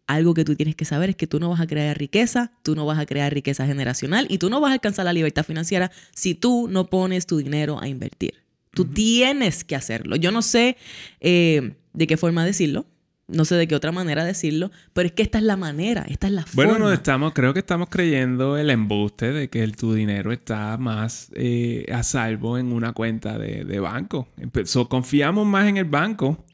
algo 0.06 0.34
que 0.34 0.44
tú 0.44 0.54
tienes 0.54 0.76
que 0.76 0.84
saber 0.84 1.10
es 1.10 1.16
que 1.16 1.26
tú 1.26 1.40
no 1.40 1.48
vas 1.48 1.60
a 1.60 1.66
crear 1.66 1.96
riqueza, 1.96 2.52
tú 2.62 2.74
no 2.74 2.84
vas 2.84 2.98
a 2.98 3.06
crear 3.06 3.32
riqueza 3.32 3.66
generacional 3.66 4.26
y 4.28 4.38
tú 4.38 4.50
no 4.50 4.60
vas 4.60 4.70
a 4.70 4.74
alcanzar 4.74 5.06
la 5.06 5.12
libertad 5.12 5.44
financiera 5.44 5.90
si 6.14 6.34
tú 6.34 6.68
no 6.70 6.90
pones 6.90 7.26
tu 7.26 7.38
dinero 7.38 7.80
a 7.80 7.88
invertir. 7.88 8.43
Tú 8.74 8.84
tienes 8.84 9.64
que 9.64 9.76
hacerlo. 9.76 10.16
Yo 10.16 10.30
no 10.30 10.42
sé 10.42 10.76
eh, 11.20 11.74
de 11.92 12.06
qué 12.06 12.16
forma 12.16 12.44
decirlo, 12.44 12.86
no 13.26 13.44
sé 13.44 13.54
de 13.54 13.66
qué 13.66 13.74
otra 13.74 13.92
manera 13.92 14.24
decirlo, 14.24 14.70
pero 14.92 15.06
es 15.06 15.12
que 15.12 15.22
esta 15.22 15.38
es 15.38 15.44
la 15.44 15.56
manera, 15.56 16.04
esta 16.08 16.26
es 16.26 16.32
la 16.34 16.44
forma. 16.44 16.72
Bueno, 16.72 16.84
no 16.84 16.92
estamos, 16.92 17.32
creo 17.32 17.54
que 17.54 17.60
estamos 17.60 17.88
creyendo 17.88 18.58
el 18.58 18.68
embuste 18.68 19.32
de 19.32 19.48
que 19.48 19.62
el, 19.62 19.76
tu 19.76 19.94
dinero 19.94 20.32
está 20.32 20.76
más 20.76 21.30
eh, 21.34 21.86
a 21.92 22.02
salvo 22.02 22.58
en 22.58 22.72
una 22.72 22.92
cuenta 22.92 23.38
de, 23.38 23.64
de 23.64 23.80
banco. 23.80 24.28
So, 24.64 24.88
confiamos 24.88 25.46
más 25.46 25.68
en 25.68 25.78
el 25.78 25.86
banco 25.86 26.44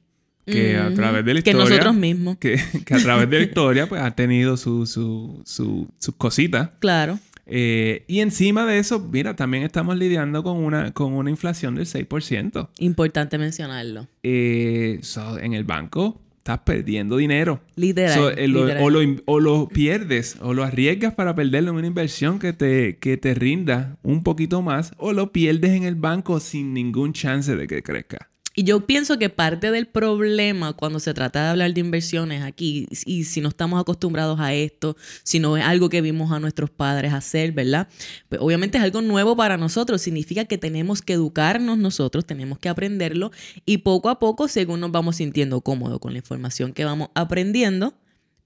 que 0.46 0.76
a 0.76 0.92
través 0.94 1.24
de 1.24 1.34
la 1.34 1.38
historia. 1.40 1.64
Que 1.64 1.70
nosotros 1.70 1.94
mismos. 1.94 2.36
Que, 2.38 2.60
que 2.84 2.94
a 2.94 2.98
través 2.98 3.30
de 3.30 3.38
la 3.38 3.44
historia, 3.44 3.88
pues 3.88 4.02
ha 4.02 4.10
tenido 4.12 4.56
sus 4.56 4.90
su, 4.90 5.42
su, 5.44 5.88
sus 5.98 6.14
cositas. 6.16 6.70
Claro. 6.80 7.18
Eh, 7.50 8.04
y 8.06 8.20
encima 8.20 8.64
de 8.64 8.78
eso, 8.78 9.00
mira, 9.00 9.34
también 9.36 9.64
estamos 9.64 9.96
lidiando 9.96 10.42
con 10.42 10.56
una, 10.58 10.92
con 10.92 11.12
una 11.14 11.30
inflación 11.30 11.74
del 11.74 11.86
6%. 11.86 12.68
Importante 12.78 13.36
mencionarlo. 13.38 14.06
Eh, 14.22 14.98
so, 15.02 15.38
en 15.38 15.52
el 15.54 15.64
banco 15.64 16.20
estás 16.38 16.60
perdiendo 16.60 17.16
dinero. 17.18 17.60
Literal, 17.76 18.14
So, 18.14 18.30
eh, 18.30 18.48
lo- 18.48 18.62
literal. 18.66 18.82
o, 18.84 18.90
lo, 18.90 19.00
o 19.26 19.40
lo 19.40 19.68
pierdes, 19.68 20.36
o 20.40 20.54
lo 20.54 20.64
arriesgas 20.64 21.12
para 21.14 21.34
perderlo 21.34 21.72
en 21.72 21.76
una 21.78 21.86
inversión 21.86 22.38
que 22.38 22.52
te, 22.52 22.96
que 22.98 23.16
te 23.16 23.34
rinda 23.34 23.98
un 24.02 24.22
poquito 24.22 24.62
más, 24.62 24.92
o 24.96 25.12
lo 25.12 25.32
pierdes 25.32 25.72
en 25.72 25.82
el 25.82 25.96
banco 25.96 26.40
sin 26.40 26.72
ningún 26.72 27.12
chance 27.12 27.54
de 27.56 27.66
que 27.66 27.82
crezca. 27.82 28.28
Y 28.54 28.64
yo 28.64 28.84
pienso 28.84 29.16
que 29.16 29.28
parte 29.28 29.70
del 29.70 29.86
problema 29.86 30.72
cuando 30.72 30.98
se 30.98 31.14
trata 31.14 31.44
de 31.44 31.48
hablar 31.50 31.72
de 31.72 31.80
inversiones 31.80 32.42
aquí, 32.42 32.88
y 33.06 33.24
si 33.24 33.40
no 33.40 33.48
estamos 33.48 33.80
acostumbrados 33.80 34.40
a 34.40 34.52
esto, 34.54 34.96
si 35.22 35.38
no 35.38 35.56
es 35.56 35.64
algo 35.64 35.88
que 35.88 36.00
vimos 36.00 36.32
a 36.32 36.40
nuestros 36.40 36.68
padres 36.68 37.12
hacer, 37.12 37.52
¿verdad? 37.52 37.86
Pues 38.28 38.40
obviamente 38.40 38.76
es 38.78 38.84
algo 38.84 39.02
nuevo 39.02 39.36
para 39.36 39.56
nosotros, 39.56 40.02
significa 40.02 40.46
que 40.46 40.58
tenemos 40.58 41.00
que 41.00 41.12
educarnos 41.12 41.78
nosotros, 41.78 42.26
tenemos 42.26 42.58
que 42.58 42.68
aprenderlo, 42.68 43.30
y 43.66 43.78
poco 43.78 44.08
a 44.08 44.18
poco, 44.18 44.48
según 44.48 44.80
nos 44.80 44.90
vamos 44.90 45.16
sintiendo 45.16 45.60
cómodos 45.60 46.00
con 46.00 46.12
la 46.12 46.18
información 46.18 46.72
que 46.72 46.84
vamos 46.84 47.10
aprendiendo, 47.14 47.94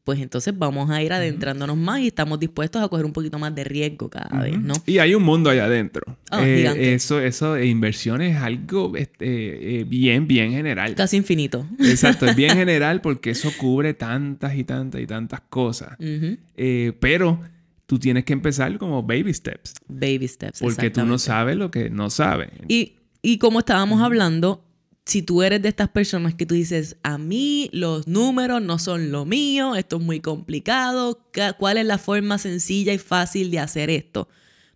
pues 0.04 0.20
entonces 0.20 0.56
vamos 0.56 0.90
a 0.90 1.02
ir 1.02 1.14
adentrándonos 1.14 1.78
más 1.78 2.00
y 2.00 2.08
estamos 2.08 2.38
dispuestos 2.38 2.82
a 2.82 2.88
coger 2.88 3.06
un 3.06 3.12
poquito 3.14 3.38
más 3.38 3.54
de 3.54 3.64
riesgo 3.64 4.10
cada 4.10 4.42
vez, 4.42 4.60
¿no? 4.60 4.74
Y 4.84 4.98
hay 4.98 5.14
un 5.14 5.22
mundo 5.22 5.48
allá 5.48 5.64
adentro. 5.64 6.02
Eh, 6.30 6.58
gigante. 6.58 6.94
eso, 6.94 7.20
eso 7.20 7.54
de 7.54 7.66
inversiones 7.66 8.36
es 8.36 8.42
algo 8.42 8.94
este, 8.96 9.80
eh, 9.80 9.84
bien, 9.84 10.28
bien 10.28 10.50
general. 10.50 10.94
Casi 10.94 11.16
infinito. 11.16 11.66
Exacto, 11.78 12.26
es 12.26 12.36
bien 12.36 12.50
general 12.56 13.00
porque 13.00 13.30
eso 13.30 13.50
cubre 13.56 13.94
tantas 13.94 14.54
y 14.56 14.64
tantas 14.64 15.00
y 15.00 15.06
tantas 15.06 15.40
cosas. 15.48 15.96
Eh, 15.98 16.92
pero 17.00 17.40
tú 17.86 17.98
tienes 17.98 18.26
que 18.26 18.34
empezar 18.34 18.76
como 18.76 19.02
baby 19.02 19.32
steps. 19.32 19.72
Baby 19.88 20.28
steps. 20.28 20.60
Porque 20.60 20.90
tú 20.90 21.06
no 21.06 21.18
sabes 21.18 21.56
lo 21.56 21.70
que 21.70 21.88
no 21.88 22.10
sabes. 22.10 22.50
Y, 22.68 22.96
y 23.22 23.38
como 23.38 23.60
estábamos 23.60 24.02
hablando, 24.02 24.62
si 25.06 25.22
tú 25.22 25.42
eres 25.42 25.60
de 25.62 25.68
estas 25.68 25.88
personas 25.90 26.34
que 26.34 26.46
tú 26.46 26.54
dices, 26.54 26.96
a 27.02 27.18
mí 27.18 27.68
los 27.72 28.06
números 28.08 28.62
no 28.62 28.78
son 28.78 29.12
lo 29.12 29.24
mío, 29.26 29.74
esto 29.76 29.96
es 29.96 30.02
muy 30.02 30.20
complicado, 30.20 31.28
ca- 31.30 31.52
¿cuál 31.52 31.76
es 31.78 31.84
la 31.86 31.98
forma 31.98 32.38
sencilla 32.38 32.92
y 32.92 32.98
fácil 32.98 33.50
de 33.50 33.58
hacer 33.58 33.90
esto? 33.90 34.28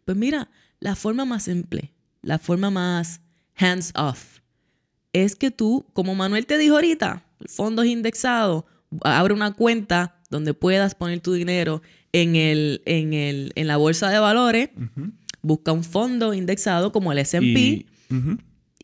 Pues 0.04 0.16
mira, 0.18 0.50
la 0.80 0.96
forma 0.96 1.24
más 1.24 1.44
simple, 1.44 1.92
la 2.22 2.38
forma 2.38 2.70
más 2.70 3.20
hands 3.56 3.92
off, 3.96 4.40
es 5.14 5.34
que 5.34 5.50
tú, 5.50 5.86
como 5.94 6.14
Manuel 6.14 6.44
te 6.46 6.58
dijo 6.58 6.74
ahorita, 6.74 7.24
fondos 7.46 7.86
indexados, 7.86 8.64
abre 9.02 9.32
una 9.34 9.52
cuenta 9.54 10.20
donde 10.30 10.52
puedas 10.52 10.94
poner 10.94 11.20
tu 11.20 11.32
dinero 11.32 11.80
en, 12.12 12.36
el, 12.36 12.82
en, 12.84 13.14
el, 13.14 13.52
en 13.54 13.66
la 13.66 13.78
bolsa 13.78 14.10
de 14.10 14.18
valores, 14.18 14.70
busca 15.40 15.72
un 15.72 15.84
fondo 15.84 16.34
indexado 16.34 16.92
como 16.92 17.12
el 17.12 17.18
S&P. 17.18 17.86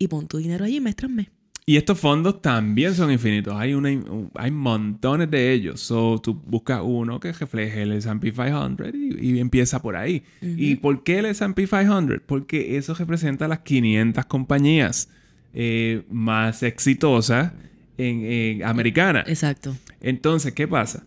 Y 0.05 0.09
pon 0.09 0.27
tu 0.27 0.39
dinero 0.39 0.65
allí 0.65 0.81
mes 0.81 0.97
tras 0.97 1.11
mes. 1.11 1.29
Y 1.67 1.79
estos 1.79 1.99
fondos 1.99 2.43
también 2.43 2.95
son 2.95 3.11
infinitos. 3.11 3.55
Hay, 3.57 3.73
una, 3.73 3.89
hay 4.35 4.51
montones 4.51 5.31
de 5.31 5.53
ellos. 5.53 5.81
So, 5.81 6.21
tú 6.23 6.35
buscas 6.35 6.83
uno 6.85 7.19
que 7.21 7.33
refleje 7.33 7.83
el 7.83 7.93
S&P 7.93 8.33
500 8.33 8.89
y, 8.93 9.31
y 9.31 9.41
empieza 9.41 9.81
por 9.81 9.97
ahí. 9.97 10.25
¿Y 10.43 10.77
por 10.77 11.03
qué 11.03 11.21
el 11.21 11.27
S&P 11.27 11.67
500? 11.67 12.21
Porque 12.27 12.77
eso 12.77 12.93
representa 12.95 13.49
las 13.49 13.61
500 13.61 14.27
compañías 14.27 15.09
eh, 15.55 16.03
más 16.11 16.63
exitosas 16.63 17.53
en, 17.97 18.27
en 18.27 18.65
americanas. 18.65 19.25
Exacto. 19.27 19.75
Entonces, 20.03 20.53
¿qué 20.53 20.69
pasa? 20.69 21.07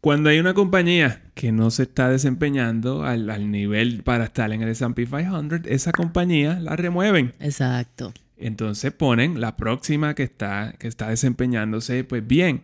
Cuando 0.00 0.28
hay 0.28 0.40
una 0.40 0.54
compañía 0.54 1.22
que 1.38 1.52
no 1.52 1.70
se 1.70 1.84
está 1.84 2.08
desempeñando 2.08 3.04
al, 3.04 3.30
al 3.30 3.52
nivel 3.52 4.02
para 4.02 4.24
estar 4.24 4.50
en 4.52 4.60
el 4.62 4.70
S&P 4.70 5.06
500, 5.06 5.60
esa 5.66 5.92
compañía 5.92 6.58
la 6.58 6.74
remueven. 6.74 7.32
Exacto. 7.38 8.12
Entonces 8.36 8.90
ponen 8.90 9.40
la 9.40 9.56
próxima 9.56 10.14
que 10.16 10.24
está, 10.24 10.74
que 10.80 10.88
está 10.88 11.10
desempeñándose 11.10 12.02
pues 12.02 12.26
bien. 12.26 12.62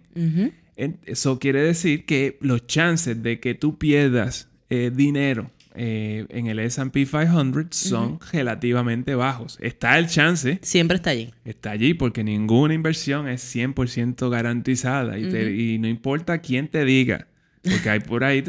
Eso 1.07 1.39
quiere 1.39 1.63
decir 1.63 2.05
que 2.05 2.37
los 2.41 2.67
chances 2.67 3.23
de 3.23 3.39
que 3.39 3.55
tú 3.55 3.79
pierdas 3.79 4.49
eh, 4.71 4.91
dinero 4.93 5.53
eh, 5.77 6.27
en 6.31 6.47
el 6.49 6.59
S&P 6.59 7.07
500 7.07 7.67
son 7.77 8.19
relativamente 8.33 9.15
bajos. 9.15 9.57
Está 9.61 9.99
el 9.99 10.09
chance, 10.09 10.59
Siempre 10.63 10.97
está 10.97 11.11
allí. 11.11 11.33
está 11.45 11.71
allí 11.71 11.95
porque 11.95 12.25
ninguna 12.25 12.75
inversión 12.75 13.29
es 13.29 13.55
100% 13.55 14.29
garantizada 14.31 15.17
y, 15.19 15.31
te- 15.31 15.55
y 15.55 15.79
no 15.79 15.87
importa 15.87 16.39
quién 16.39 16.67
te 16.67 16.85
diga. 16.85 17.29
Porque 17.69 17.89
hay 17.91 18.01
por 18.01 18.25
ahí, 18.25 18.45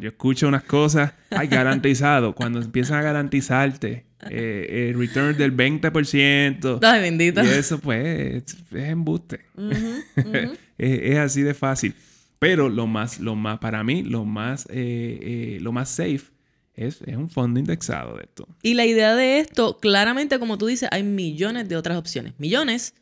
yo 0.00 0.08
escucho 0.08 0.46
unas 0.46 0.62
cosas, 0.62 1.12
hay 1.30 1.48
garantizado. 1.48 2.34
Cuando 2.34 2.60
empiezan 2.60 3.00
a 3.00 3.02
garantizarte 3.02 4.06
eh, 4.30 4.90
el 4.90 4.98
return 4.98 5.36
del 5.36 5.56
20%, 5.56 6.78
Ay, 6.82 7.00
bendito. 7.00 7.42
y 7.42 7.48
eso 7.48 7.78
pues 7.78 8.06
es, 8.06 8.56
es 8.72 8.88
embuste. 8.88 9.40
es, 10.78 11.00
es 11.02 11.18
así 11.18 11.42
de 11.42 11.54
fácil. 11.54 11.94
Pero 12.38 12.68
lo 12.68 12.86
más, 12.86 13.20
lo 13.20 13.34
más, 13.34 13.58
para 13.58 13.82
mí, 13.84 14.02
lo 14.02 14.24
más, 14.24 14.66
eh, 14.66 15.18
eh, 15.22 15.58
lo 15.60 15.72
más 15.72 15.88
safe 15.88 16.24
es, 16.74 17.00
es 17.06 17.16
un 17.16 17.30
fondo 17.30 17.58
indexado 17.58 18.16
de 18.16 18.24
esto. 18.24 18.46
Y 18.62 18.74
la 18.74 18.84
idea 18.84 19.14
de 19.14 19.38
esto, 19.38 19.78
claramente, 19.78 20.38
como 20.38 20.58
tú 20.58 20.66
dices, 20.66 20.88
hay 20.92 21.02
millones 21.02 21.68
de 21.68 21.76
otras 21.76 21.96
opciones. 21.96 22.34
Millones. 22.38 22.94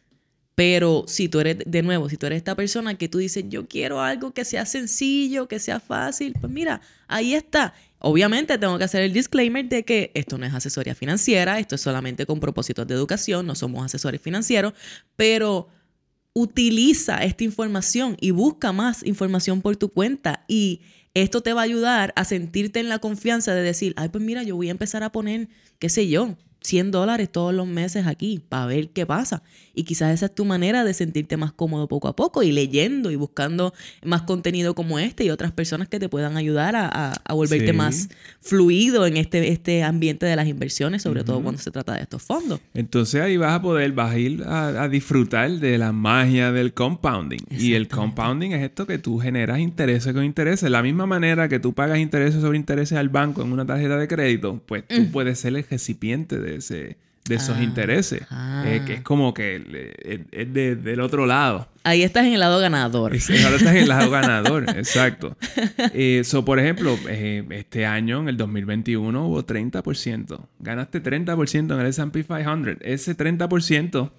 Pero 0.54 1.04
si 1.06 1.28
tú 1.28 1.40
eres, 1.40 1.58
de 1.64 1.82
nuevo, 1.82 2.08
si 2.08 2.16
tú 2.16 2.26
eres 2.26 2.36
esta 2.38 2.54
persona 2.54 2.96
que 2.96 3.08
tú 3.08 3.18
dices, 3.18 3.44
yo 3.48 3.66
quiero 3.66 4.00
algo 4.00 4.32
que 4.32 4.44
sea 4.44 4.66
sencillo, 4.66 5.48
que 5.48 5.58
sea 5.58 5.80
fácil, 5.80 6.34
pues 6.38 6.52
mira, 6.52 6.82
ahí 7.08 7.34
está. 7.34 7.72
Obviamente 7.98 8.58
tengo 8.58 8.76
que 8.78 8.84
hacer 8.84 9.02
el 9.02 9.12
disclaimer 9.12 9.68
de 9.68 9.84
que 9.84 10.10
esto 10.14 10.36
no 10.36 10.44
es 10.44 10.52
asesoría 10.52 10.94
financiera, 10.94 11.58
esto 11.58 11.76
es 11.76 11.80
solamente 11.80 12.26
con 12.26 12.40
propósitos 12.40 12.86
de 12.86 12.94
educación, 12.94 13.46
no 13.46 13.54
somos 13.54 13.84
asesores 13.84 14.20
financieros, 14.20 14.74
pero 15.16 15.68
utiliza 16.34 17.18
esta 17.18 17.44
información 17.44 18.16
y 18.20 18.30
busca 18.30 18.72
más 18.72 19.04
información 19.06 19.62
por 19.62 19.76
tu 19.76 19.90
cuenta 19.90 20.44
y 20.48 20.80
esto 21.14 21.42
te 21.42 21.52
va 21.52 21.60
a 21.60 21.64
ayudar 21.64 22.12
a 22.16 22.24
sentirte 22.24 22.80
en 22.80 22.88
la 22.88 22.98
confianza 22.98 23.54
de 23.54 23.62
decir, 23.62 23.92
ay, 23.96 24.08
pues 24.08 24.24
mira, 24.24 24.42
yo 24.42 24.56
voy 24.56 24.68
a 24.68 24.72
empezar 24.72 25.02
a 25.02 25.12
poner, 25.12 25.48
qué 25.78 25.88
sé 25.88 26.08
yo, 26.08 26.36
100 26.62 26.90
dólares 26.90 27.30
todos 27.30 27.52
los 27.52 27.66
meses 27.66 28.06
aquí 28.06 28.40
para 28.48 28.66
ver 28.66 28.90
qué 28.90 29.04
pasa. 29.04 29.42
Y 29.74 29.84
quizás 29.84 30.12
esa 30.12 30.26
es 30.26 30.34
tu 30.34 30.44
manera 30.44 30.84
de 30.84 30.92
sentirte 30.94 31.36
más 31.36 31.52
cómodo 31.52 31.88
poco 31.88 32.08
a 32.08 32.16
poco 32.16 32.42
y 32.42 32.52
leyendo 32.52 33.10
y 33.10 33.16
buscando 33.16 33.72
más 34.04 34.22
contenido 34.22 34.74
como 34.74 34.98
este 34.98 35.24
y 35.24 35.30
otras 35.30 35.52
personas 35.52 35.88
que 35.88 35.98
te 35.98 36.08
puedan 36.08 36.36
ayudar 36.36 36.76
a, 36.76 36.86
a- 36.88 37.12
a 37.24 37.34
volverte 37.34 37.68
Sí. 37.70 37.72
más 37.72 38.08
fluido 38.40 39.06
en 39.06 39.16
este, 39.16 39.48
este 39.52 39.82
ambiente 39.82 40.26
de 40.26 40.36
las 40.36 40.46
inversiones, 40.48 41.02
sobre 41.02 41.24
todo 41.24 41.40
cuando 41.42 41.60
se 41.60 41.70
trata 41.70 41.94
de 41.94 42.02
estos 42.02 42.22
fondos. 42.22 42.60
Entonces 42.74 43.20
ahí 43.20 43.36
vas 43.36 43.52
a 43.54 43.62
poder, 43.62 43.92
vas 43.92 44.12
a 44.12 44.18
ir 44.18 44.42
a, 44.44 44.82
a 44.82 44.88
disfrutar 44.88 45.50
de 45.50 45.78
la 45.78 45.92
magia 45.92 46.52
del 46.52 46.74
compounding. 46.74 47.40
Y 47.50 47.74
el 47.74 47.88
compounding 47.88 48.52
es 48.52 48.62
esto 48.62 48.86
que 48.86 48.98
tú 48.98 49.18
generas 49.18 49.58
intereses 49.60 50.12
con 50.12 50.24
intereses. 50.24 50.70
La 50.70 50.82
misma 50.82 51.06
manera 51.06 51.48
que 51.48 51.58
tú 51.60 51.72
pagas 51.72 51.98
intereses 51.98 52.40
sobre 52.40 52.58
intereses 52.58 52.98
al 52.98 53.08
banco 53.08 53.42
en 53.42 53.52
una 53.52 53.64
tarjeta 53.66 53.96
de 53.96 54.08
crédito, 54.08 54.60
pues 54.66 54.84
tú 54.86 55.10
puedes 55.12 55.38
ser 55.38 55.54
el 55.56 55.64
recipiente 55.64 56.38
de, 56.38 56.56
ese, 56.56 56.96
de 57.28 57.36
esos 57.36 57.56
Ah, 57.58 57.62
intereses. 57.62 58.22
ah. 58.30 58.64
Eh, 58.66 58.82
que 58.86 58.94
es 58.94 59.00
como 59.02 59.32
que 59.32 59.56
es, 60.02 60.20
es 60.32 60.52
de- 60.52 60.74
del 60.76 61.00
otro 61.00 61.24
lado. 61.26 61.68
Ahí 61.84 62.02
estás 62.02 62.26
en 62.26 62.32
el 62.34 62.40
lado 62.40 62.58
ganador. 62.60 63.14
Es- 63.14 63.30
Ahora 63.30 63.56
estás 63.56 63.72
en 63.74 63.82
el 63.82 63.88
lado 63.88 64.10
ganador, 64.10 64.64
exacto. 64.76 65.36
Eh, 65.94 66.22
so, 66.24 66.44
por 66.44 66.58
ejemplo, 66.58 66.98
eh, 67.08 67.44
este 67.50 67.86
año, 67.86 68.20
en 68.20 68.28
el 68.28 68.36
2021, 68.36 69.26
hubo 69.26 69.44
30%. 69.44 70.46
Ganaste 70.58 71.00
30% 71.02 71.74
en 71.74 71.80
el 71.80 71.86
S&P 71.86 72.24
500. 72.24 72.76
Ese 72.80 73.16
30% 73.16 74.10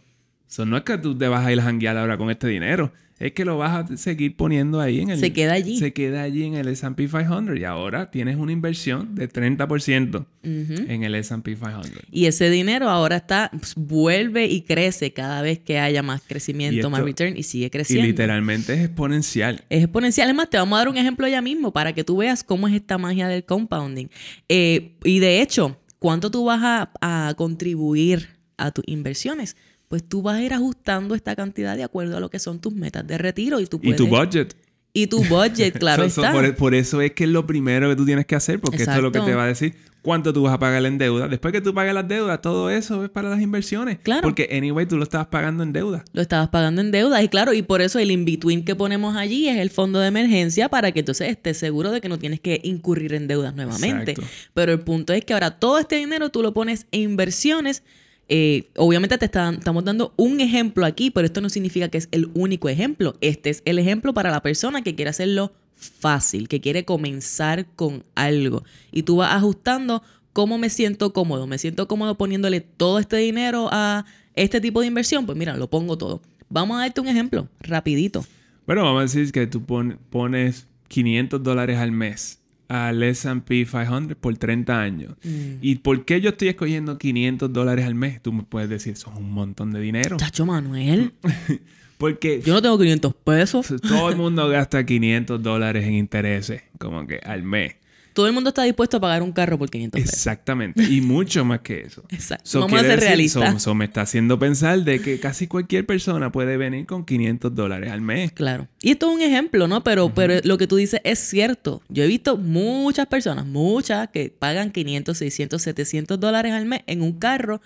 So, 0.54 0.68
no 0.68 0.78
es 0.78 0.84
que 0.84 0.99
tú 0.99 1.18
te 1.18 1.28
vas 1.28 1.43
a 1.43 1.51
ir 1.51 1.60
a 1.60 1.64
janguear 1.64 1.97
ahora 1.97 2.16
con 2.16 2.30
este 2.30 2.47
dinero. 2.47 2.93
Es 3.18 3.32
que 3.32 3.43
lo 3.43 3.58
vas 3.58 3.89
a 3.91 3.97
seguir 3.97 4.36
poniendo 4.36 4.80
ahí 4.82 4.99
en 4.99 5.10
el... 5.10 5.20
Se 5.20 5.34
queda 5.34 5.54
allí. 5.54 5.80
Se 5.80 5.93
queda 5.93 6.22
allí 6.22 6.43
en 6.43 6.54
el 6.54 6.68
S&P 6.68 7.08
500. 7.08 7.58
Y 7.58 7.64
ahora 7.64 8.12
tienes 8.12 8.38
una 8.38 8.51
inversión 8.51 9.16
de 9.16 9.28
30% 9.28 10.28
en 10.43 11.04
el 11.04 11.16
S&P 11.16 11.56
500. 11.56 11.91
Y 12.12 12.28
ese 12.28 12.51
dinero 12.51 12.88
ahora 12.88 13.16
está... 13.16 13.49
pues, 13.51 13.74
vuelve 13.74 14.45
y 14.45 14.62
crece 14.62 15.12
cada 15.12 15.41
vez 15.41 15.58
que 15.58 15.80
haya 15.80 16.04
más 16.04 16.22
crecimiento, 16.22 16.88
Y 16.88 16.91
más 16.91 17.01
return. 17.01 17.36
Y 17.36 17.41
sigue 17.41 17.66
Y 17.66 17.70
creciendo. 17.72 18.06
literalmente 18.06 18.76
es 18.76 18.82
exponencial. 18.82 19.64
Es 19.72 19.82
exponencial. 19.82 20.30
Es 20.30 20.36
más, 20.36 20.51
te 20.51 20.58
vamos 20.58 20.76
a 20.78 20.82
dar 20.82 20.89
un 20.89 20.97
ejemplo 20.97 21.28
ya 21.28 21.41
mismo 21.41 21.74
para 21.74 21.93
que 21.93 22.04
tú 22.04 22.18
veas 22.18 22.43
cómo 22.43 22.68
es 22.68 22.76
esta 22.76 22.99
magia 22.99 23.28
del 23.28 23.43
compounding. 23.43 24.10
Eh, 24.49 24.97
y 25.04 25.18
de 25.18 25.41
hecho, 25.41 25.80
¿cuánto 25.97 26.30
tú 26.30 26.45
vas 26.45 26.62
a, 26.62 26.91
a 27.01 27.34
contribuir 27.34 28.28
a 28.58 28.70
tus 28.70 28.84
inversiones? 28.88 29.56
Pues 29.94 30.04
tú 30.04 30.24
vas 30.24 30.38
a 30.38 30.41
ir 30.41 30.56
ajustando 30.56 31.14
esta 31.14 31.36
cantidad 31.36 31.78
de 31.78 31.84
acuerdo 31.84 32.18
a 32.18 32.20
lo 32.20 32.32
que 32.32 32.39
son 32.39 32.58
tus 32.60 32.74
metas 32.74 33.06
de 33.06 33.16
retiro 33.20 33.60
y 33.60 33.68
tú 33.68 33.80
Y 33.84 33.94
tu 33.94 34.08
budget. 34.08 34.56
Y 34.91 35.06
tu 35.06 35.24
budget, 35.24 35.78
claro 35.78 36.04
So- 36.10 36.10
so 36.10 36.22
está. 36.22 36.34
por, 36.34 36.56
por 36.56 36.74
eso 36.74 37.00
es 37.00 37.12
que 37.12 37.26
es 37.26 37.30
lo 37.30 37.46
primero 37.46 37.88
que 37.89 37.96
tú 37.96 38.04
tienes 38.04 38.26
que 38.26 38.34
hacer, 38.34 38.60
porque 38.60 38.78
esto 38.78 38.89
es 38.96 39.04
lo 39.04 39.12
que 39.12 39.20
Exacto. 39.20 39.30
te 39.32 39.36
va 39.36 39.44
a 39.44 39.48
decir 39.50 39.76
cuánto 40.02 40.34
tú 40.34 40.41
vas 40.41 40.54
a 40.56 40.58
pagar 40.58 40.84
en 40.88 40.98
deuda. 40.98 41.28
Después 41.28 41.52
que 41.52 41.62
tú 41.62 41.76
pagues 41.76 41.94
las 41.94 42.08
deudas, 42.08 42.41
todo 42.41 42.72
eso 42.72 43.04
es 43.04 43.12
para 43.12 43.30
las 43.30 43.39
inversiones. 43.39 44.00
Claro. 44.02 44.24
Porque, 44.24 44.50
anyway, 44.52 44.88
tú 44.88 44.98
lo 44.98 45.04
estabas 45.04 45.28
pagando 45.28 45.62
en 45.62 45.74
deuda. 45.74 46.04
Lo 46.12 46.24
estabas 46.24 46.50
pagando 46.50 46.82
en 46.82 46.89
deuda 46.89 47.22
y 47.22 47.30
claro, 47.30 47.54
y 47.54 47.62
por 47.62 47.84
eso 47.84 48.00
el 48.00 48.10
in-between 48.10 48.66
que 48.66 48.76
ponemos 48.76 49.16
allí 49.16 49.48
es 49.48 49.58
el 49.58 49.70
fondo 49.70 50.00
de 50.00 50.08
emergencia 50.08 50.70
para 50.70 50.91
que 50.91 51.02
entonces 51.02 51.30
estés 51.30 51.58
seguro 51.58 51.91
de 51.91 52.02
que 52.02 52.10
no 52.10 52.18
tienes 52.18 52.39
que 52.39 52.62
incurrir 52.64 53.14
en 53.14 53.28
deudas 53.28 53.54
nuevamente. 53.54 54.14
Exacto. 54.14 54.32
Pero 54.56 54.72
el 54.72 54.80
punto 54.80 55.14
es 55.14 55.24
que 55.24 55.34
ahora 55.34 55.52
todo 55.60 55.78
este 55.78 55.98
dinero 55.98 56.30
tú 56.30 56.41
lo 56.41 56.52
pones 56.52 56.88
en 56.91 57.02
inversiones. 57.02 57.84
Eh, 58.30 58.70
obviamente 58.78 59.18
te 59.18 59.26
estamos 59.26 59.84
dando 59.84 60.14
un 60.18 60.40
ejemplo 60.40 60.86
aquí, 60.86 61.12
pero 61.12 61.26
esto 61.26 61.42
no 61.42 61.50
significa 61.50 61.90
que 61.90 61.98
es 61.98 62.08
el 62.12 62.30
único 62.34 62.70
ejemplo. 62.70 63.16
Este 63.22 63.50
es 63.50 63.62
el 63.66 63.80
ejemplo 63.80 64.14
para 64.14 64.32
la 64.32 64.42
persona 64.42 64.82
que 64.82 64.96
quiere 64.96 65.10
hacerlo 65.10 65.54
fácil, 65.76 66.48
que 66.48 66.62
quiere 66.62 66.86
comenzar 66.86 67.66
con 67.76 68.04
algo. 68.16 68.64
Y 68.92 69.04
tú 69.04 69.18
vas 69.18 69.34
ajustando 69.34 70.02
cómo 70.32 70.58
me 70.58 70.70
siento 70.70 71.14
cómodo. 71.14 71.48
Me 71.48 71.58
siento 71.58 71.88
cómodo 71.88 72.16
poniéndole 72.18 72.62
todo 72.62 73.00
este 73.00 73.18
dinero 73.18 73.70
a 73.72 74.06
este 74.36 74.62
tipo 74.62 74.82
de 74.82 74.88
inversión. 74.88 75.26
Pues 75.26 75.38
mira, 75.38 75.58
lo 75.58 75.70
pongo 75.70 75.98
todo. 75.98 76.22
Vamos 76.50 76.78
a 76.78 76.82
darte 76.82 77.02
un 77.02 77.08
ejemplo, 77.08 77.50
rapidito. 77.60 78.26
Bueno, 78.66 78.84
vamos 78.84 79.00
a 79.00 79.04
decir 79.04 79.32
que 79.32 79.46
tú 79.48 79.64
pon- 79.66 80.00
pones 80.10 80.68
500 80.88 81.44
dólares 81.44 81.78
al 81.80 81.92
mes 81.92 82.40
al 82.74 83.04
S&P 83.04 83.66
500 83.66 84.18
por 84.18 84.36
30 84.36 84.82
años. 84.82 85.14
Mm. 85.24 85.58
¿Y 85.62 85.76
por 85.76 86.06
qué 86.06 86.20
yo 86.22 86.30
estoy 86.30 86.48
escogiendo 86.48 86.98
500 86.98 87.54
dólares 87.54 87.86
al 87.86 87.94
mes? 87.94 88.20
Tú 88.20 88.34
me 88.34 88.42
puedes 88.42 88.68
decir, 88.68 88.94
eso 88.94 89.12
es 89.14 89.20
un 89.20 89.32
montón 89.32 89.72
de 89.72 89.80
dinero. 89.80 90.18
Chacho 90.18 90.46
Manuel, 90.46 91.14
Porque 92.00 92.42
yo 92.44 92.54
no 92.54 92.62
tengo 92.62 92.78
500 92.78 93.14
pesos. 93.14 93.74
todo 93.88 94.10
el 94.10 94.16
mundo 94.16 94.50
gasta 94.50 94.86
500 94.86 95.42
dólares 95.42 95.86
en 95.86 95.94
intereses, 95.94 96.64
como 96.80 97.06
que 97.06 97.18
al 97.24 97.44
mes. 97.44 97.76
Todo 98.14 98.28
el 98.28 98.34
mundo 98.34 98.49
está 98.49 98.64
dispuesto 98.64 98.97
a 98.97 98.99
pagar 99.01 99.24
un 99.24 99.32
carro 99.32 99.57
por 99.57 99.70
500 99.70 99.99
pesos. 100.01 100.14
Exactamente. 100.14 100.84
Y 100.84 101.01
mucho 101.01 101.43
más 101.43 101.61
que 101.61 101.82
eso. 101.82 102.03
Exacto. 102.09 102.43
So, 102.47 102.59
Vamos 102.61 102.80
a 102.80 102.84
ser 102.84 102.99
realistas. 102.99 103.53
so- 103.53 103.59
so 103.59 103.76
me 103.76 103.86
está 103.86 104.01
haciendo 104.01 104.38
pensar 104.39 104.80
de 104.84 105.01
que 105.01 105.20
casi 105.20 105.47
cualquier 105.47 105.86
persona 105.86 106.32
puede 106.32 106.57
venir 106.57 106.86
con 106.86 107.05
500 107.05 107.53
dólares 107.55 107.91
al 107.91 108.01
mes. 108.01 108.32
Claro. 108.32 108.68
Y 108.82 108.91
esto 108.91 109.09
es 109.09 109.16
un 109.16 109.22
ejemplo, 109.22 109.68
¿no? 109.68 109.84
Pero, 109.84 110.14
pero 110.14 110.36
lo 110.43 110.57
que 110.57 110.68
tú 110.68 110.76
dices 110.76 111.01
es 111.03 111.20
cierto. 111.20 111.82
Yo 111.89 112.03
he 112.03 112.07
visto 112.07 112.38
muchas 112.38 113.07
personas, 113.07 113.45
muchas, 113.45 114.09
que 114.09 114.30
pagan 114.38 114.72
500, 114.72 115.18
600, 115.18 115.61
700 115.61 116.20
dólares 116.20 116.53
al 116.53 116.66
mes 116.66 116.82
en 116.88 117.01
un 117.01 117.14
carro 117.20 117.61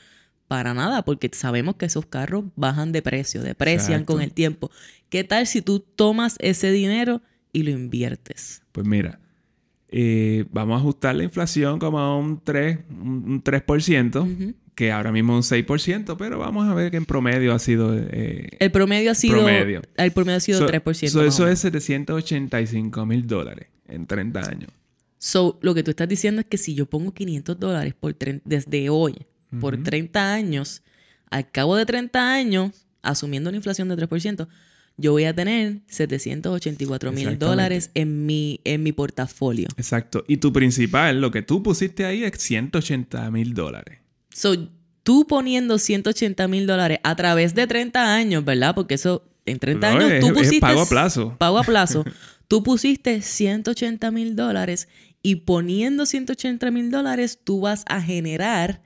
para 0.48 0.74
nada, 0.74 1.04
porque 1.04 1.30
sabemos 1.34 1.76
que 1.76 1.88
esos 1.88 2.06
carros 2.06 2.46
bajan 2.56 2.94
de 2.94 3.02
precio, 3.02 3.44
deprecian 3.44 3.92
Exacto. 4.02 4.14
con 4.14 4.22
el 4.22 4.32
tiempo. 4.32 4.72
¿Qué 5.10 5.26
tal 5.26 5.46
si 5.46 5.62
tú 5.62 5.80
tomas 5.82 6.38
ese 6.40 6.72
dinero 6.72 7.22
y 7.52 7.64
lo 7.64 7.72
inviertes? 7.72 8.62
Pues 8.72 8.88
mira, 8.88 9.20
eh, 9.90 10.46
vamos 10.52 10.76
a 10.76 10.80
ajustar 10.80 11.16
la 11.16 11.24
inflación 11.24 11.80
como 11.80 12.00
a 12.00 12.18
un 12.18 12.42
3, 12.44 12.80
un 12.90 13.24
un 13.28 13.44
3%, 13.44 14.22
Ujú. 14.22 14.54
que 14.76 14.92
ahora 14.92 15.12
mismo 15.12 15.38
es 15.40 15.50
un 15.52 15.58
6%, 15.58 16.16
pero 16.18 16.40
vamos 16.40 16.68
a 16.68 16.74
ver 16.74 16.92
que 16.92 16.98
en 16.98 17.06
promedio 17.06 17.54
ha 17.54 17.60
sido... 17.60 17.96
eh, 17.98 18.50
El 18.60 18.72
promedio 18.72 19.12
ha 19.12 19.16
sido, 19.16 19.36
Promedio. 19.36 19.82
El 19.96 20.12
promedio 20.12 20.38
ha 20.38 20.42
sido 20.42 20.60
so- 20.60 20.68
3%. 20.68 21.08
so 21.10 21.24
eso 21.26 21.48
es 21.48 21.60
785 21.60 23.06
mil 23.06 23.26
dólares 23.28 23.68
en 23.88 24.06
30 24.06 24.40
años. 24.42 24.70
So, 25.20 25.58
lo 25.62 25.74
que 25.74 25.84
tú 25.84 25.92
estás 25.92 26.08
diciendo 26.08 26.42
es 26.42 26.48
que 26.48 26.58
si 26.58 26.76
yo 26.76 26.86
pongo 26.86 27.12
500 27.14 27.60
dólares 27.60 27.94
por 28.00 28.16
desde 28.46 28.90
hoy, 28.90 29.16
por 29.60 29.76
Ujú. 29.76 29.84
30 29.84 30.34
años, 30.34 30.84
al 31.32 31.50
cabo 31.50 31.76
de 31.76 31.86
30 31.86 32.34
años, 32.34 32.86
asumiendo 33.02 33.50
una 33.50 33.58
inflación 33.58 33.88
de 33.90 33.96
3%, 33.96 34.48
yo 34.98 35.12
voy 35.12 35.26
a 35.26 35.34
tener 35.36 35.82
784 35.88 37.12
mil 37.12 37.38
dólares 37.40 37.92
en 37.94 38.26
mi, 38.26 38.60
en 38.64 38.84
mi 38.84 38.92
portafolio. 38.92 39.68
Exacto. 39.78 40.24
Y 40.28 40.38
tu 40.38 40.52
principal, 40.52 41.22
lo 41.22 41.32
que 41.32 41.42
tú 41.42 41.62
pusiste 41.64 42.06
ahí 42.06 42.24
es 42.24 42.34
180 42.38 43.30
mil 43.32 43.54
dólares. 43.54 44.00
So, 44.34 44.56
tú 45.04 45.26
poniendo 45.28 45.78
180 45.78 46.48
mil 46.48 46.68
dólares 46.68 47.00
a 47.04 47.16
través 47.16 47.54
de 47.56 47.68
30 47.68 48.16
años, 48.16 48.44
¿verdad? 48.44 48.74
Porque 48.76 48.96
eso, 48.96 49.24
en 49.46 49.60
30 49.60 49.92
No, 49.92 49.98
años, 49.98 50.12
es- 50.12 50.20
tú 50.20 50.28
es 50.28 50.34
pusiste... 50.34 50.60
pago 50.60 50.82
a 50.82 50.86
plazo. 50.90 51.36
Pago 51.38 51.60
a 51.60 51.64
plazo. 51.64 52.04
tú 52.48 52.64
pusiste 52.64 53.22
180 53.22 54.10
mil 54.12 54.36
dólares 54.36 54.88
y 55.22 55.36
poniendo 55.38 56.06
180 56.06 56.72
mil 56.72 56.90
dólares, 56.92 57.40
tú 57.44 57.60
vas 57.62 57.84
a 57.88 58.02
generar 58.02 58.82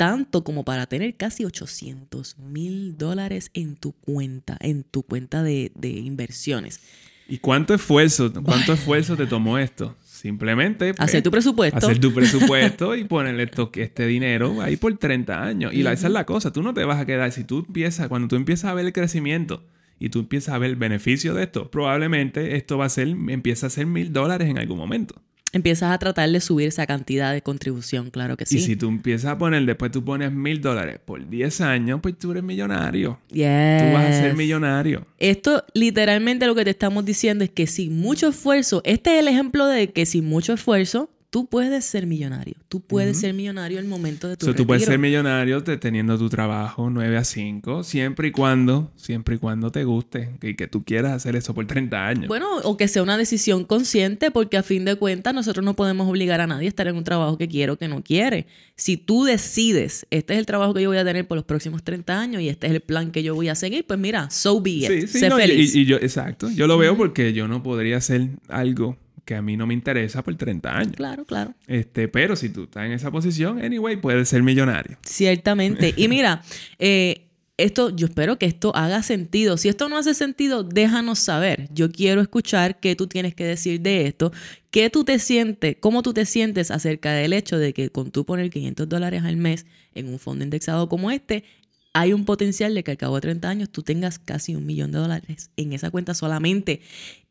tanto 0.00 0.44
como 0.44 0.64
para 0.64 0.86
tener 0.86 1.14
casi 1.14 1.44
800 1.44 2.38
mil 2.38 2.96
dólares 2.96 3.50
en 3.52 3.76
tu 3.76 3.92
cuenta, 3.92 4.56
en 4.60 4.82
tu 4.82 5.02
cuenta 5.02 5.42
de, 5.42 5.72
de 5.74 5.90
inversiones. 5.90 6.80
¿Y 7.28 7.36
cuánto 7.36 7.74
esfuerzo, 7.74 8.32
cuánto 8.42 8.72
esfuerzo 8.72 9.14
te 9.14 9.26
tomó 9.26 9.58
esto? 9.58 9.94
Simplemente 10.02 10.94
pues, 10.94 11.06
Hacer 11.06 11.22
tu 11.22 11.30
presupuesto. 11.30 11.76
hacer 11.76 11.98
tu 11.98 12.14
presupuesto 12.14 12.96
y 12.96 13.04
ponerle 13.04 13.42
esto, 13.42 13.70
este 13.74 14.06
dinero 14.06 14.62
ahí 14.62 14.78
por 14.78 14.96
30 14.96 15.44
años. 15.44 15.74
Y 15.74 15.82
la, 15.82 15.92
esa 15.92 16.06
es 16.06 16.14
la 16.14 16.24
cosa, 16.24 16.50
tú 16.50 16.62
no 16.62 16.72
te 16.72 16.82
vas 16.84 16.98
a 16.98 17.04
quedar. 17.04 17.30
Si 17.30 17.44
tú 17.44 17.58
empiezas, 17.58 18.08
cuando 18.08 18.26
tú 18.26 18.36
empiezas 18.36 18.70
a 18.70 18.74
ver 18.74 18.86
el 18.86 18.94
crecimiento 18.94 19.66
y 19.98 20.08
tú 20.08 20.20
empiezas 20.20 20.54
a 20.54 20.58
ver 20.58 20.70
el 20.70 20.76
beneficio 20.76 21.34
de 21.34 21.42
esto, 21.42 21.70
probablemente 21.70 22.56
esto 22.56 22.78
va 22.78 22.86
a 22.86 22.88
ser, 22.88 23.08
empieza 23.08 23.66
a 23.66 23.70
ser 23.70 23.84
mil 23.84 24.14
dólares 24.14 24.48
en 24.48 24.56
algún 24.56 24.78
momento. 24.78 25.20
Empiezas 25.52 25.92
a 25.92 25.98
tratar 25.98 26.30
de 26.30 26.40
subir 26.40 26.68
esa 26.68 26.86
cantidad 26.86 27.32
de 27.32 27.42
contribución, 27.42 28.10
claro 28.10 28.36
que 28.36 28.46
sí. 28.46 28.58
Y 28.58 28.60
si 28.60 28.76
tú 28.76 28.88
empiezas 28.88 29.32
a 29.32 29.38
poner, 29.38 29.64
después 29.66 29.90
tú 29.90 30.04
pones 30.04 30.30
mil 30.32 30.60
dólares 30.60 31.00
por 31.04 31.28
10 31.28 31.60
años, 31.62 32.00
pues 32.00 32.16
tú 32.18 32.30
eres 32.30 32.42
millonario. 32.42 33.18
Yes. 33.28 33.82
Tú 33.82 33.92
vas 33.92 34.04
a 34.06 34.12
ser 34.12 34.36
millonario. 34.36 35.06
Esto 35.18 35.64
literalmente 35.74 36.46
lo 36.46 36.54
que 36.54 36.64
te 36.64 36.70
estamos 36.70 37.04
diciendo 37.04 37.44
es 37.44 37.50
que 37.50 37.66
sin 37.66 37.98
mucho 37.98 38.28
esfuerzo, 38.28 38.80
este 38.84 39.14
es 39.14 39.20
el 39.20 39.28
ejemplo 39.28 39.66
de 39.66 39.90
que 39.90 40.06
sin 40.06 40.24
mucho 40.24 40.52
esfuerzo, 40.52 41.10
tú 41.30 41.46
puedes 41.46 41.84
ser 41.84 42.06
millonario. 42.06 42.54
Tú 42.68 42.80
puedes 42.80 43.20
ser 43.20 43.34
millonario 43.34 43.78
el 43.78 43.86
momento 43.86 44.26
de 44.28 44.36
tu 44.36 44.46
So, 44.46 44.54
tú 44.54 44.66
puedes 44.66 44.82
retiro. 44.82 44.92
ser 44.94 44.98
millonario 44.98 45.62
te- 45.62 45.76
teniendo 45.76 46.18
tu 46.18 46.28
trabajo 46.28 46.90
9 46.90 47.16
a 47.16 47.22
5, 47.24 47.84
siempre 47.84 48.28
y 48.28 48.30
cuando, 48.32 48.90
siempre 48.96 49.36
y 49.36 49.38
cuando 49.38 49.70
te 49.70 49.84
guste 49.84 50.30
y 50.42 50.54
que 50.56 50.66
tú 50.66 50.82
quieras 50.84 51.12
hacer 51.12 51.36
eso 51.36 51.54
por 51.54 51.66
30 51.66 52.06
años. 52.06 52.26
Bueno, 52.26 52.48
o 52.64 52.76
que 52.76 52.88
sea 52.88 53.02
una 53.04 53.16
decisión 53.16 53.64
consciente, 53.64 54.30
porque 54.32 54.56
a 54.56 54.64
fin 54.64 54.84
de 54.84 54.96
cuentas 54.96 55.32
nosotros 55.32 55.64
no 55.64 55.74
podemos 55.76 56.08
obligar 56.08 56.40
a 56.40 56.46
nadie 56.48 56.66
a 56.66 56.68
estar 56.68 56.88
en 56.88 56.96
un 56.96 57.04
trabajo 57.04 57.38
que 57.38 57.46
quiere 57.48 57.70
o 57.72 57.76
que 57.78 57.86
no 57.88 58.02
quiere. 58.02 58.46
Si 58.76 58.96
tú 58.96 59.22
decides, 59.24 60.06
este 60.10 60.32
es 60.32 60.38
el 60.40 60.46
trabajo 60.46 60.74
que 60.74 60.82
yo 60.82 60.88
voy 60.88 60.98
a 60.98 61.04
tener 61.04 61.28
por 61.28 61.36
los 61.36 61.44
próximos 61.44 61.82
30 61.84 62.20
años 62.20 62.42
y 62.42 62.48
este 62.48 62.66
es 62.66 62.72
el 62.72 62.80
plan 62.80 63.12
que 63.12 63.22
yo 63.22 63.34
voy 63.36 63.48
a 63.48 63.54
seguir, 63.54 63.86
pues 63.86 64.00
mira, 64.00 64.28
so 64.30 64.60
be 64.60 64.70
it. 64.70 64.86
sí, 64.88 65.00
sí, 65.06 65.18
sé 65.20 65.28
no, 65.28 65.36
feliz. 65.36 65.74
Y, 65.76 65.80
y 65.82 65.84
yo, 65.86 65.96
exacto, 65.96 66.50
yo 66.50 66.66
lo 66.66 66.76
veo 66.76 66.96
porque 66.96 67.32
yo 67.32 67.46
no 67.46 67.62
podría 67.62 67.98
hacer 67.98 68.30
algo 68.48 68.96
que 69.24 69.34
a 69.34 69.42
mí 69.42 69.56
no 69.56 69.66
me 69.66 69.74
interesa 69.74 70.22
por 70.22 70.34
30 70.34 70.76
años. 70.76 70.96
Claro, 70.96 71.24
claro. 71.24 71.54
Este, 71.66 72.08
pero 72.08 72.36
si 72.36 72.48
tú 72.48 72.64
estás 72.64 72.86
en 72.86 72.92
esa 72.92 73.10
posición, 73.10 73.62
anyway, 73.62 73.96
puedes 73.96 74.28
ser 74.28 74.42
millonario. 74.42 74.98
Ciertamente. 75.02 75.94
Y 75.96 76.08
mira, 76.08 76.42
eh, 76.78 77.26
esto, 77.56 77.94
yo 77.94 78.06
espero 78.06 78.38
que 78.38 78.46
esto 78.46 78.74
haga 78.74 79.02
sentido. 79.02 79.56
Si 79.56 79.68
esto 79.68 79.88
no 79.88 79.98
hace 79.98 80.14
sentido, 80.14 80.62
déjanos 80.62 81.18
saber. 81.18 81.68
Yo 81.72 81.92
quiero 81.92 82.20
escuchar 82.20 82.80
qué 82.80 82.96
tú 82.96 83.06
tienes 83.06 83.34
que 83.34 83.44
decir 83.44 83.80
de 83.80 84.06
esto, 84.06 84.32
qué 84.70 84.88
tú 84.90 85.04
te 85.04 85.18
sientes, 85.18 85.76
cómo 85.78 86.02
tú 86.02 86.14
te 86.14 86.24
sientes 86.24 86.70
acerca 86.70 87.12
del 87.12 87.32
hecho 87.32 87.58
de 87.58 87.74
que 87.74 87.90
con 87.90 88.10
tú 88.10 88.24
poner 88.24 88.50
500 88.50 88.88
dólares 88.88 89.24
al 89.24 89.36
mes 89.36 89.66
en 89.94 90.08
un 90.08 90.18
fondo 90.18 90.44
indexado 90.44 90.88
como 90.88 91.10
este, 91.10 91.44
hay 91.92 92.12
un 92.12 92.24
potencial 92.24 92.74
de 92.74 92.84
que 92.84 92.92
al 92.92 92.96
cabo 92.96 93.16
de 93.16 93.22
30 93.22 93.48
años 93.48 93.70
tú 93.70 93.82
tengas 93.82 94.18
casi 94.18 94.54
un 94.54 94.64
millón 94.64 94.92
de 94.92 94.98
dólares 94.98 95.50
en 95.56 95.72
esa 95.72 95.90
cuenta 95.90 96.14
solamente. 96.14 96.80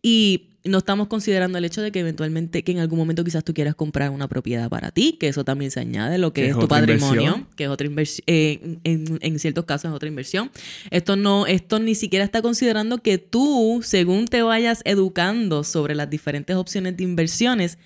Y 0.02 0.49
no 0.66 0.80
estamos 0.80 1.08
considerando 1.08 1.58
el 1.58 1.66
hecho 1.66 1.82
de 1.82 1.92
que 1.92 2.00
eventualmente, 2.00 2.64
que 2.64 2.72
en 2.74 2.80
algún 2.80 3.00
momento 3.00 3.24
quizás 3.24 3.44
tú 3.44 3.54
quieras 3.54 3.76
comprar 3.76 4.10
una 4.10 4.28
propiedad 4.28 4.70
para 4.70 4.92
ti, 4.92 5.16
que 5.20 5.28
eso 5.30 5.46
también 5.46 5.72
se 5.72 5.80
añade, 5.80 6.18
lo 6.18 6.34
que 6.34 6.42
Que 6.42 6.48
es, 6.50 6.54
es 6.54 6.60
tu 6.60 6.68
patrimonio, 6.68 7.22
inversión. 7.22 7.48
que 7.56 7.64
es 7.64 7.70
otra 7.70 7.88
inversión, 7.88 8.24
en, 8.28 8.80
en- 8.84 9.20
en 9.22 9.40
ciertos 9.40 9.66
casos 9.66 9.90
es 9.90 9.96
otra 9.96 10.10
inversión. 10.10 10.52
Esto 10.92 11.16
no, 11.16 11.48
esto 11.48 11.80
ni 11.80 11.96
siquiera 11.96 12.26
está 12.26 12.42
considerando 12.42 12.98
que 12.98 13.18
tú, 13.18 13.80
según 13.84 14.26
te 14.26 14.42
vayas 14.42 14.82
educando 14.86 15.64
sobre 15.64 15.96
las 15.96 16.10
diferentes 16.10 16.56
opciones 16.56 16.98
de 16.98 17.04
inversiones, 17.04 17.78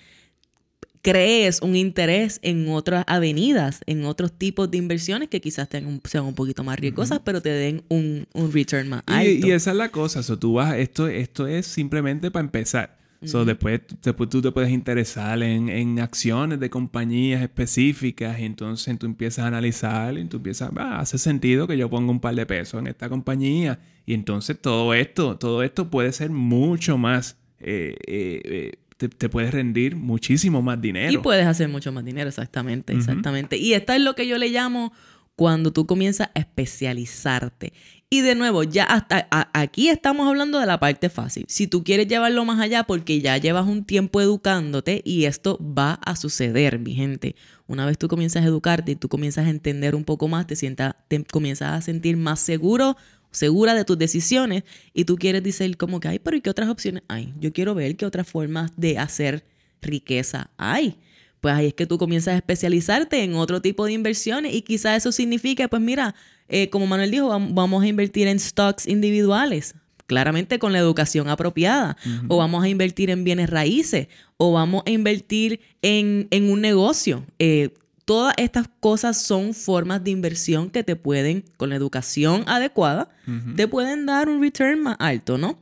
crees 1.04 1.60
un 1.60 1.76
interés 1.76 2.40
en 2.42 2.66
otras 2.70 3.04
avenidas, 3.06 3.82
en 3.84 4.06
otros 4.06 4.32
tipos 4.32 4.70
de 4.70 4.78
inversiones 4.78 5.28
que 5.28 5.38
quizás 5.38 5.68
tengan, 5.68 6.00
sean 6.04 6.24
un 6.24 6.34
poquito 6.34 6.64
más 6.64 6.78
riesgosas, 6.78 7.20
pero 7.22 7.42
te 7.42 7.50
den 7.50 7.84
un, 7.90 8.26
un, 8.32 8.50
return 8.50 8.88
más 8.88 9.02
alto. 9.04 9.46
Y, 9.46 9.50
esa 9.52 9.72
es 9.72 9.76
la 9.76 9.90
cosa. 9.90 10.22
So, 10.22 10.38
tú 10.38 10.54
vas, 10.54 10.74
esto, 10.76 11.06
esto 11.06 11.46
es 11.46 11.66
simplemente 11.66 12.30
para 12.30 12.44
empezar. 12.44 12.96
So, 13.22 13.44
después, 13.44 13.80
después 14.02 14.28
tú 14.28 14.42
te 14.42 14.50
puedes 14.50 14.70
interesar 14.70 15.42
en, 15.42 15.68
en, 15.68 15.98
acciones 15.98 16.60
de 16.60 16.68
compañías 16.68 17.42
específicas 17.42 18.38
y 18.38 18.44
entonces 18.44 18.98
tú 18.98 19.06
empiezas 19.06 19.44
a 19.44 19.48
analizar 19.48 20.18
y 20.18 20.24
tú 20.26 20.38
empiezas, 20.38 20.70
ah, 20.76 21.00
hace 21.00 21.16
sentido 21.16 21.66
que 21.66 21.78
yo 21.78 21.88
ponga 21.88 22.10
un 22.10 22.20
par 22.20 22.34
de 22.34 22.44
pesos 22.44 22.80
en 22.80 22.86
esta 22.86 23.08
compañía 23.08 23.78
y 24.04 24.12
entonces 24.12 24.58
todo 24.60 24.92
esto, 24.92 25.38
todo 25.38 25.62
esto 25.62 25.90
puede 25.90 26.12
ser 26.12 26.30
mucho 26.30 26.98
más 26.98 27.38
eh, 27.60 27.96
eh, 28.06 28.72
te, 29.08 29.28
puedes 29.28 29.52
rendir 29.52 29.96
muchísimo 29.96 30.62
más 30.62 30.80
dinero. 30.80 31.12
Y 31.12 31.18
puedes 31.18 31.46
hacer 31.46 31.68
mucho 31.68 31.92
más 31.92 32.04
dinero, 32.04 32.28
exactamente, 32.28 32.92
exactamente. 32.92 33.56
Y 33.56 33.74
esta 33.74 33.96
es 33.96 34.02
lo 34.02 34.14
que 34.14 34.26
yo 34.26 34.38
le 34.38 34.48
llamo 34.48 34.92
cuando 35.36 35.72
tú 35.72 35.86
comienzas 35.86 36.28
a 36.34 36.38
especializarte. 36.38 37.72
Y 38.10 38.20
de 38.20 38.36
nuevo, 38.36 38.62
ya 38.62 38.84
hasta 38.84 39.28
aquí 39.52 39.88
estamos 39.88 40.28
hablando 40.28 40.60
de 40.60 40.66
la 40.66 40.78
parte 40.78 41.08
fácil. 41.08 41.46
Si 41.48 41.66
tú 41.66 41.82
quieres 41.82 42.06
llevarlo 42.06 42.44
más 42.44 42.60
allá 42.60 42.84
porque 42.84 43.20
ya 43.20 43.36
llevas 43.38 43.66
un 43.66 43.84
tiempo 43.84 44.20
educándote 44.20 45.02
y 45.04 45.24
esto 45.24 45.58
va 45.60 45.94
a 45.94 46.14
suceder, 46.14 46.78
mi 46.78 46.94
gente. 46.94 47.34
Una 47.66 47.86
vez 47.86 47.98
tú 47.98 48.06
comienzas 48.06 48.44
a 48.44 48.46
educarte 48.46 48.92
y 48.92 48.96
tú 48.96 49.08
comienzas 49.08 49.46
a 49.46 49.50
entender 49.50 49.96
un 49.96 50.04
poco 50.04 50.28
más, 50.28 50.46
te, 50.46 50.54
sientas, 50.54 50.94
te 51.08 51.24
comienzas 51.24 51.72
a 51.72 51.80
sentir 51.80 52.16
más 52.16 52.38
seguro 52.38 52.96
segura 53.34 53.74
de 53.74 53.84
tus 53.84 53.98
decisiones 53.98 54.62
y 54.94 55.04
tú 55.04 55.16
quieres 55.16 55.42
decir 55.42 55.76
como 55.76 56.00
que, 56.00 56.08
ay, 56.08 56.18
pero 56.18 56.36
¿y 56.36 56.40
qué 56.40 56.50
otras 56.50 56.70
opciones 56.70 57.02
hay? 57.08 57.34
Yo 57.38 57.52
quiero 57.52 57.74
ver 57.74 57.96
qué 57.96 58.06
otras 58.06 58.28
formas 58.28 58.72
de 58.76 58.98
hacer 58.98 59.44
riqueza 59.82 60.50
hay. 60.56 60.96
Pues 61.40 61.54
ahí 61.54 61.66
es 61.66 61.74
que 61.74 61.86
tú 61.86 61.98
comienzas 61.98 62.34
a 62.34 62.36
especializarte 62.36 63.22
en 63.22 63.34
otro 63.34 63.60
tipo 63.60 63.84
de 63.84 63.92
inversiones 63.92 64.54
y 64.54 64.62
quizás 64.62 64.98
eso 64.98 65.12
signifique, 65.12 65.68
pues 65.68 65.82
mira, 65.82 66.14
eh, 66.48 66.70
como 66.70 66.86
Manuel 66.86 67.10
dijo, 67.10 67.28
vamos 67.28 67.82
a 67.82 67.86
invertir 67.86 68.28
en 68.28 68.38
stocks 68.38 68.86
individuales, 68.86 69.74
claramente 70.06 70.58
con 70.58 70.72
la 70.72 70.78
educación 70.78 71.28
apropiada, 71.28 71.98
o 72.28 72.38
vamos 72.38 72.64
a 72.64 72.68
invertir 72.68 73.10
en 73.10 73.24
bienes 73.24 73.50
raíces, 73.50 74.08
o 74.38 74.52
vamos 74.52 74.84
a 74.86 74.90
invertir 74.90 75.60
en, 75.82 76.28
en 76.30 76.50
un 76.50 76.62
negocio. 76.62 77.26
Eh, 77.38 77.74
Todas 78.04 78.34
estas 78.36 78.68
cosas 78.80 79.22
son 79.22 79.54
formas 79.54 80.04
de 80.04 80.10
inversión 80.10 80.70
que 80.70 80.84
te 80.84 80.96
pueden, 80.96 81.44
con 81.56 81.70
la 81.70 81.76
educación 81.76 82.44
adecuada, 82.46 83.08
te 83.56 83.66
pueden 83.66 84.04
dar 84.06 84.28
un 84.28 84.42
return 84.42 84.82
más 84.82 84.96
alto, 84.98 85.38
¿no? 85.38 85.58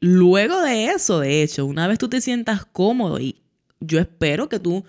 Luego 0.00 0.60
de 0.62 0.86
eso, 0.86 1.20
de 1.20 1.42
hecho, 1.42 1.66
una 1.66 1.86
vez 1.86 1.98
tú 1.98 2.08
te 2.08 2.20
sientas 2.20 2.64
cómodo 2.64 3.18
y 3.18 3.36
yo 3.80 3.98
espero 3.98 4.48
que 4.48 4.58
tú 4.58 4.84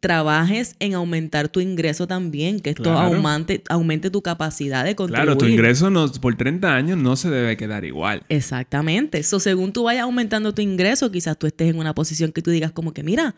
trabajes 0.00 0.76
en 0.78 0.94
aumentar 0.94 1.48
tu 1.48 1.60
ingreso 1.60 2.06
también, 2.06 2.60
que 2.60 2.70
esto 2.70 2.90
aumente, 2.90 3.62
aumente 3.68 4.10
tu 4.10 4.22
capacidad 4.22 4.84
de 4.84 4.96
contribuir. 4.96 5.26
Claro, 5.26 5.38
tu 5.38 5.46
ingreso 5.46 5.90
no, 5.90 6.10
por 6.10 6.36
30 6.36 6.74
años 6.74 6.98
no 6.98 7.16
se 7.16 7.28
debe 7.28 7.56
quedar 7.56 7.84
igual. 7.84 8.22
Exactamente. 8.30 9.18
Eso, 9.18 9.40
según 9.40 9.72
tú 9.72 9.84
vayas 9.84 10.04
aumentando 10.04 10.54
tu 10.54 10.62
ingreso, 10.62 11.12
quizás 11.12 11.38
tú 11.38 11.46
estés 11.46 11.68
en 11.68 11.78
una 11.78 11.94
posición 11.94 12.32
que 12.32 12.40
tú 12.40 12.50
digas 12.50 12.72
como 12.72 12.94
que, 12.94 13.02
mira, 13.02 13.34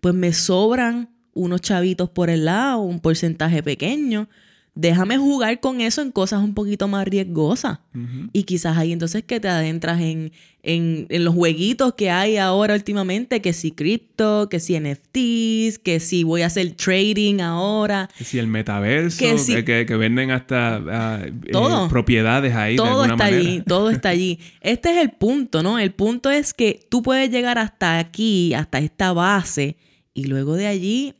pues 0.00 0.14
me 0.14 0.32
sobran 0.32 1.10
unos 1.36 1.60
chavitos 1.60 2.10
por 2.10 2.30
el 2.30 2.46
lado, 2.46 2.80
un 2.80 2.98
porcentaje 2.98 3.62
pequeño. 3.62 4.28
Déjame 4.76 5.16
jugar 5.16 5.58
con 5.60 5.80
eso 5.80 6.02
en 6.02 6.12
cosas 6.12 6.42
un 6.42 6.52
poquito 6.52 6.86
más 6.86 7.08
riesgosas. 7.08 7.78
Y 8.34 8.42
quizás 8.42 8.76
ahí 8.76 8.92
entonces 8.92 9.24
que 9.24 9.40
te 9.40 9.48
adentras 9.48 10.02
en, 10.02 10.32
en, 10.62 11.06
los 11.08 11.34
jueguitos 11.34 11.94
que 11.94 12.10
hay 12.10 12.36
ahora 12.36 12.74
últimamente, 12.74 13.40
que 13.40 13.54
si 13.54 13.70
cripto, 13.70 14.50
que 14.50 14.60
si 14.60 14.78
NFTs, 14.78 15.78
que 15.78 15.98
si 15.98 16.24
voy 16.24 16.42
a 16.42 16.48
hacer 16.48 16.72
trading 16.72 17.40
ahora. 17.40 18.10
Que 18.18 18.24
si 18.24 18.38
el 18.38 18.48
metaverso, 18.48 19.18
que, 19.64 19.86
que, 19.86 19.96
venden 19.96 20.30
hasta 20.30 20.76
ah, 20.76 21.20
eh, 21.24 21.32
todo, 21.52 21.88
propiedades 21.88 22.54
ahí. 22.54 22.76
Todo 22.76 23.06
está 23.06 23.24
allí, 23.24 23.62
todo 23.66 23.88
está 23.88 24.10
allí. 24.10 24.40
Este 24.60 24.90
es 24.90 24.98
el 24.98 25.10
punto, 25.12 25.62
¿no? 25.62 25.78
El 25.78 25.92
punto 25.92 26.30
es 26.30 26.52
que 26.52 26.86
tú 26.90 27.02
puedes 27.02 27.30
llegar 27.30 27.56
hasta 27.56 27.98
aquí, 27.98 28.52
hasta 28.52 28.78
esta 28.80 29.14
base, 29.14 29.78
y 30.12 30.24
luego 30.24 30.54
de 30.54 30.66
allí 30.66 31.14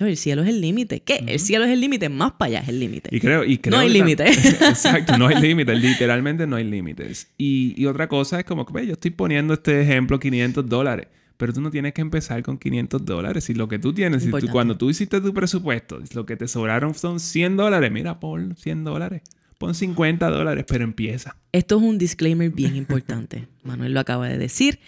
el 0.00 0.16
cielo 0.16 0.42
es 0.42 0.48
el 0.48 0.60
límite. 0.60 1.00
¿Qué? 1.00 1.24
El 1.26 1.38
cielo 1.38 1.64
es 1.64 1.70
el 1.70 1.80
límite, 1.80 2.08
más 2.08 2.32
para 2.32 2.48
allá 2.48 2.60
es 2.60 2.68
el 2.68 2.80
límite. 2.80 3.10
Y 3.12 3.20
creo, 3.20 3.44
y 3.44 3.60
no 3.70 3.78
hay 3.78 3.88
límite. 3.88 4.24
Exacto, 4.28 5.16
no 5.18 5.26
hay 5.26 5.36
límites, 5.40 5.80
literalmente 5.80 6.46
no 6.46 6.56
hay 6.56 6.64
límites. 6.64 7.28
Y, 7.38 7.84
otra 7.86 8.08
cosa 8.08 8.38
es 8.40 8.44
como 8.44 8.66
que 8.66 8.86
yo 8.86 8.92
estoy 8.92 9.10
poniendo 9.10 9.54
este 9.54 9.80
ejemplo 9.80 10.18
500 10.18 10.68
dólares, 10.68 11.08
pero 11.36 11.52
tú 11.52 11.60
no 11.60 11.70
tienes 11.70 11.94
que 11.94 12.00
empezar 12.00 12.42
con 12.42 12.58
500 12.58 13.04
dólares. 13.04 13.44
Si 13.44 13.54
lo 13.54 13.68
que 13.68 13.78
tú 13.78 13.92
tienes, 13.92 14.22
si 14.22 14.30
cuando 14.48 14.76
tú 14.76 14.90
hiciste 14.90 15.20
tu 15.20 15.32
presupuesto, 15.32 16.00
lo 16.14 16.26
que 16.26 16.36
te 16.36 16.48
sobraron 16.48 16.94
son 16.94 17.20
100 17.20 17.56
dólares, 17.56 17.90
mira, 17.90 18.20
pon 18.20 18.56
100 18.56 18.84
dólares. 18.84 19.22
Pon 19.58 19.74
50 19.74 20.30
dólares, 20.30 20.64
pero 20.68 20.84
empieza. 20.84 21.36
Esto 21.50 21.78
es 21.78 21.82
un 21.82 21.98
disclaimer 21.98 22.48
bien 22.50 22.76
importante. 22.76 23.48
Manuel 23.64 23.92
lo 23.92 23.98
acaba 23.98 24.28
de 24.28 24.38
decir. 24.38 24.78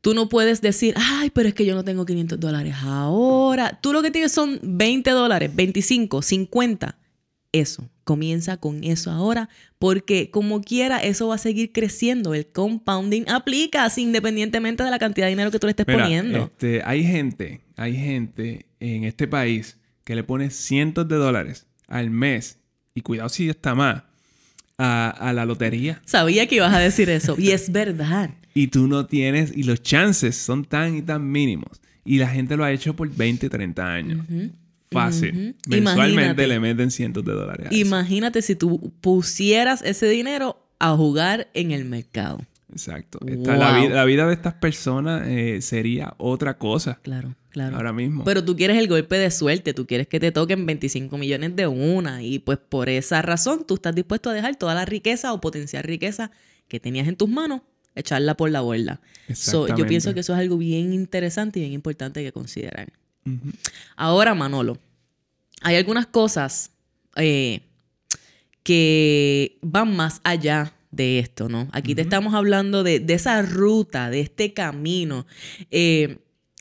Tú 0.00 0.14
no 0.14 0.28
puedes 0.28 0.60
decir, 0.60 0.94
ay, 0.96 1.30
pero 1.30 1.48
es 1.48 1.54
que 1.54 1.66
yo 1.66 1.74
no 1.74 1.84
tengo 1.84 2.06
500 2.06 2.38
dólares 2.38 2.74
ahora. 2.82 3.78
Tú 3.80 3.92
lo 3.92 4.02
que 4.02 4.10
tienes 4.10 4.32
son 4.32 4.60
20 4.62 5.10
dólares, 5.10 5.50
25, 5.54 6.22
50. 6.22 6.96
Eso, 7.50 7.88
comienza 8.04 8.58
con 8.58 8.84
eso 8.84 9.10
ahora, 9.10 9.48
porque 9.78 10.30
como 10.30 10.60
quiera, 10.60 10.98
eso 10.98 11.28
va 11.28 11.36
a 11.36 11.38
seguir 11.38 11.72
creciendo. 11.72 12.34
El 12.34 12.46
compounding 12.46 13.28
aplica 13.28 13.90
independientemente 13.96 14.82
de 14.82 14.90
la 14.90 14.98
cantidad 14.98 15.26
de 15.26 15.30
dinero 15.30 15.50
que 15.50 15.58
tú 15.58 15.66
le 15.66 15.72
estés 15.72 15.86
poniendo. 15.86 16.44
Este, 16.44 16.82
hay 16.84 17.04
gente, 17.04 17.62
hay 17.76 17.96
gente 17.96 18.66
en 18.80 19.04
este 19.04 19.26
país 19.26 19.78
que 20.04 20.14
le 20.14 20.24
pone 20.24 20.50
cientos 20.50 21.08
de 21.08 21.16
dólares 21.16 21.66
al 21.86 22.10
mes, 22.10 22.58
y 22.94 23.00
cuidado 23.00 23.28
si 23.30 23.48
está 23.48 23.74
más, 23.74 24.02
a, 24.78 25.10
a 25.10 25.32
la 25.32 25.44
lotería. 25.44 26.00
Sabía 26.04 26.46
que 26.46 26.56
ibas 26.56 26.72
a 26.72 26.78
decir 26.78 27.10
eso, 27.10 27.34
y 27.38 27.50
es 27.50 27.70
verdad 27.70 28.30
y 28.58 28.66
tú 28.66 28.88
no 28.88 29.06
tienes, 29.06 29.56
y 29.56 29.62
los 29.62 29.82
chances 29.82 30.36
son 30.36 30.64
tan 30.64 30.96
y 30.96 31.02
tan 31.02 31.30
mínimos. 31.30 31.80
Y 32.04 32.18
la 32.18 32.28
gente 32.28 32.56
lo 32.56 32.64
ha 32.64 32.72
hecho 32.72 32.96
por 32.96 33.08
20, 33.08 33.48
30 33.48 33.86
años. 33.86 34.26
Fácil. 34.90 35.54
Mensualmente 35.68 36.44
le 36.44 36.58
meten 36.58 36.90
cientos 36.90 37.24
de 37.24 37.34
dólares. 37.34 37.68
Imagínate 37.70 38.42
si 38.42 38.56
tú 38.56 38.92
pusieras 39.00 39.80
ese 39.82 40.08
dinero 40.08 40.58
a 40.80 40.96
jugar 40.96 41.48
en 41.54 41.70
el 41.70 41.84
mercado. 41.84 42.40
Exacto. 42.72 43.20
la, 43.22 44.04
vida, 44.04 44.26
de 44.26 44.34
estas 44.34 44.54
personas 44.54 45.22
eh, 45.28 45.62
sería 45.62 46.14
otra 46.18 46.58
cosa. 46.58 46.98
Claro, 47.02 47.36
claro. 47.50 47.76
Ahora 47.76 47.92
mismo. 47.92 48.24
Pero 48.24 48.44
tú 48.44 48.56
quieres 48.56 48.78
el 48.78 48.88
golpe 48.88 49.16
de 49.16 49.30
suerte, 49.30 49.74
tú 49.74 49.86
quieres 49.86 50.06
que 50.06 50.20
te 50.20 50.32
toquen 50.32 50.66
25 50.66 51.16
millones 51.18 51.56
de 51.56 51.66
una 51.66 52.22
y 52.22 52.38
pues 52.38 52.58
por 52.58 52.88
esa 52.88 53.22
razón 53.22 53.64
tú 53.66 53.74
estás 53.74 53.94
dispuesto 53.94 54.30
a 54.30 54.32
dejar 54.32 54.56
toda 54.56 54.74
la 54.74 54.84
riqueza 54.84 55.32
o 55.32 55.40
potencial 55.40 55.82
riqueza 55.84 56.30
que 56.68 56.80
tenías 56.80 57.08
en 57.08 57.16
tus 57.16 57.28
manos 57.28 57.62
echarla 57.94 58.36
por 58.36 58.50
la 58.50 58.60
borda. 58.60 59.00
yo 59.28 59.86
pienso 59.86 60.14
que 60.14 60.20
eso 60.20 60.32
es 60.32 60.38
algo 60.38 60.56
bien 60.56 60.92
interesante 60.92 61.58
y 61.58 61.62
bien 61.62 61.72
importante 61.72 62.22
que 62.22 62.32
considerar. 62.32 62.92
Ahora, 63.96 64.34
Manolo, 64.34 64.78
hay 65.60 65.76
algunas 65.76 66.06
cosas 66.06 66.70
eh, 67.16 67.60
que 68.62 69.58
van 69.60 69.94
más 69.94 70.20
allá 70.24 70.74
de 70.90 71.18
esto, 71.18 71.48
¿no? 71.48 71.68
Aquí 71.72 71.94
te 71.94 72.02
estamos 72.02 72.32
hablando 72.34 72.82
de, 72.82 73.04
esa 73.08 73.42
ruta, 73.42 74.08
de 74.08 74.20
este 74.20 74.54
camino. 74.54 75.26
Eh, 75.70 76.18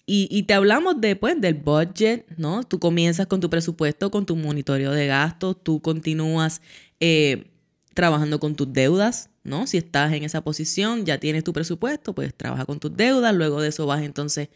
y, 0.10 0.44
te 0.44 0.54
hablamos 0.54 1.02
después 1.02 1.40
del 1.42 1.56
budget, 1.56 2.26
¿no? 2.38 2.64
Tú 2.64 2.80
comienzas 2.80 3.28
con 3.28 3.42
tu 3.42 3.50
presupuesto, 3.50 4.10
con 4.10 4.26
tu 4.26 4.38
monitoreo 4.38 4.94
de 4.94 5.06
gastos, 5.06 5.62
tú 5.62 5.82
continúas 5.82 6.62
eh, 7.02 7.52
trabajando 7.94 8.40
con 8.40 8.56
tus 8.56 8.72
deudas, 8.72 9.30
¿no? 9.44 9.68
Si 9.68 9.76
estás 9.76 10.14
en 10.14 10.24
esa 10.24 10.42
posición, 10.46 11.06
ya 11.06 11.18
tienes 11.18 11.44
tu 11.44 11.52
presupuesto, 11.52 12.16
pues 12.16 12.34
trabaja 12.34 12.66
con 12.66 12.80
tus 12.80 12.96
deudas, 12.96 13.36
luego 13.36 13.60
de 13.60 13.68
eso 13.68 13.86
vas 13.86 14.02
entonces, 14.02 14.48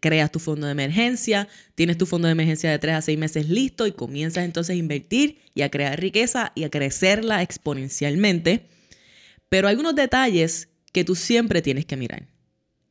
creas 0.00 0.32
tu 0.32 0.40
fondo 0.40 0.66
de 0.66 0.72
emergencia, 0.72 1.46
tienes 1.76 1.96
tu 1.96 2.04
fondo 2.04 2.26
de 2.26 2.32
emergencia 2.32 2.68
de 2.68 2.80
3 2.80 2.96
a 2.96 3.02
6 3.02 3.16
meses 3.16 3.48
listo 3.48 3.86
y 3.86 3.92
comienzas 3.92 4.44
entonces 4.44 4.74
a 4.74 4.76
invertir 4.76 5.38
y 5.54 5.62
a 5.62 5.70
crear 5.70 6.00
riqueza 6.00 6.50
y 6.56 6.64
a 6.64 6.70
crecerla 6.70 7.42
exponencialmente. 7.42 8.66
Pero 9.48 9.68
hay 9.68 9.76
unos 9.76 9.94
detalles 9.94 10.68
que 10.92 11.04
tú 11.04 11.14
siempre 11.14 11.62
tienes 11.62 11.86
que 11.86 11.96
mirar. 11.96 12.39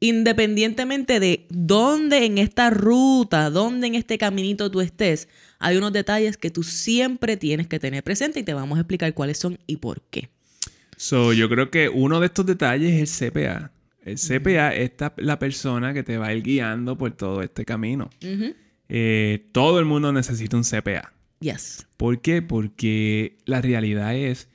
Independientemente 0.01 1.19
de 1.19 1.45
dónde 1.49 2.25
en 2.25 2.37
esta 2.37 2.69
ruta, 2.69 3.49
dónde 3.49 3.87
en 3.87 3.95
este 3.95 4.17
caminito 4.17 4.71
tú 4.71 4.79
estés, 4.79 5.27
hay 5.59 5.75
unos 5.75 5.91
detalles 5.91 6.37
que 6.37 6.51
tú 6.51 6.63
siempre 6.63 7.35
tienes 7.35 7.67
que 7.67 7.79
tener 7.79 8.03
presente 8.03 8.39
y 8.39 8.43
te 8.43 8.53
vamos 8.53 8.77
a 8.77 8.81
explicar 8.81 9.13
cuáles 9.13 9.37
son 9.37 9.59
y 9.67 9.77
por 9.77 10.01
qué. 10.09 10.29
So, 10.95 11.33
yo 11.33 11.49
creo 11.49 11.69
que 11.69 11.89
uno 11.89 12.19
de 12.19 12.27
estos 12.27 12.45
detalles 12.45 12.93
es 12.93 13.21
el 13.21 13.31
CPA. 13.31 13.71
El 14.03 14.15
CPA 14.15 14.73
es 14.73 14.91
la 15.17 15.37
persona 15.37 15.93
que 15.93 16.03
te 16.03 16.17
va 16.17 16.27
a 16.27 16.33
ir 16.33 16.43
guiando 16.43 16.97
por 16.97 17.11
todo 17.11 17.41
este 17.41 17.65
camino. 17.65 18.09
Eh, 18.87 19.47
todo 19.51 19.79
el 19.79 19.85
mundo 19.85 20.11
necesita 20.13 20.57
un 20.57 20.63
CPA. 20.63 21.13
Yes. 21.41 21.87
¿Por 21.97 22.21
qué? 22.21 22.41
Porque 22.41 23.37
la 23.45 23.61
realidad 23.61 24.15
es 24.15 24.49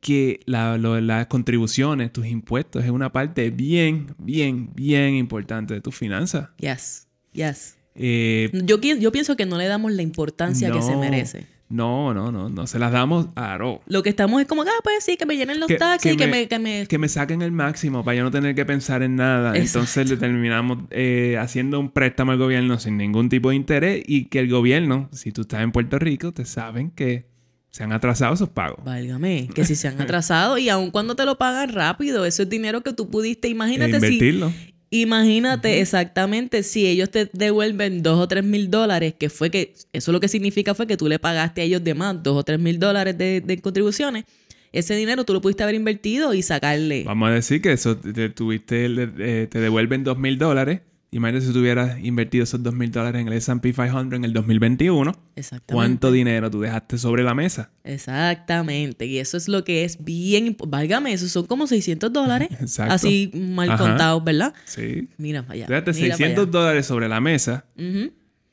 que 0.00 0.40
las 0.46 1.26
contribuciones, 1.26 2.12
tus 2.12 2.26
impuestos, 2.26 2.84
es 2.84 2.90
una 2.90 3.10
parte 3.12 3.50
bien, 3.50 4.14
bien, 4.18 4.70
bien 4.74 5.14
importante 5.14 5.74
de 5.74 5.80
tus 5.80 5.94
finanzas. 5.96 6.50
Yes. 6.58 7.08
Yes. 7.32 7.76
Eh, 7.94 8.50
Yo, 8.64 8.78
yo 8.80 9.10
pienso 9.12 9.36
que 9.36 9.44
no 9.46 9.56
le 9.58 9.66
damos 9.66 9.92
la 9.92 10.02
importancia 10.02 10.70
que 10.70 10.82
se 10.82 10.96
merece. 10.96 11.46
No, 11.70 12.14
no, 12.14 12.32
no, 12.32 12.48
no 12.48 12.66
se 12.66 12.78
las 12.78 12.92
damos 12.92 13.26
a 13.34 13.52
Aro. 13.52 13.82
Lo 13.86 14.02
que 14.02 14.08
estamos 14.08 14.40
es 14.40 14.46
como, 14.48 14.62
ah, 14.62 14.66
pues 14.82 15.04
sí, 15.04 15.18
que 15.18 15.26
me 15.26 15.36
llenen 15.36 15.60
los 15.60 15.66
Que- 15.68 15.74
taxis, 15.76 16.12
que 16.12 16.16
que, 16.16 16.26
me- 16.26 16.32
me, 16.32 16.48
que 16.48 16.58
me... 16.58 16.86
Que 16.86 16.96
me 16.96 17.08
saquen 17.10 17.42
el 17.42 17.52
máximo 17.52 18.02
para 18.04 18.16
yo 18.16 18.24
no 18.24 18.30
tener 18.30 18.54
que 18.54 18.64
pensar 18.64 19.02
en 19.02 19.16
nada. 19.16 19.50
Exacto. 19.50 19.80
Entonces 19.80 20.08
le 20.08 20.16
terminamos 20.16 20.78
eh, 20.90 21.36
haciendo 21.38 21.78
un 21.78 21.90
préstamo 21.90 22.32
al 22.32 22.38
gobierno 22.38 22.78
sin 22.78 22.96
ningún 22.96 23.28
tipo 23.28 23.50
de 23.50 23.56
interés 23.56 24.02
y 24.06 24.26
que 24.26 24.38
el 24.38 24.48
gobierno, 24.48 25.10
si 25.12 25.30
tú 25.30 25.42
estás 25.42 25.60
en 25.60 25.72
Puerto 25.72 25.98
Rico, 25.98 26.32
te 26.32 26.46
saben 26.46 26.90
que 26.90 27.27
se 27.70 27.84
han 27.84 27.92
atrasado 27.92 28.34
esos 28.34 28.48
pagos. 28.48 28.84
Válgame, 28.84 29.48
que 29.54 29.64
si 29.64 29.74
se 29.74 29.88
han 29.88 30.00
atrasado 30.00 30.58
y 30.58 30.68
aun 30.68 30.90
cuando 30.90 31.14
te 31.14 31.24
lo 31.24 31.38
pagan 31.38 31.72
rápido, 31.72 32.24
eso 32.24 32.42
es 32.42 32.48
dinero 32.48 32.82
que 32.82 32.92
tú 32.92 33.08
pudiste, 33.10 33.48
E 33.48 33.50
imagínate 33.50 34.00
si... 34.00 34.06
invertirlo. 34.06 34.52
Imagínate 34.90 35.82
exactamente 35.82 36.62
si 36.62 36.86
ellos 36.86 37.10
te 37.10 37.28
devuelven 37.34 38.02
dos 38.02 38.18
o 38.18 38.26
tres 38.26 38.42
mil 38.42 38.70
dólares, 38.70 39.14
que 39.18 39.28
fue 39.28 39.50
que, 39.50 39.74
eso 39.92 40.12
lo 40.12 40.20
que 40.20 40.28
significa 40.28 40.74
fue 40.74 40.86
que 40.86 40.96
tú 40.96 41.08
le 41.08 41.18
pagaste 41.18 41.60
a 41.60 41.64
ellos 41.64 41.84
de 41.84 41.92
más 41.92 42.22
dos 42.22 42.38
o 42.38 42.42
tres 42.42 42.58
mil 42.58 42.78
dólares 42.78 43.18
de, 43.18 43.42
de 43.42 43.58
contribuciones. 43.60 44.24
Ese 44.72 44.94
dinero 44.96 45.24
tú 45.24 45.32
lo 45.32 45.40
pudiste 45.40 45.62
haber 45.62 45.74
invertido 45.74 46.34
y 46.34 46.42
sacarle. 46.42 47.04
Vamos 47.04 47.30
a 47.30 47.32
decir 47.32 47.60
que 47.60 47.72
eso 47.72 47.96
te, 47.96 48.30
tuviste, 48.30 48.86
eh, 48.86 49.46
te 49.50 49.60
devuelven 49.60 50.04
dos 50.04 50.18
mil 50.18 50.38
dólares. 50.38 50.80
Imagínate 51.10 51.46
si 51.46 51.52
tú 51.54 51.60
hubieras 51.60 51.98
invertido 52.04 52.44
esos 52.44 52.62
dos 52.62 52.74
mil 52.74 52.90
dólares 52.90 53.20
en 53.22 53.28
el 53.28 53.32
S&P 53.34 53.72
500 53.72 54.12
en 54.18 54.24
el 54.24 54.32
2021. 54.34 55.10
Exactamente. 55.36 55.72
¿Cuánto 55.72 56.12
dinero 56.12 56.50
tú 56.50 56.60
dejaste 56.60 56.98
sobre 56.98 57.22
la 57.22 57.34
mesa? 57.34 57.70
Exactamente. 57.82 59.06
Y 59.06 59.18
eso 59.18 59.38
es 59.38 59.48
lo 59.48 59.64
que 59.64 59.84
es 59.84 60.04
bien. 60.04 60.54
Válgame, 60.66 61.12
eso 61.14 61.26
son 61.28 61.46
como 61.46 61.66
600 61.66 62.12
dólares. 62.12 62.48
Exacto. 62.60 62.94
Así 62.94 63.30
mal 63.34 63.70
Ajá. 63.70 63.82
contados, 63.84 64.22
¿verdad? 64.22 64.52
Sí. 64.66 65.08
Mira 65.16 65.42
para 65.42 65.54
allá. 65.54 65.66
Dejaste 65.66 65.92
mira 65.92 66.08
para 66.08 66.16
600 66.16 66.42
allá. 66.42 66.50
dólares 66.50 66.86
sobre 66.86 67.08
la 67.08 67.20
mesa 67.20 67.64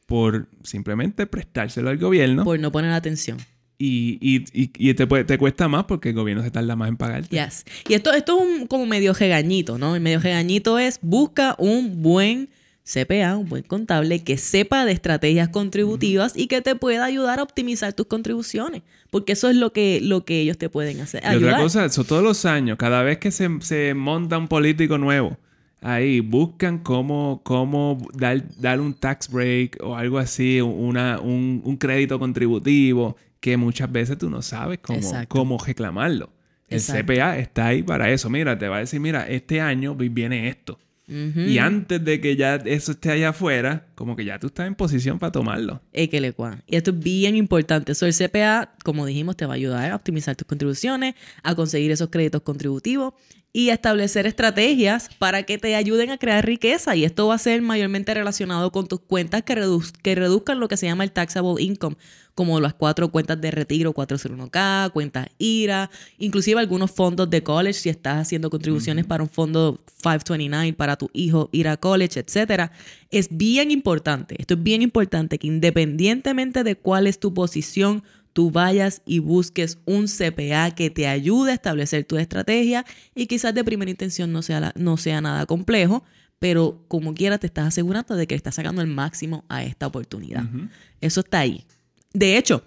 por 0.06 0.48
simplemente 0.64 1.26
prestárselo 1.28 1.90
al 1.90 1.98
gobierno. 1.98 2.44
Por 2.46 2.60
no 2.60 2.72
poner 2.72 2.92
atención. 2.92 3.38
Y, 3.78 4.18
y, 4.22 4.46
y, 4.54 4.72
y 4.90 4.94
te, 4.94 5.06
puede- 5.06 5.26
te 5.26 5.38
cuesta 5.38 5.68
más 5.68 5.84
porque 5.86 6.10
el 6.10 6.16
gobierno 6.16 6.44
se 6.44 6.52
tarda 6.52 6.76
más 6.76 6.88
en 6.90 6.98
pagarte. 6.98 7.36
Yes. 7.36 7.66
Y 7.90 7.94
esto, 7.94 8.14
esto 8.14 8.38
es 8.40 8.48
un 8.62 8.68
como 8.68 8.86
medio 8.86 9.14
regañito, 9.14 9.78
¿no? 9.78 9.96
El 9.96 10.02
medio 10.02 10.20
regañito 10.20 10.80
es 10.80 11.00
busca 11.02 11.56
un 11.60 12.02
buen 12.02 12.50
CPA, 12.84 13.36
un 13.36 13.50
buen 13.50 13.64
contable 13.64 14.24
que 14.24 14.38
sepa 14.38 14.86
de 14.86 14.92
estrategias 14.92 15.50
contributivas 15.50 16.34
y 16.38 16.48
que 16.48 16.62
te 16.62 16.76
pueda 16.76 17.04
ayudar 17.04 17.40
a 17.40 17.44
optimizar 17.44 17.94
tus 17.94 18.06
contribuciones. 18.06 18.84
Porque 19.10 19.34
eso 19.34 19.50
es 19.50 19.56
lo 19.56 19.74
que, 19.74 20.00
lo 20.02 20.24
que 20.24 20.40
ellos 20.42 20.58
te 20.58 20.70
pueden 20.70 21.02
hacer. 21.02 21.22
Y 21.24 21.26
otra 21.28 21.32
ayudar. 21.38 21.62
cosa, 21.62 21.86
eso 21.86 22.04
todos 22.04 22.24
los 22.24 22.46
años, 22.46 22.78
cada 22.78 23.02
vez 23.02 23.18
que 23.18 23.32
se, 23.32 23.50
se 23.62 23.94
monta 23.96 24.38
un 24.38 24.48
político 24.48 24.98
nuevo, 24.98 25.38
ahí 25.86 26.20
buscan 26.20 26.80
cómo, 26.80 27.42
cómo 27.44 27.98
dar, 28.14 28.44
dar 28.60 28.80
un 28.82 28.94
tax 28.94 29.30
break 29.30 29.78
o 29.82 29.96
algo 29.96 30.18
así, 30.18 30.60
una, 30.62 31.20
un, 31.20 31.62
un 31.64 31.78
crédito 31.78 32.18
contributivo, 32.20 33.16
que 33.40 33.58
muchas 33.58 33.92
veces 33.92 34.18
tú 34.18 34.30
no 34.30 34.42
sabes 34.42 34.80
cómo, 34.82 34.98
Exacto. 35.00 35.28
cómo 35.30 35.58
reclamarlo. 35.64 36.32
El 36.68 36.80
Exacto. 36.80 37.14
CPA 37.14 37.38
está 37.38 37.68
ahí 37.68 37.84
para 37.84 38.10
eso. 38.10 38.30
Mira, 38.30 38.58
te 38.58 38.68
va 38.68 38.78
a 38.78 38.80
decir, 38.80 39.00
mira, 39.00 39.28
este 39.28 39.62
año 39.62 39.94
vi- 39.96 40.10
viene 40.10 40.48
esto. 40.50 40.80
Y 41.08 41.60
antes 41.60 42.04
de 42.04 42.20
que 42.20 42.36
ya 42.36 42.56
eso 42.56 42.94
esté 42.94 43.12
allá 43.12 43.30
afuera, 43.30 43.86
como 43.94 44.16
que 44.16 44.26
ya 44.26 44.40
tú 44.40 44.48
estás 44.48 44.66
en 44.66 44.74
posición 44.74 45.20
para 45.20 45.32
tomarlo. 45.32 45.80
Y 46.66 46.76
esto 46.78 46.90
es 46.90 47.00
bien 47.00 47.36
importante. 47.36 47.92
Eso, 47.92 48.08
el 48.08 48.14
CPA, 48.16 48.74
como 48.84 49.06
dijimos, 49.06 49.38
te 49.38 49.46
va 49.46 49.54
a 49.54 49.56
ayudar 49.58 49.92
a 49.92 49.96
optimizar 49.96 50.36
tus 50.36 50.48
contribuciones, 50.48 51.14
a 51.44 51.54
conseguir 51.54 51.92
esos 51.92 52.10
créditos 52.10 52.42
contributivos 52.42 53.14
y 53.58 53.70
establecer 53.70 54.28
estrategias 54.28 55.08
para 55.18 55.44
que 55.44 55.58
te 55.58 55.76
ayuden 55.78 56.10
a 56.12 56.18
crear 56.18 56.46
riqueza. 56.46 56.94
Y 56.98 57.06
esto 57.06 57.28
va 57.28 57.36
a 57.36 57.38
ser 57.38 57.62
mayormente 57.62 58.14
relacionado 58.14 58.70
con 58.70 58.86
tus 58.86 59.00
cuentas 59.00 59.44
que, 59.44 59.56
redu- 59.56 59.94
que 60.02 60.14
reduzcan 60.14 60.60
lo 60.60 60.68
que 60.68 60.76
se 60.76 60.88
llama 60.88 61.06
el 61.06 61.14
taxable 61.14 61.64
income, 61.64 61.96
como 62.34 62.60
las 62.60 62.74
cuatro 62.74 63.12
cuentas 63.12 63.40
de 63.40 63.52
retiro 63.52 63.94
401k, 63.94 64.92
cuentas 64.92 65.28
IRA, 65.38 65.90
inclusive 66.18 66.60
algunos 66.60 66.92
fondos 66.92 67.30
de 67.30 67.44
college, 67.44 67.80
si 67.80 67.88
estás 67.88 68.18
haciendo 68.18 68.50
contribuciones 68.50 69.06
para 69.06 69.24
un 69.24 69.30
fondo 69.30 69.80
529 70.04 70.74
para 70.74 70.98
tu 70.98 71.10
hijo 71.14 71.48
ir 71.54 71.70
a 71.70 71.78
college, 71.78 72.20
etcétera. 72.20 72.74
Es 73.10 73.30
bien 73.32 73.72
importante, 73.72 74.36
esto 74.38 74.56
es 74.56 74.64
bien 74.64 74.82
importante 74.82 75.40
que 75.40 75.48
independientemente 75.48 76.66
de 76.66 76.76
cuál 76.76 77.08
es 77.08 77.22
tu 77.22 77.34
posición, 77.34 78.04
tú 78.36 78.52
vayas 78.52 79.02
y 79.06 79.20
busques 79.20 79.78
un 79.86 80.08
CPA 80.10 80.72
que 80.76 80.90
te 80.90 81.08
ayude 81.08 81.52
a 81.52 81.54
establecer 81.54 82.04
tu 82.04 82.18
estrategia 82.18 82.86
y 83.16 83.28
quizás 83.28 83.56
de 83.56 83.64
primera 83.64 83.90
intención 83.90 84.34
no 84.34 84.42
sea, 84.42 84.60
la- 84.60 84.74
no 84.76 84.98
sea 84.98 85.22
nada 85.22 85.46
complejo, 85.46 86.04
pero 86.38 86.84
como 86.90 87.14
quiera 87.14 87.38
te 87.38 87.48
estás 87.48 87.68
asegurando 87.68 88.14
de 88.18 88.28
que 88.28 88.36
estás 88.36 88.56
sacando 88.56 88.82
el 88.82 88.88
máximo 88.90 89.46
a 89.48 89.64
esta 89.64 89.88
oportunidad. 89.88 90.44
Eso 91.00 91.22
está 91.22 91.40
ahí. 91.40 91.64
De 92.14 92.36
hecho, 92.38 92.62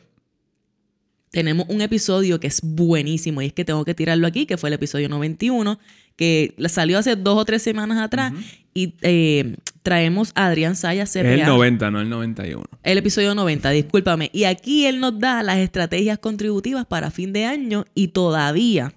tenemos 1.31 1.67
un 1.69 1.83
episodio 1.83 2.41
que 2.41 2.47
es 2.47 2.61
buenísimo 2.63 3.43
y 3.43 3.47
es 3.47 3.53
que 3.53 3.67
tengo 3.67 3.85
que 3.85 3.95
tirarlo 3.95 4.27
aquí, 4.27 4.47
que 4.47 4.57
fue 4.57 4.71
el 4.71 4.75
episodio 4.75 5.11
91, 5.11 5.79
que 6.19 6.53
salió 6.69 6.99
hace 6.99 7.15
dos 7.15 7.39
o 7.39 7.45
tres 7.45 7.63
semanas 7.63 7.97
atrás 7.99 8.33
y 8.75 8.95
eh, 9.03 9.55
traemos 9.85 10.33
a 10.35 10.47
Adrián 10.47 10.75
Saya 10.75 11.05
Es 11.05 11.13
CPA. 11.13 11.33
el 11.33 11.47
90, 11.47 11.91
no 11.93 12.01
el 12.01 12.09
91. 12.11 12.65
El 12.83 12.99
episodio 12.99 13.37
90, 13.37 13.71
discúlpame. 13.71 14.29
Y 14.33 14.45
aquí 14.45 14.85
él 14.87 14.99
nos 14.99 15.17
da 15.19 15.45
las 15.45 15.59
estrategias 15.59 16.19
contributivas 16.19 16.87
para 16.87 17.13
fin 17.13 17.33
de 17.33 17.45
año 17.45 17.85
y 17.95 18.09
todavía 18.09 18.93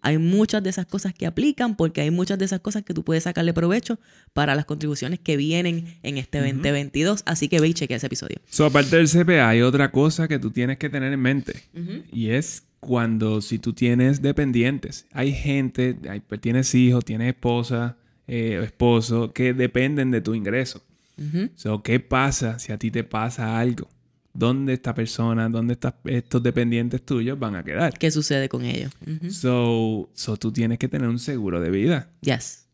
hay 0.00 0.18
muchas 0.18 0.62
de 0.62 0.70
esas 0.70 0.86
cosas 0.86 1.12
que 1.12 1.26
aplican 1.26 1.76
porque 1.76 2.02
hay 2.02 2.12
muchas 2.12 2.38
de 2.38 2.44
esas 2.44 2.60
cosas 2.60 2.84
que 2.84 2.94
tú 2.94 3.02
puedes 3.04 3.24
sacarle 3.24 3.52
provecho 3.52 3.98
para 4.32 4.54
las 4.54 4.64
contribuciones 4.64 5.18
que 5.18 5.36
vienen 5.36 5.98
en 6.04 6.18
este 6.18 6.38
2022. 6.38 7.24
Así 7.26 7.48
que 7.48 7.60
ve 7.60 7.68
y 7.68 7.74
chequea 7.74 7.96
ese 7.96 8.06
episodio. 8.06 8.36
So, 8.48 8.64
aparte 8.64 8.96
del 8.96 9.08
CPA, 9.08 9.48
hay 9.48 9.60
otra 9.62 9.90
cosa 9.90 10.28
que 10.28 10.38
tú 10.38 10.52
tienes 10.52 10.78
que 10.78 10.88
tener 10.88 11.12
en 11.12 11.20
mente. 11.20 11.64
Y 12.12 12.30
es 12.30 12.62
cuando, 12.80 13.40
si 13.42 13.58
tú 13.58 13.72
tienes 13.74 14.22
dependientes, 14.22 15.06
hay 15.12 15.32
gente, 15.32 15.96
hay- 16.08 16.20
pues, 16.20 16.40
tienes 16.40 16.74
hijos, 16.74 17.04
tienes 17.04 17.28
esposa, 17.28 17.96
eh, 18.26 18.58
o 18.58 18.62
esposo, 18.62 19.32
que 19.32 19.52
dependen 19.54 20.10
de 20.10 20.20
tu 20.20 20.34
ingreso. 20.34 20.82
Ujú. 21.18 21.50
So, 21.54 21.82
¿qué 21.82 22.00
pasa 22.00 22.58
si 22.58 22.72
a 22.72 22.78
ti 22.78 22.90
te 22.90 23.04
pasa 23.04 23.58
algo? 23.58 23.88
¿Dónde 24.32 24.72
esta 24.74 24.94
persona, 24.94 25.48
dónde 25.48 25.74
estas- 25.74 25.94
estos 26.04 26.42
dependientes 26.42 27.02
tuyos 27.04 27.38
van 27.38 27.56
a 27.56 27.64
quedar? 27.64 27.98
¿Qué 27.98 28.10
sucede 28.10 28.48
con 28.48 28.64
ellos? 28.64 28.92
So, 29.30 30.08
so, 30.14 30.36
tú 30.36 30.52
tienes 30.52 30.78
que 30.78 30.88
tener 30.88 31.08
un 31.08 31.18
seguro 31.18 31.60
de 31.60 31.70
vida. 31.70 32.08
Yes. 32.22 32.66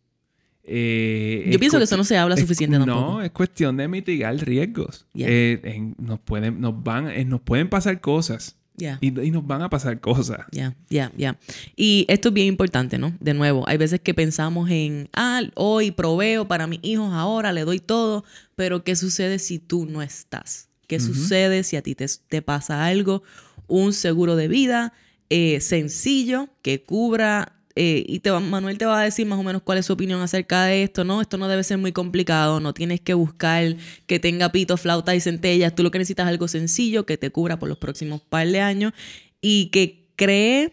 Eh, 0.68 1.48
Yo 1.50 1.58
pienso 1.58 1.78
que 1.78 1.84
eso 1.84 1.96
no 1.96 2.04
se 2.04 2.18
habla 2.18 2.34
es- 2.34 2.40
suficiente 2.40 2.78
No, 2.78 3.22
es 3.22 3.30
cuestión 3.30 3.76
de 3.76 3.88
mitigar 3.88 4.34
riesgos. 4.36 5.06
Yeah. 5.14 5.28
Eh, 5.30 5.60
en- 5.64 5.94
nos, 5.98 6.18
pueden, 6.20 6.60
nos, 6.60 6.82
van, 6.82 7.08
eh, 7.08 7.24
nos 7.24 7.40
pueden 7.40 7.68
pasar 7.68 8.00
cosas. 8.00 8.56
Y, 9.00 9.06
y 9.20 9.30
nos 9.30 9.46
van 9.46 9.62
a 9.62 9.70
pasar 9.70 10.00
cosas. 10.00 10.40
Ya, 10.52 10.76
ya, 10.90 11.12
ya. 11.16 11.38
Y 11.76 12.04
esto 12.08 12.28
es 12.28 12.34
bien 12.34 12.48
importante, 12.48 12.98
¿no? 12.98 13.16
De 13.20 13.34
nuevo, 13.34 13.64
hay 13.68 13.76
veces 13.78 14.00
que 14.00 14.14
pensamos 14.14 14.70
en, 14.70 15.08
ah, 15.14 15.42
hoy 15.54 15.90
proveo 15.90 16.46
para 16.46 16.66
mis 16.66 16.80
hijos 16.82 17.12
ahora, 17.12 17.52
le 17.52 17.64
doy 17.64 17.80
todo, 17.80 18.24
pero 18.54 18.84
¿qué 18.84 18.96
sucede 18.96 19.38
si 19.38 19.58
tú 19.58 19.86
no 19.86 20.02
estás? 20.02 20.68
¿Qué 20.86 21.00
sucede 21.00 21.64
si 21.64 21.76
a 21.76 21.82
ti 21.82 21.94
te, 21.94 22.06
te 22.28 22.42
pasa 22.42 22.86
algo? 22.86 23.22
Un 23.66 23.92
seguro 23.92 24.36
de 24.36 24.46
vida 24.46 24.92
eh, 25.28 25.60
sencillo 25.60 26.48
que 26.62 26.84
cubra, 26.84 27.55
eh, 27.78 28.04
y 28.08 28.22
Manuel 28.28 28.78
te 28.78 28.86
va 28.86 29.00
a 29.00 29.04
decir 29.04 29.26
más 29.26 29.38
o 29.38 29.42
menos 29.42 29.60
cuál 29.60 29.76
es 29.76 29.84
su 29.84 29.92
opinión 29.92 30.22
acerca 30.22 30.64
de 30.64 30.82
esto, 30.82 31.04
¿no? 31.04 31.20
Esto 31.20 31.36
no 31.36 31.46
debe 31.46 31.62
ser 31.62 31.76
muy 31.76 31.92
complicado, 31.92 32.58
no 32.58 32.72
tienes 32.72 33.02
que 33.02 33.12
buscar 33.12 33.76
que 34.06 34.18
tenga 34.18 34.50
pito, 34.50 34.78
flauta 34.78 35.14
y 35.14 35.20
centellas, 35.20 35.74
tú 35.74 35.82
lo 35.82 35.90
que 35.90 35.98
necesitas 35.98 36.24
es 36.24 36.30
algo 36.30 36.48
sencillo 36.48 37.04
que 37.04 37.18
te 37.18 37.30
cubra 37.30 37.58
por 37.58 37.68
los 37.68 37.76
próximos 37.76 38.22
par 38.22 38.48
de 38.48 38.60
años 38.60 38.94
y 39.42 39.66
que 39.66 40.08
cree, 40.16 40.72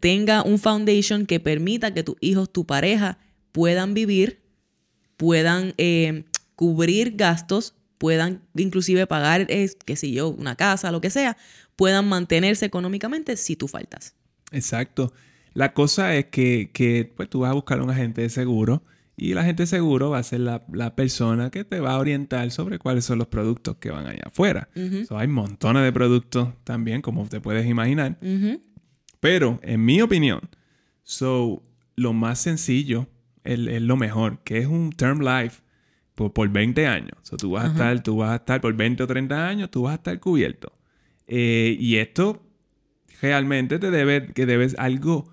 tenga 0.00 0.42
un 0.42 0.58
foundation 0.58 1.24
que 1.24 1.38
permita 1.38 1.94
que 1.94 2.02
tus 2.02 2.16
hijos, 2.20 2.52
tu 2.52 2.66
pareja 2.66 3.18
puedan 3.52 3.94
vivir, 3.94 4.42
puedan 5.16 5.74
eh, 5.78 6.24
cubrir 6.56 7.14
gastos, 7.14 7.74
puedan 7.96 8.42
inclusive 8.56 9.06
pagar, 9.06 9.46
eh, 9.50 9.70
qué 9.84 9.94
sé 9.94 10.10
yo, 10.10 10.30
una 10.30 10.56
casa, 10.56 10.90
lo 10.90 11.00
que 11.00 11.10
sea, 11.10 11.36
puedan 11.76 12.08
mantenerse 12.08 12.66
económicamente 12.66 13.36
si 13.36 13.54
tú 13.54 13.68
faltas. 13.68 14.14
Exacto. 14.50 15.12
La 15.54 15.72
cosa 15.72 16.14
es 16.14 16.26
que, 16.26 16.70
que, 16.72 17.12
pues, 17.16 17.28
tú 17.28 17.40
vas 17.40 17.50
a 17.50 17.54
buscar 17.54 17.80
un 17.80 17.90
agente 17.90 18.22
de 18.22 18.28
seguro 18.28 18.82
y 19.16 19.32
el 19.32 19.38
agente 19.38 19.64
de 19.64 19.66
seguro 19.66 20.10
va 20.10 20.18
a 20.18 20.22
ser 20.22 20.40
la, 20.40 20.64
la 20.72 20.96
persona 20.96 21.50
que 21.50 21.64
te 21.64 21.80
va 21.80 21.92
a 21.92 21.98
orientar 21.98 22.50
sobre 22.50 22.78
cuáles 22.78 23.04
son 23.04 23.18
los 23.18 23.26
productos 23.26 23.76
que 23.76 23.90
van 23.90 24.06
allá 24.06 24.22
afuera. 24.26 24.68
Ujú. 24.74 25.04
So, 25.04 25.18
hay 25.18 25.28
montones 25.28 25.82
de 25.82 25.92
productos 25.92 26.48
también, 26.64 27.02
como 27.02 27.28
te 27.28 27.40
puedes 27.40 27.66
imaginar. 27.66 28.18
Pero, 29.20 29.60
en 29.62 29.84
mi 29.84 30.00
opinión, 30.00 30.40
so, 31.02 31.62
lo 31.96 32.14
más 32.14 32.40
sencillo 32.40 33.08
es, 33.44 33.58
es 33.58 33.82
lo 33.82 33.96
mejor, 33.96 34.38
que 34.42 34.58
es 34.58 34.66
un 34.66 34.90
term 34.90 35.20
life 35.20 35.60
por, 36.14 36.32
por 36.32 36.48
20 36.48 36.86
años. 36.86 37.18
So, 37.22 37.36
tú, 37.36 37.50
vas 37.50 37.64
a 37.64 37.72
estar, 37.72 38.02
tú 38.02 38.16
vas 38.16 38.30
a 38.30 38.36
estar 38.36 38.60
por 38.62 38.74
20 38.74 39.02
o 39.02 39.06
30 39.06 39.46
años, 39.46 39.70
tú 39.70 39.82
vas 39.82 39.92
a 39.92 39.96
estar 39.96 40.18
cubierto. 40.18 40.72
Eh, 41.26 41.76
y 41.78 41.96
esto 41.96 42.42
realmente 43.20 43.78
te 43.78 43.90
debe, 43.90 44.32
que 44.32 44.46
debes 44.46 44.74
algo, 44.78 45.30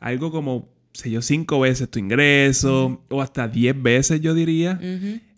algo 0.00 0.30
como, 0.30 0.68
sé 0.92 1.10
yo, 1.10 1.22
cinco 1.22 1.60
veces 1.60 1.90
tu 1.90 1.98
ingreso 1.98 3.02
o 3.08 3.22
hasta 3.22 3.48
10 3.48 3.82
veces, 3.82 4.20
yo 4.20 4.34
diría. 4.34 4.78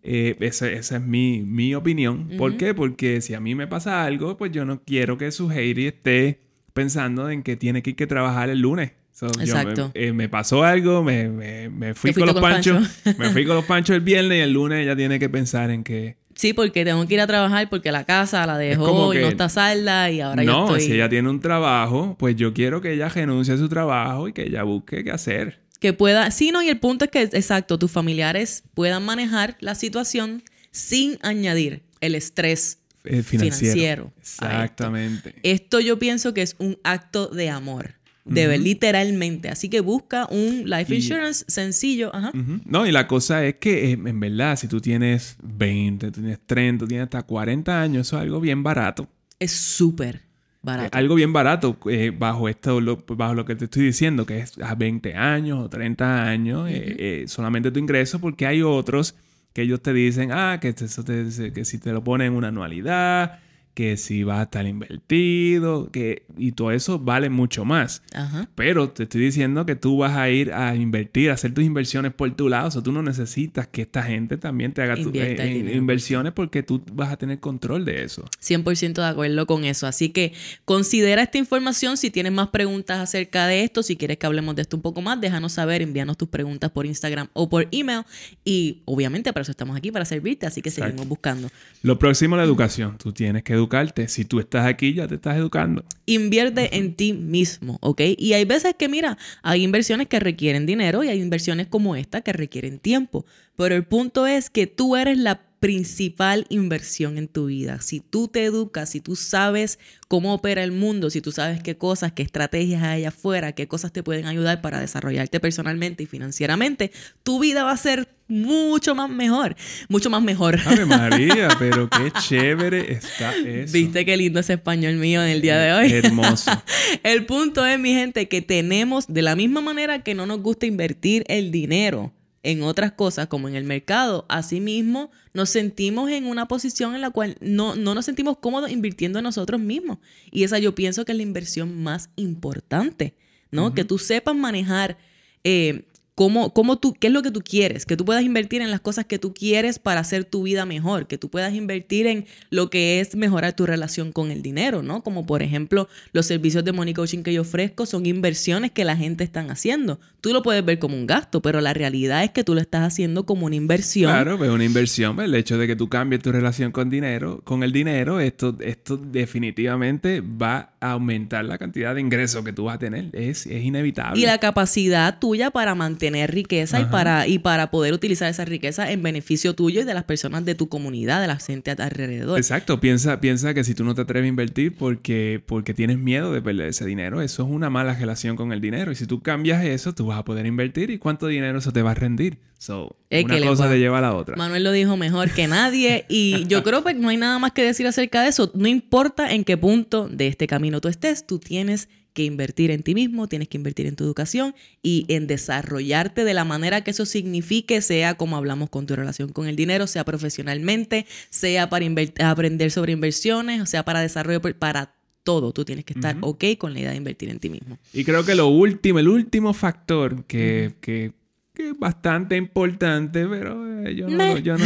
Eh, 0.02 0.36
esa, 0.40 0.70
esa 0.70 0.96
es 0.96 1.02
mi, 1.02 1.42
mi 1.42 1.74
opinión. 1.74 2.30
¿Por 2.38 2.56
qué? 2.56 2.74
Porque 2.74 3.20
si 3.20 3.34
a 3.34 3.40
mí 3.40 3.54
me 3.54 3.66
pasa 3.66 4.04
algo, 4.04 4.36
pues 4.36 4.52
yo 4.52 4.64
no 4.64 4.82
quiero 4.82 5.18
que 5.18 5.30
su 5.30 5.50
Heidi 5.50 5.86
esté 5.86 6.40
pensando 6.72 7.30
en 7.30 7.42
que 7.42 7.56
tiene 7.56 7.82
que 7.82 7.90
ir 7.90 7.96
que 7.96 8.06
trabajar 8.06 8.48
el 8.48 8.60
lunes. 8.60 8.92
So, 9.12 9.26
yo 9.44 9.54
me, 9.54 9.74
eh, 9.94 10.12
me 10.12 10.28
pasó 10.28 10.64
algo, 10.64 11.02
me, 11.02 11.28
me, 11.28 11.68
me 11.68 11.94
fui 11.94 12.14
con 12.14 12.26
los 12.26 12.40
panchos, 12.40 13.02
me 13.18 13.28
fui 13.30 13.44
con 13.44 13.56
los 13.56 13.64
panchos 13.66 13.96
el 13.96 14.02
viernes 14.02 14.38
y 14.38 14.40
el 14.40 14.52
lunes 14.52 14.82
ella 14.82 14.96
tiene 14.96 15.18
que 15.18 15.28
pensar 15.28 15.70
en 15.70 15.84
que... 15.84 16.16
Sí, 16.40 16.54
porque 16.54 16.86
tengo 16.86 17.06
que 17.06 17.12
ir 17.12 17.20
a 17.20 17.26
trabajar 17.26 17.68
porque 17.68 17.92
la 17.92 18.04
casa 18.04 18.46
la 18.46 18.56
dejó 18.56 19.12
y 19.12 19.18
no 19.18 19.28
está 19.28 19.50
salda 19.50 20.10
y 20.10 20.22
ahora 20.22 20.42
yo 20.42 20.50
no, 20.68 20.80
si 20.80 20.92
ella 20.94 21.06
tiene 21.10 21.28
un 21.28 21.38
trabajo, 21.40 22.16
pues 22.18 22.34
yo 22.34 22.54
quiero 22.54 22.80
que 22.80 22.94
ella 22.94 23.10
renuncie 23.10 23.52
a 23.52 23.58
su 23.58 23.68
trabajo 23.68 24.26
y 24.26 24.32
que 24.32 24.44
ella 24.44 24.62
busque 24.62 25.04
qué 25.04 25.10
hacer. 25.10 25.60
Que 25.80 25.92
pueda... 25.92 26.30
Sí, 26.30 26.50
no, 26.50 26.62
y 26.62 26.68
el 26.70 26.78
punto 26.78 27.04
es 27.04 27.10
que, 27.10 27.22
exacto, 27.24 27.78
tus 27.78 27.90
familiares 27.90 28.62
puedan 28.72 29.04
manejar 29.04 29.58
la 29.60 29.74
situación 29.74 30.42
sin 30.70 31.18
añadir 31.20 31.82
el 32.00 32.14
estrés 32.14 32.78
Eh, 33.04 33.22
financiero. 33.22 33.56
financiero 33.58 34.02
a 34.04 34.22
esto. 34.22 34.44
Exactamente. 34.46 35.34
Esto 35.42 35.80
yo 35.80 35.98
pienso 35.98 36.32
que 36.32 36.40
es 36.40 36.56
un 36.58 36.78
acto 36.84 37.26
de 37.28 37.50
amor. 37.50 37.96
De 38.34 38.46
ver, 38.46 38.60
literalmente. 38.60 39.48
Así 39.48 39.68
que 39.68 39.80
busca 39.80 40.26
un 40.30 40.68
life 40.70 40.92
Y- 40.92 40.96
insurance 40.98 41.44
sencillo. 41.48 42.14
Ajá. 42.14 42.32
No, 42.64 42.86
y 42.86 42.92
la 42.92 43.06
cosa 43.06 43.44
es 43.44 43.56
que, 43.56 43.90
eh, 43.90 43.92
en 43.92 44.20
verdad, 44.20 44.56
si 44.56 44.68
tú 44.68 44.80
tienes 44.80 45.36
20, 45.42 46.10
tú 46.10 46.20
tienes 46.20 46.38
30, 46.46 46.84
tú 46.84 46.88
tienes 46.88 47.04
hasta 47.04 47.22
40 47.22 47.82
años, 47.82 48.06
eso 48.06 48.16
es 48.16 48.22
algo 48.22 48.40
bien 48.40 48.62
barato. 48.62 49.08
Es 49.38 49.52
súper 49.52 50.16
Eh, 50.16 50.20
barato. 50.62 50.96
algo 50.98 51.14
bien 51.14 51.32
barato 51.32 51.78
eh, 51.90 52.12
bajo 52.16 52.48
esto, 52.48 52.80
lo, 52.80 52.98
bajo 53.08 53.34
lo 53.34 53.44
que 53.44 53.56
te 53.56 53.64
estoy 53.64 53.84
diciendo, 53.84 54.26
que 54.26 54.38
es 54.40 54.58
a 54.62 54.74
20 54.74 55.14
años 55.14 55.58
o 55.64 55.68
30 55.70 56.24
años, 56.28 56.68
eh, 56.70 56.96
eh, 56.98 57.24
solamente 57.28 57.70
tu 57.70 57.78
ingreso, 57.78 58.20
porque 58.20 58.46
hay 58.46 58.62
otros 58.62 59.14
que 59.52 59.62
ellos 59.62 59.80
te 59.82 59.92
dicen, 59.92 60.30
ah, 60.32 60.58
que, 60.60 60.68
eso 60.68 61.02
te- 61.02 61.52
que 61.52 61.64
si 61.64 61.78
te 61.78 61.92
lo 61.92 62.04
ponen 62.04 62.28
en 62.28 62.32
una 62.34 62.48
anualidad, 62.48 63.40
que 63.80 63.96
si 63.96 64.24
va 64.24 64.40
a 64.40 64.42
estar 64.42 64.66
invertido, 64.66 65.90
que, 65.90 66.24
y 66.36 66.52
todo 66.52 66.70
eso 66.70 66.98
vale 66.98 67.30
mucho 67.30 67.64
más. 67.64 68.02
Ajá. 68.12 68.46
Pero 68.54 68.90
te 68.90 69.04
estoy 69.04 69.22
diciendo 69.22 69.64
que 69.64 69.74
tú 69.74 69.96
vas 69.96 70.18
a 70.18 70.28
ir 70.28 70.52
a 70.52 70.76
invertir, 70.76 71.30
a 71.30 71.32
hacer 71.32 71.54
tus 71.54 71.64
inversiones 71.64 72.12
por 72.12 72.30
tu 72.36 72.50
lado. 72.50 72.68
O 72.68 72.70
sea, 72.70 72.82
tú 72.82 72.92
no 72.92 73.02
necesitas 73.02 73.68
que 73.68 73.80
esta 73.80 74.02
gente 74.02 74.36
también 74.36 74.74
te 74.74 74.82
haga 74.82 74.96
tus 74.96 75.10
dinero 75.10 75.36
por 75.36 75.46
inversiones 75.46 76.34
porque 76.34 76.62
tú 76.62 76.82
vas 76.92 77.10
a 77.10 77.16
tener 77.16 77.40
control 77.40 77.86
de 77.86 78.04
eso. 78.04 78.26
100% 78.42 78.96
de 78.96 79.06
acuerdo 79.06 79.46
con 79.46 79.64
eso. 79.64 79.86
Así 79.86 80.10
que 80.10 80.34
considera 80.66 81.22
esta 81.22 81.38
información. 81.38 81.96
Si 81.96 82.10
tienes 82.10 82.32
más 82.32 82.48
preguntas 82.48 82.98
acerca 82.98 83.46
de 83.46 83.64
esto, 83.64 83.82
si 83.82 83.96
quieres 83.96 84.18
que 84.18 84.26
hablemos 84.26 84.56
de 84.56 84.60
esto 84.60 84.76
un 84.76 84.82
poco 84.82 85.00
más, 85.00 85.18
déjanos 85.22 85.52
saber, 85.52 85.80
envíanos 85.80 86.18
tus 86.18 86.28
preguntas 86.28 86.70
por 86.70 86.84
Instagram 86.84 87.28
o 87.32 87.48
por 87.48 87.66
email. 87.70 88.02
Y 88.44 88.82
obviamente 88.84 89.32
para 89.32 89.40
eso 89.40 89.52
estamos 89.52 89.74
aquí, 89.74 89.90
para 89.90 90.04
servirte. 90.04 90.44
Así 90.44 90.60
que 90.60 90.68
Exacto. 90.68 90.90
seguimos 90.90 91.08
buscando. 91.08 91.48
Lo 91.80 91.98
próximo, 91.98 92.36
la 92.36 92.44
educación. 92.44 92.98
Tú 92.98 93.14
tienes 93.14 93.42
que 93.42 93.54
educarte. 93.70 94.08
Si 94.08 94.24
tú 94.24 94.40
estás 94.40 94.66
aquí, 94.66 94.94
ya 94.94 95.06
te 95.06 95.14
estás 95.14 95.36
educando. 95.36 95.84
Invierte 96.06 96.76
en 96.76 96.94
ti 96.94 97.12
mismo, 97.12 97.78
¿ok? 97.80 98.00
Y 98.18 98.32
hay 98.32 98.44
veces 98.44 98.74
que, 98.78 98.88
mira, 98.88 99.16
hay 99.42 99.62
inversiones 99.62 100.08
que 100.08 100.18
requieren 100.18 100.66
dinero 100.66 101.04
y 101.04 101.08
hay 101.08 101.20
inversiones 101.20 101.68
como 101.68 101.94
esta 101.94 102.20
que 102.20 102.32
requieren 102.32 102.78
tiempo. 102.78 103.24
Pero 103.56 103.74
el 103.74 103.84
punto 103.84 104.26
es 104.26 104.50
que 104.50 104.66
tú 104.66 104.96
eres 104.96 105.18
la 105.18 105.42
principal 105.60 106.46
inversión 106.48 107.18
en 107.18 107.28
tu 107.28 107.46
vida. 107.46 107.80
Si 107.82 108.00
tú 108.00 108.28
te 108.28 108.44
educas, 108.44 108.88
si 108.88 109.00
tú 109.00 109.14
sabes 109.14 109.78
cómo 110.08 110.32
opera 110.32 110.64
el 110.64 110.72
mundo, 110.72 111.10
si 111.10 111.20
tú 111.20 111.32
sabes 111.32 111.62
qué 111.62 111.76
cosas, 111.76 112.12
qué 112.12 112.22
estrategias 112.22 112.82
hay 112.82 113.00
allá 113.02 113.08
afuera, 113.10 113.52
qué 113.52 113.68
cosas 113.68 113.92
te 113.92 114.02
pueden 114.02 114.26
ayudar 114.26 114.62
para 114.62 114.80
desarrollarte 114.80 115.38
personalmente 115.38 116.02
y 116.02 116.06
financieramente, 116.06 116.90
tu 117.22 117.38
vida 117.38 117.62
va 117.62 117.72
a 117.72 117.76
ser 117.76 118.08
mucho 118.26 118.94
más 118.94 119.10
mejor, 119.10 119.54
mucho 119.88 120.08
más 120.08 120.22
mejor. 120.22 120.58
Ave 120.64 120.86
María, 120.86 121.48
pero 121.58 121.90
qué 121.90 122.10
chévere 122.10 122.92
está 122.92 123.36
eso. 123.36 123.72
¿Viste 123.72 124.06
qué 124.06 124.16
lindo 124.16 124.40
ese 124.40 124.54
español 124.54 124.94
mío 124.94 125.22
en 125.22 125.28
el 125.28 125.42
día 125.42 125.58
de 125.58 125.72
hoy? 125.72 125.92
Hermoso. 125.92 126.50
El 127.02 127.26
punto 127.26 127.66
es, 127.66 127.78
mi 127.78 127.92
gente, 127.92 128.28
que 128.28 128.40
tenemos, 128.40 129.06
de 129.08 129.20
la 129.20 129.36
misma 129.36 129.60
manera 129.60 130.02
que 130.02 130.14
no 130.14 130.24
nos 130.24 130.40
gusta 130.40 130.64
invertir 130.64 131.24
el 131.28 131.50
dinero 131.50 132.14
en 132.42 132.62
otras 132.62 132.92
cosas 132.92 133.26
como 133.26 133.48
en 133.48 133.54
el 133.54 133.64
mercado, 133.64 134.24
asimismo 134.28 135.10
nos 135.34 135.50
sentimos 135.50 136.10
en 136.10 136.26
una 136.26 136.48
posición 136.48 136.94
en 136.94 137.02
la 137.02 137.10
cual 137.10 137.36
no, 137.40 137.76
no 137.76 137.94
nos 137.94 138.06
sentimos 138.06 138.38
cómodos 138.38 138.70
invirtiendo 138.70 139.18
en 139.18 139.24
nosotros 139.24 139.60
mismos. 139.60 139.98
Y 140.30 140.44
esa 140.44 140.58
yo 140.58 140.74
pienso 140.74 141.04
que 141.04 141.12
es 141.12 141.16
la 141.16 141.22
inversión 141.22 141.82
más 141.82 142.10
importante, 142.16 143.14
¿no? 143.50 143.74
Que 143.74 143.84
tú 143.84 143.98
sepas 143.98 144.34
manejar 144.34 144.96
eh, 145.44 145.84
cómo, 146.20 146.52
cómo 146.52 146.78
tú, 146.78 146.92
qué 146.92 147.06
es 147.06 147.14
lo 147.14 147.22
que 147.22 147.30
tú 147.30 147.40
quieres, 147.40 147.86
que 147.86 147.96
tú 147.96 148.04
puedas 148.04 148.22
invertir 148.22 148.60
en 148.60 148.70
las 148.70 148.80
cosas 148.80 149.06
que 149.06 149.18
tú 149.18 149.32
quieres 149.32 149.78
para 149.78 150.00
hacer 150.00 150.26
tu 150.26 150.42
vida 150.42 150.66
mejor, 150.66 151.06
que 151.06 151.16
tú 151.16 151.30
puedas 151.30 151.54
invertir 151.54 152.06
en 152.06 152.26
lo 152.50 152.68
que 152.68 153.00
es 153.00 153.16
mejorar 153.16 153.54
tu 153.54 153.64
relación 153.64 154.12
con 154.12 154.30
el 154.30 154.42
dinero, 154.42 154.82
¿no? 154.82 155.02
Como 155.02 155.24
por 155.24 155.42
ejemplo 155.42 155.88
los 156.12 156.26
servicios 156.26 156.62
de 156.62 156.72
money 156.72 156.92
coaching 156.92 157.22
que 157.22 157.32
yo 157.32 157.40
ofrezco 157.40 157.86
son 157.86 158.04
inversiones 158.04 158.70
que 158.70 158.84
la 158.84 158.98
gente 158.98 159.24
están 159.24 159.50
haciendo. 159.50 159.98
Tú 160.20 160.34
lo 160.34 160.42
puedes 160.42 160.62
ver 160.62 160.78
como 160.78 160.94
un 160.94 161.06
gasto, 161.06 161.40
pero 161.40 161.62
la 161.62 161.72
realidad 161.72 162.22
es 162.22 162.32
que 162.32 162.44
tú 162.44 162.54
lo 162.54 162.60
estás 162.60 162.82
haciendo 162.82 163.24
como 163.24 163.46
una 163.46 163.56
inversión. 163.56 164.12
Claro, 164.12 164.36
pues 164.36 164.50
una 164.50 164.66
inversión. 164.66 165.18
El 165.20 165.34
hecho 165.34 165.56
de 165.56 165.66
que 165.66 165.74
tú 165.74 165.88
cambies 165.88 166.20
tu 166.20 166.32
relación 166.32 166.70
con 166.70 166.90
dinero, 166.90 167.40
con 167.44 167.62
el 167.62 167.72
dinero, 167.72 168.20
esto, 168.20 168.58
esto 168.60 168.98
definitivamente 168.98 170.20
va 170.20 170.74
a 170.80 170.90
aumentar 170.90 171.46
la 171.46 171.56
cantidad 171.56 171.94
de 171.94 172.02
ingresos 172.02 172.44
que 172.44 172.52
tú 172.52 172.64
vas 172.64 172.74
a 172.74 172.78
tener. 172.78 173.08
Es, 173.14 173.46
es 173.46 173.64
inevitable. 173.64 174.20
Y 174.20 174.26
la 174.26 174.36
capacidad 174.36 175.18
tuya 175.18 175.50
para 175.50 175.74
mantener 175.74 176.09
riqueza 176.26 176.80
y 176.80 176.84
para, 176.86 177.26
y 177.26 177.38
para 177.38 177.70
poder 177.70 177.92
utilizar 177.92 178.28
esa 178.28 178.44
riqueza 178.44 178.90
en 178.90 179.02
beneficio 179.02 179.54
tuyo 179.54 179.82
y 179.82 179.84
de 179.84 179.94
las 179.94 180.04
personas 180.04 180.44
de 180.44 180.54
tu 180.54 180.68
comunidad, 180.68 181.20
de 181.20 181.26
la 181.26 181.38
gente 181.38 181.70
alrededor. 181.70 182.38
Exacto, 182.38 182.80
piensa, 182.80 183.20
piensa 183.20 183.54
que 183.54 183.64
si 183.64 183.74
tú 183.74 183.84
no 183.84 183.94
te 183.94 184.02
atreves 184.02 184.26
a 184.26 184.28
invertir 184.28 184.76
porque, 184.76 185.42
porque 185.46 185.74
tienes 185.74 185.98
miedo 185.98 186.32
de 186.32 186.42
perder 186.42 186.68
ese 186.68 186.84
dinero, 186.84 187.22
eso 187.22 187.44
es 187.44 187.48
una 187.50 187.70
mala 187.70 187.94
relación 187.94 188.36
con 188.36 188.52
el 188.52 188.60
dinero. 188.60 188.92
Y 188.92 188.94
si 188.94 189.06
tú 189.06 189.22
cambias 189.22 189.64
eso, 189.64 189.94
tú 189.94 190.06
vas 190.06 190.18
a 190.18 190.24
poder 190.24 190.46
invertir 190.46 190.90
y 190.90 190.98
cuánto 190.98 191.26
dinero 191.26 191.58
eso 191.58 191.72
te 191.72 191.82
va 191.82 191.92
a 191.92 191.94
rendir. 191.94 192.38
So, 192.58 192.94
Es 193.08 193.24
una 193.24 193.34
que 193.34 193.40
le 193.40 193.46
cosa 193.46 193.70
te 193.70 193.78
lleva 193.78 193.98
a 193.98 194.00
la 194.02 194.14
otra. 194.14 194.36
Manuel 194.36 194.64
lo 194.64 194.72
dijo 194.72 194.98
mejor 194.98 195.30
que 195.30 195.46
nadie 195.46 196.04
y 196.10 196.46
yo 196.46 196.62
creo 196.64 196.84
que 196.84 196.92
no 196.92 197.08
hay 197.08 197.16
nada 197.16 197.38
más 197.38 197.52
que 197.52 197.62
decir 197.62 197.86
acerca 197.86 198.22
de 198.22 198.28
eso. 198.28 198.50
No 198.54 198.68
importa 198.68 199.32
en 199.32 199.44
qué 199.44 199.56
punto 199.56 200.08
de 200.08 200.26
este 200.26 200.46
camino 200.46 200.80
tú 200.82 200.88
estés, 200.88 201.26
tú 201.26 201.38
tienes 201.38 201.88
que 202.12 202.24
invertir 202.24 202.70
en 202.70 202.82
ti 202.82 202.94
mismo, 202.94 203.28
tienes 203.28 203.48
que 203.48 203.56
invertir 203.56 203.86
en 203.86 203.96
tu 203.96 204.04
educación 204.04 204.54
y 204.82 205.06
en 205.08 205.26
desarrollarte 205.26 206.24
de 206.24 206.34
la 206.34 206.44
manera 206.44 206.82
que 206.82 206.90
eso 206.90 207.06
signifique, 207.06 207.80
sea 207.82 208.14
como 208.14 208.36
hablamos 208.36 208.70
con 208.70 208.86
tu 208.86 208.96
relación 208.96 209.30
con 209.32 209.46
el 209.46 209.56
dinero, 209.56 209.86
sea 209.86 210.04
profesionalmente, 210.04 211.06
sea 211.30 211.68
para 211.70 211.86
aprender 212.24 212.70
sobre 212.70 212.92
inversiones, 212.92 213.60
o 213.60 213.66
sea 213.66 213.84
para 213.84 214.00
desarrollo, 214.00 214.40
para 214.58 214.94
todo. 215.22 215.52
Tú 215.52 215.64
tienes 215.64 215.84
que 215.84 215.92
estar 215.92 216.16
ok 216.22 216.44
con 216.58 216.72
la 216.72 216.80
idea 216.80 216.90
de 216.90 216.96
invertir 216.96 217.28
en 217.28 217.38
ti 217.38 217.50
mismo. 217.50 217.78
Y 217.92 218.04
creo 218.04 218.24
que 218.24 218.34
lo 218.34 218.48
último, 218.48 218.98
el 218.98 219.08
último 219.08 219.52
factor 219.52 220.24
que, 220.24 220.72
que- 220.80 221.12
que 221.52 221.70
es 221.70 221.78
bastante 221.78 222.36
importante, 222.36 223.26
pero 223.26 223.84
eh, 223.86 223.94
yo 223.94 224.08
no, 224.08 224.38
yo 224.38 224.56
no- 224.56 224.64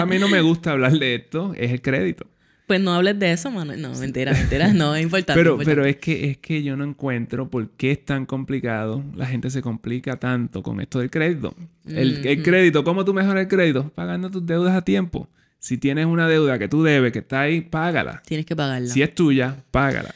a 0.00 0.04
mí 0.06 0.18
no 0.18 0.28
me 0.28 0.40
gusta 0.42 0.72
hablar 0.72 0.92
de 0.98 1.14
esto, 1.14 1.54
es 1.56 1.70
el 1.70 1.80
crédito. 1.80 2.26
Pues 2.70 2.80
no 2.80 2.94
hables 2.94 3.18
de 3.18 3.32
eso, 3.32 3.50
Manuel. 3.50 3.82
No, 3.82 3.92
mentira, 3.96 4.32
mentira. 4.32 4.72
No, 4.72 4.94
es 4.94 5.02
importante. 5.02 5.40
Pero, 5.40 5.54
importante. 5.54 5.74
pero 5.74 5.86
es 5.86 5.96
que 5.96 6.30
es 6.30 6.38
que 6.38 6.62
yo 6.62 6.76
no 6.76 6.84
encuentro 6.84 7.50
por 7.50 7.68
qué 7.70 7.90
es 7.90 8.04
tan 8.04 8.26
complicado. 8.26 9.02
La 9.16 9.26
gente 9.26 9.50
se 9.50 9.60
complica 9.60 10.20
tanto 10.20 10.62
con 10.62 10.80
esto 10.80 11.00
del 11.00 11.10
crédito. 11.10 11.52
El, 11.84 12.24
el 12.24 12.44
crédito, 12.44 12.84
¿cómo 12.84 13.04
tú 13.04 13.12
mejoras 13.12 13.42
el 13.42 13.48
crédito? 13.48 13.90
Pagando 13.96 14.30
tus 14.30 14.46
deudas 14.46 14.76
a 14.76 14.82
tiempo. 14.82 15.28
Si 15.58 15.78
tienes 15.78 16.06
una 16.06 16.28
deuda 16.28 16.60
que 16.60 16.68
tú 16.68 16.84
debes, 16.84 17.12
que 17.12 17.18
está 17.18 17.40
ahí, 17.40 17.60
págala. 17.60 18.22
Tienes 18.24 18.46
que 18.46 18.54
pagarla. 18.54 18.86
Si 18.86 19.02
es 19.02 19.12
tuya, 19.16 19.56
págala. 19.72 20.14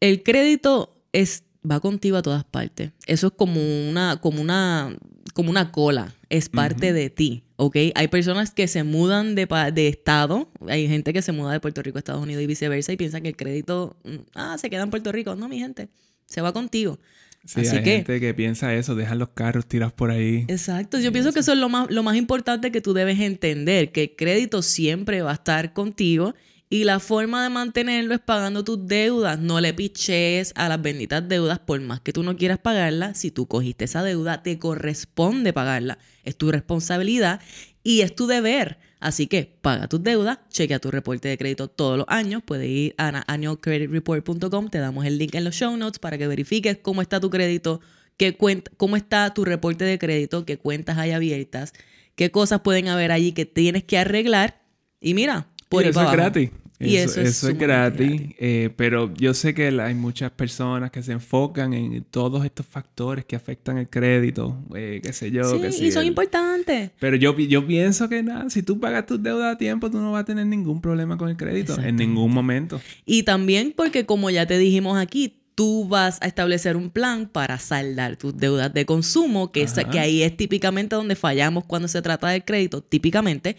El 0.00 0.22
crédito 0.22 0.96
es, 1.12 1.44
va 1.70 1.78
contigo 1.80 2.16
a 2.16 2.22
todas 2.22 2.44
partes. 2.44 2.92
Eso 3.04 3.26
es 3.26 3.32
como 3.36 3.60
una, 3.90 4.18
como 4.22 4.40
una, 4.40 4.96
como 5.34 5.50
una 5.50 5.70
cola. 5.70 6.14
Es 6.30 6.48
parte 6.48 6.92
de 6.94 7.10
ti, 7.10 7.44
¿ok? 7.56 7.76
Hay 7.94 8.08
personas 8.08 8.50
que 8.52 8.66
se 8.66 8.82
mudan 8.82 9.34
de, 9.34 9.46
pa- 9.46 9.70
de 9.70 9.86
estado. 9.88 10.50
Hay 10.66 10.88
gente 10.88 11.12
que 11.12 11.20
se 11.22 11.32
muda 11.32 11.52
de 11.52 11.60
Puerto 11.60 11.82
Rico 11.82 11.98
a 11.98 12.00
Estados 12.00 12.22
Unidos 12.22 12.42
y 12.42 12.46
viceversa 12.46 12.92
y 12.92 12.96
piensa 12.96 13.20
que 13.20 13.28
el 13.28 13.36
crédito, 13.36 13.96
mm, 14.04 14.16
ah, 14.34 14.56
se 14.58 14.70
queda 14.70 14.82
en 14.84 14.90
Puerto 14.90 15.12
Rico. 15.12 15.36
No, 15.36 15.48
mi 15.48 15.58
gente, 15.58 15.88
se 16.26 16.40
va 16.40 16.52
contigo. 16.52 16.98
Sí, 17.44 17.60
Así 17.60 17.76
hay 17.76 17.82
que... 17.84 17.90
gente 17.96 18.20
que 18.20 18.32
piensa 18.32 18.74
eso, 18.74 18.94
dejan 18.94 19.18
los 19.18 19.28
carros 19.34 19.66
tirados 19.66 19.92
por 19.92 20.10
ahí. 20.10 20.46
Exacto, 20.48 20.98
yo 20.98 21.12
pienso 21.12 21.30
que 21.32 21.40
eso 21.40 21.52
es 21.52 21.58
lo 21.58 21.68
más, 21.68 21.90
lo 21.90 22.02
más 22.02 22.16
importante 22.16 22.72
que 22.72 22.80
tú 22.80 22.94
debes 22.94 23.20
entender, 23.20 23.92
que 23.92 24.02
el 24.04 24.16
crédito 24.16 24.62
siempre 24.62 25.20
va 25.20 25.32
a 25.32 25.34
estar 25.34 25.74
contigo 25.74 26.34
y 26.74 26.82
la 26.82 26.98
forma 26.98 27.44
de 27.44 27.50
mantenerlo 27.50 28.14
es 28.14 28.20
pagando 28.20 28.64
tus 28.64 28.84
deudas. 28.84 29.38
No 29.38 29.60
le 29.60 29.72
piches 29.72 30.52
a 30.56 30.68
las 30.68 30.82
benditas 30.82 31.28
deudas 31.28 31.60
por 31.60 31.80
más 31.80 32.00
que 32.00 32.12
tú 32.12 32.24
no 32.24 32.36
quieras 32.36 32.58
pagarla. 32.58 33.14
Si 33.14 33.30
tú 33.30 33.46
cogiste 33.46 33.84
esa 33.84 34.02
deuda, 34.02 34.42
te 34.42 34.58
corresponde 34.58 35.52
pagarla. 35.52 35.98
Es 36.24 36.36
tu 36.36 36.50
responsabilidad 36.50 37.40
y 37.84 38.00
es 38.00 38.16
tu 38.16 38.26
deber. 38.26 38.78
Así 38.98 39.28
que 39.28 39.56
paga 39.60 39.86
tus 39.86 40.02
deudas, 40.02 40.40
chequea 40.50 40.80
tu 40.80 40.90
reporte 40.90 41.28
de 41.28 41.38
crédito 41.38 41.68
todos 41.68 41.96
los 41.96 42.06
años. 42.08 42.42
Puedes 42.44 42.68
ir 42.68 42.96
a 42.98 43.22
annualcreditreport.com, 43.32 44.68
te 44.68 44.78
damos 44.78 45.06
el 45.06 45.16
link 45.16 45.36
en 45.36 45.44
los 45.44 45.54
show 45.54 45.76
notes 45.76 46.00
para 46.00 46.18
que 46.18 46.26
verifiques 46.26 46.78
cómo 46.82 47.02
está 47.02 47.20
tu 47.20 47.30
crédito, 47.30 47.82
qué 48.16 48.36
cuenta, 48.36 48.72
cómo 48.76 48.96
está 48.96 49.32
tu 49.32 49.44
reporte 49.44 49.84
de 49.84 49.96
crédito, 50.00 50.44
qué 50.44 50.58
cuentas 50.58 50.98
hay 50.98 51.12
abiertas, 51.12 51.72
qué 52.16 52.32
cosas 52.32 52.62
pueden 52.62 52.88
haber 52.88 53.12
allí 53.12 53.30
que 53.30 53.46
tienes 53.46 53.84
que 53.84 53.96
arreglar. 53.96 54.60
Y 55.00 55.14
mira, 55.14 55.46
por 55.68 55.84
eso 55.84 56.02
es 56.02 56.10
gratis. 56.10 56.50
Y 56.80 56.96
eso, 56.96 57.20
es, 57.20 57.42
gratis, 57.56 58.20
eh, 58.38 58.68
pero 58.76 59.12
yo 59.14 59.32
sé 59.32 59.54
que 59.54 59.68
hay 59.68 59.94
muchas 59.94 60.32
personas 60.32 60.90
que 60.90 61.02
se 61.02 61.12
enfocan 61.12 61.72
en 61.72 62.02
todos 62.02 62.44
estos 62.44 62.66
factores 62.66 63.24
que 63.24 63.36
afectan 63.36 63.78
el 63.78 63.88
crédito, 63.88 64.58
eh, 64.74 65.00
qué 65.02 65.12
sé 65.12 65.30
yo. 65.30 65.44
Sí, 65.70 65.86
y 65.86 65.92
son 65.92 66.04
importantes. 66.04 66.90
Pero 66.98 67.16
yo, 67.16 67.36
yo 67.38 67.64
pienso 67.64 68.08
que 68.08 68.22
nada, 68.24 68.50
si 68.50 68.62
tú 68.62 68.80
pagas 68.80 69.06
tus 69.06 69.22
deudas 69.22 69.54
a 69.54 69.58
tiempo, 69.58 69.88
tú 69.88 69.98
no 69.98 70.12
vas 70.12 70.22
a 70.22 70.24
tener 70.24 70.46
ningún 70.46 70.80
problema 70.80 71.16
con 71.16 71.28
el 71.28 71.36
crédito 71.36 71.80
en 71.80 71.96
ningún 71.96 72.32
momento. 72.32 72.80
Y 73.06 73.22
también 73.22 73.72
porque 73.74 74.04
como 74.04 74.30
ya 74.30 74.46
te 74.46 74.58
dijimos 74.58 74.98
aquí, 74.98 75.36
tú 75.54 75.86
vas 75.86 76.18
a 76.20 76.26
establecer 76.26 76.76
un 76.76 76.90
plan 76.90 77.28
para 77.28 77.58
saldar 77.58 78.16
tus 78.16 78.36
deudas 78.36 78.72
de 78.74 78.84
consumo, 78.84 79.52
que, 79.52 79.66
que 79.90 80.00
ahí 80.00 80.22
es 80.22 80.36
típicamente 80.36 80.96
donde 80.96 81.14
fallamos 81.14 81.64
cuando 81.64 81.88
se 81.88 82.02
trata 82.02 82.28
del 82.28 82.44
crédito, 82.44 82.82
típicamente. 82.82 83.56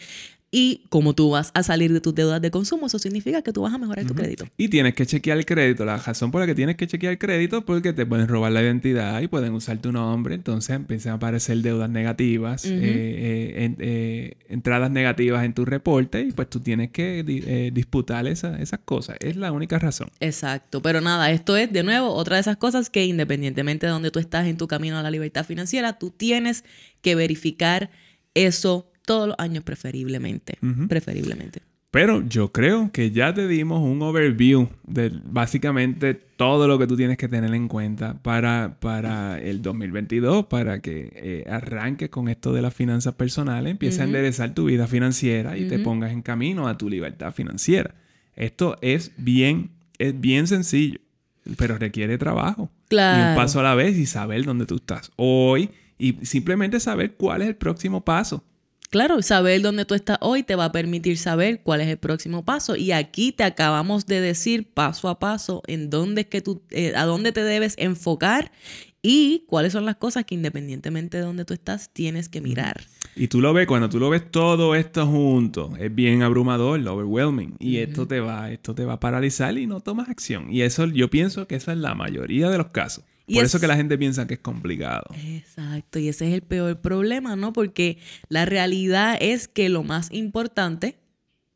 Y 0.58 0.84
como 0.88 1.14
tú 1.14 1.32
vas 1.32 1.52
a 1.54 1.64
salir 1.64 1.92
de 1.92 2.00
tus 2.00 2.16
deudas 2.16 2.42
de 2.42 2.50
consumo, 2.50 2.88
eso 2.88 2.98
significa 2.98 3.42
que 3.42 3.52
tú 3.52 3.64
vas 3.64 3.74
a 3.74 3.78
mejorar 3.78 4.06
tu 4.06 4.16
crédito. 4.16 4.46
Y 4.56 4.70
tienes 4.70 4.96
que 4.96 5.06
chequear 5.06 5.38
el 5.38 5.46
crédito. 5.46 5.84
La 5.84 5.98
razón 5.98 6.32
por 6.32 6.40
la 6.40 6.48
que 6.48 6.56
tienes 6.56 6.78
que 6.78 6.88
chequear 6.88 7.12
el 7.12 7.20
crédito 7.20 7.58
es 7.58 7.66
porque 7.66 7.92
te 7.92 8.06
pueden 8.06 8.30
robar 8.30 8.54
la 8.54 8.62
identidad 8.62 9.20
y 9.20 9.28
pueden 9.28 9.52
usar 9.52 9.80
tu 9.80 9.92
nombre. 9.92 10.34
Entonces 10.34 10.74
empiezan 10.78 11.12
a 11.12 11.16
aparecer 11.16 11.58
deudas 11.58 11.90
negativas, 11.90 12.64
eh, 12.64 12.70
eh, 12.72 13.76
eh, 13.80 14.38
entradas 14.48 14.90
negativas 14.92 15.44
en 15.44 15.54
tu 15.54 15.66
reporte 15.66 16.22
y 16.22 16.32
pues 16.32 16.50
tú 16.50 16.62
tienes 16.62 16.90
que 16.90 17.72
disputar 17.74 18.26
esas 18.26 18.80
cosas. 18.86 19.18
Es 19.20 19.36
la 19.36 19.52
única 19.52 19.78
razón. 19.78 20.08
Exacto. 20.22 20.82
Pero 20.82 21.02
nada, 21.02 21.32
esto 21.32 21.58
es 21.58 21.70
de 21.74 21.84
nuevo 21.84 22.14
otra 22.14 22.38
de 22.38 22.42
esas 22.44 22.56
cosas 22.56 22.90
que 22.90 23.04
independientemente 23.04 23.88
de 23.88 23.92
donde 23.92 24.10
tú 24.10 24.20
estás 24.20 24.48
en 24.48 24.56
tu 24.56 24.70
camino 24.70 24.98
a 24.98 25.04
la 25.04 25.12
libertad 25.12 25.46
financiera, 25.46 26.00
tú 26.00 26.12
tienes 26.12 26.64
que 27.02 27.16
verificar 27.16 27.90
eso 28.36 28.90
todos 29.06 29.28
los 29.30 29.36
años 29.40 29.64
preferiblemente. 29.64 30.58
Preferiblemente. 30.88 31.62
Pero 31.96 32.28
yo 32.28 32.52
creo 32.52 32.92
que 32.92 33.12
ya 33.12 33.34
te 33.34 33.48
dimos 33.48 33.82
un 33.82 34.02
overview 34.02 34.68
de 34.86 35.14
básicamente 35.24 36.14
todo 36.14 36.68
lo 36.68 36.78
que 36.78 36.88
tú 36.88 36.98
tienes 36.98 37.18
que 37.18 37.30
tener 37.30 37.54
en 37.54 37.70
cuenta 37.70 38.22
para, 38.22 38.76
para 38.82 39.40
el 39.40 39.62
2022, 39.62 40.48
para 40.48 40.82
que 40.82 41.14
eh, 41.16 41.46
arranques 41.50 42.10
con 42.10 42.28
esto 42.28 42.52
de 42.52 42.62
las 42.62 42.74
finanzas 42.74 43.14
personales, 43.14 43.72
empieces 43.72 44.02
a 44.02 44.04
enderezar 44.04 44.54
tu 44.54 44.66
vida 44.66 44.88
financiera 44.88 45.58
y 45.58 45.70
te 45.70 45.80
pongas 45.80 46.12
en 46.12 46.22
camino 46.22 46.68
a 46.68 46.78
tu 46.78 46.90
libertad 46.90 47.32
financiera. 47.32 47.96
Esto 48.36 48.78
es 48.82 49.14
bien, 49.16 49.72
es 49.98 50.20
bien 50.20 50.48
sencillo, 50.48 51.00
pero 51.56 51.78
requiere 51.78 52.18
trabajo. 52.18 52.70
Claro. 52.90 53.24
Y 53.24 53.30
un 53.30 53.36
paso 53.38 53.62
a 53.62 53.64
la 53.64 53.74
vez 53.74 53.98
y 53.98 54.06
saber 54.06 54.44
dónde 54.44 54.66
tú 54.66 54.76
estás 54.76 55.14
hoy 55.16 55.70
y 55.98 56.26
simplemente 56.26 56.82
saber 56.82 57.14
cuál 57.14 57.42
es 57.42 57.48
el 57.48 57.56
próximo 57.56 58.04
paso. 58.04 58.44
Claro, 58.90 59.22
saber 59.22 59.62
dónde 59.62 59.86
tú 59.86 59.94
estás 59.96 60.18
hoy 60.22 60.44
te 60.44 60.56
va 60.56 60.66
a 60.66 60.72
permitir 60.72 61.18
saber 61.18 61.62
cuál 61.64 61.82
es 61.82 61.88
el 61.88 61.98
próximo 61.98 62.46
paso. 62.46 62.76
Y 62.76 62.92
aquí 62.92 63.32
te 63.32 63.44
acabamos 63.44 64.06
de 64.06 64.22
decir 64.22 64.72
paso 64.74 65.10
a 65.10 65.20
paso 65.20 65.64
en 65.68 65.90
dónde 65.90 66.22
es 66.22 66.28
que 66.28 66.42
tú, 66.42 66.62
eh, 66.72 66.94
a 66.96 67.06
dónde 67.06 67.32
te 67.32 67.44
debes 67.44 67.76
enfocar 67.78 68.52
y 69.02 69.44
cuáles 69.48 69.74
son 69.74 69.86
las 69.86 69.98
cosas 69.98 70.26
que 70.26 70.34
independientemente 70.34 71.18
de 71.18 71.24
dónde 71.24 71.46
tú 71.46 71.54
estás 71.54 71.92
tienes 71.94 72.28
que 72.28 72.42
mirar. 72.42 72.86
Y 73.16 73.28
tú 73.28 73.40
lo 73.40 73.54
ves, 73.54 73.68
cuando 73.68 73.88
tú 73.88 74.00
lo 74.00 74.10
ves 74.10 74.32
todo 74.32 74.74
esto 74.74 75.06
junto, 75.06 75.74
es 75.80 75.94
bien 75.94 76.24
abrumador, 76.24 76.80
overwhelming. 76.88 77.56
Y 77.60 77.78
esto 77.78 78.08
te 78.08 78.20
va, 78.20 78.52
esto 78.52 78.74
te 78.74 78.84
va 78.84 78.94
a 78.94 79.00
paralizar 79.00 79.58
y 79.58 79.68
no 79.68 79.80
tomas 79.80 80.10
acción. 80.10 80.52
Y 80.52 80.64
eso 80.64 80.88
yo 80.88 81.10
pienso 81.10 81.48
que 81.48 81.56
esa 81.56 81.72
es 81.72 81.78
la 81.78 81.94
mayoría 81.94 82.50
de 82.50 82.58
los 82.58 82.68
casos. 82.68 83.04
Por 83.34 83.44
eso 83.44 83.60
que 83.60 83.68
la 83.68 83.76
gente 83.76 83.98
piensa 83.98 84.28
que 84.28 84.36
es 84.36 84.40
complicado. 84.40 85.04
Exacto, 85.26 86.00
y 86.00 86.10
ese 86.10 86.28
es 86.28 86.34
el 86.34 86.42
peor 86.42 86.80
problema, 86.82 87.36
¿no? 87.36 87.54
Porque 87.54 87.98
la 88.30 88.46
realidad 88.46 89.18
es 89.20 89.48
que 89.48 89.70
lo 89.70 89.84
más 89.84 90.10
importante 90.12 91.00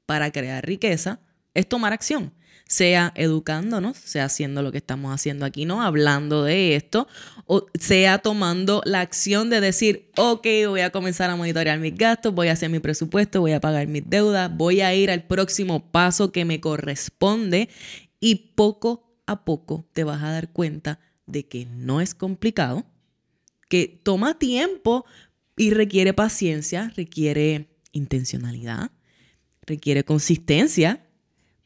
para 0.06 0.32
crear 0.32 0.66
riqueza 0.66 1.20
es 1.54 1.70
tomar 1.70 1.94
acción, 1.94 2.34
sea 2.68 3.12
educándonos, 3.16 3.98
sea 3.98 4.26
haciendo 4.26 4.64
lo 4.64 4.72
que 4.72 4.80
estamos 4.80 5.14
haciendo 5.14 5.46
aquí, 5.46 5.66
¿no? 5.66 5.84
Hablando 5.84 6.44
de 6.44 6.76
esto, 6.76 7.08
o 7.46 7.68
sea 7.80 8.18
tomando 8.20 8.82
la 8.86 9.02
acción 9.02 9.50
de 9.50 9.62
decir, 9.62 10.10
ok, 10.18 10.48
voy 10.68 10.82
a 10.82 10.92
comenzar 10.92 11.30
a 11.30 11.36
monitorear 11.36 11.80
mis 11.80 11.96
gastos, 11.96 12.34
voy 12.34 12.48
a 12.48 12.54
hacer 12.54 12.70
mi 12.70 12.80
presupuesto, 12.80 13.42
voy 13.42 13.52
a 13.52 13.60
pagar 13.60 13.88
mis 13.88 14.10
deudas, 14.10 14.56
voy 14.56 14.82
a 14.82 14.94
ir 14.96 15.12
al 15.12 15.24
próximo 15.24 15.92
paso 15.92 16.32
que 16.32 16.46
me 16.46 16.60
corresponde 16.60 17.70
y 18.20 18.54
poco 18.56 19.22
a 19.28 19.46
poco 19.46 19.88
te 19.94 20.04
vas 20.04 20.24
a 20.24 20.32
dar 20.32 20.52
cuenta 20.52 21.00
de 21.30 21.48
que 21.48 21.66
no 21.66 22.02
es 22.02 22.14
complicado, 22.14 22.86
que 23.70 24.00
toma 24.04 24.38
tiempo 24.40 25.06
y 25.56 25.72
requiere 25.72 26.14
paciencia, 26.14 26.92
requiere 26.96 27.70
intencionalidad, 27.92 28.92
requiere 29.66 30.04
consistencia, 30.04 31.06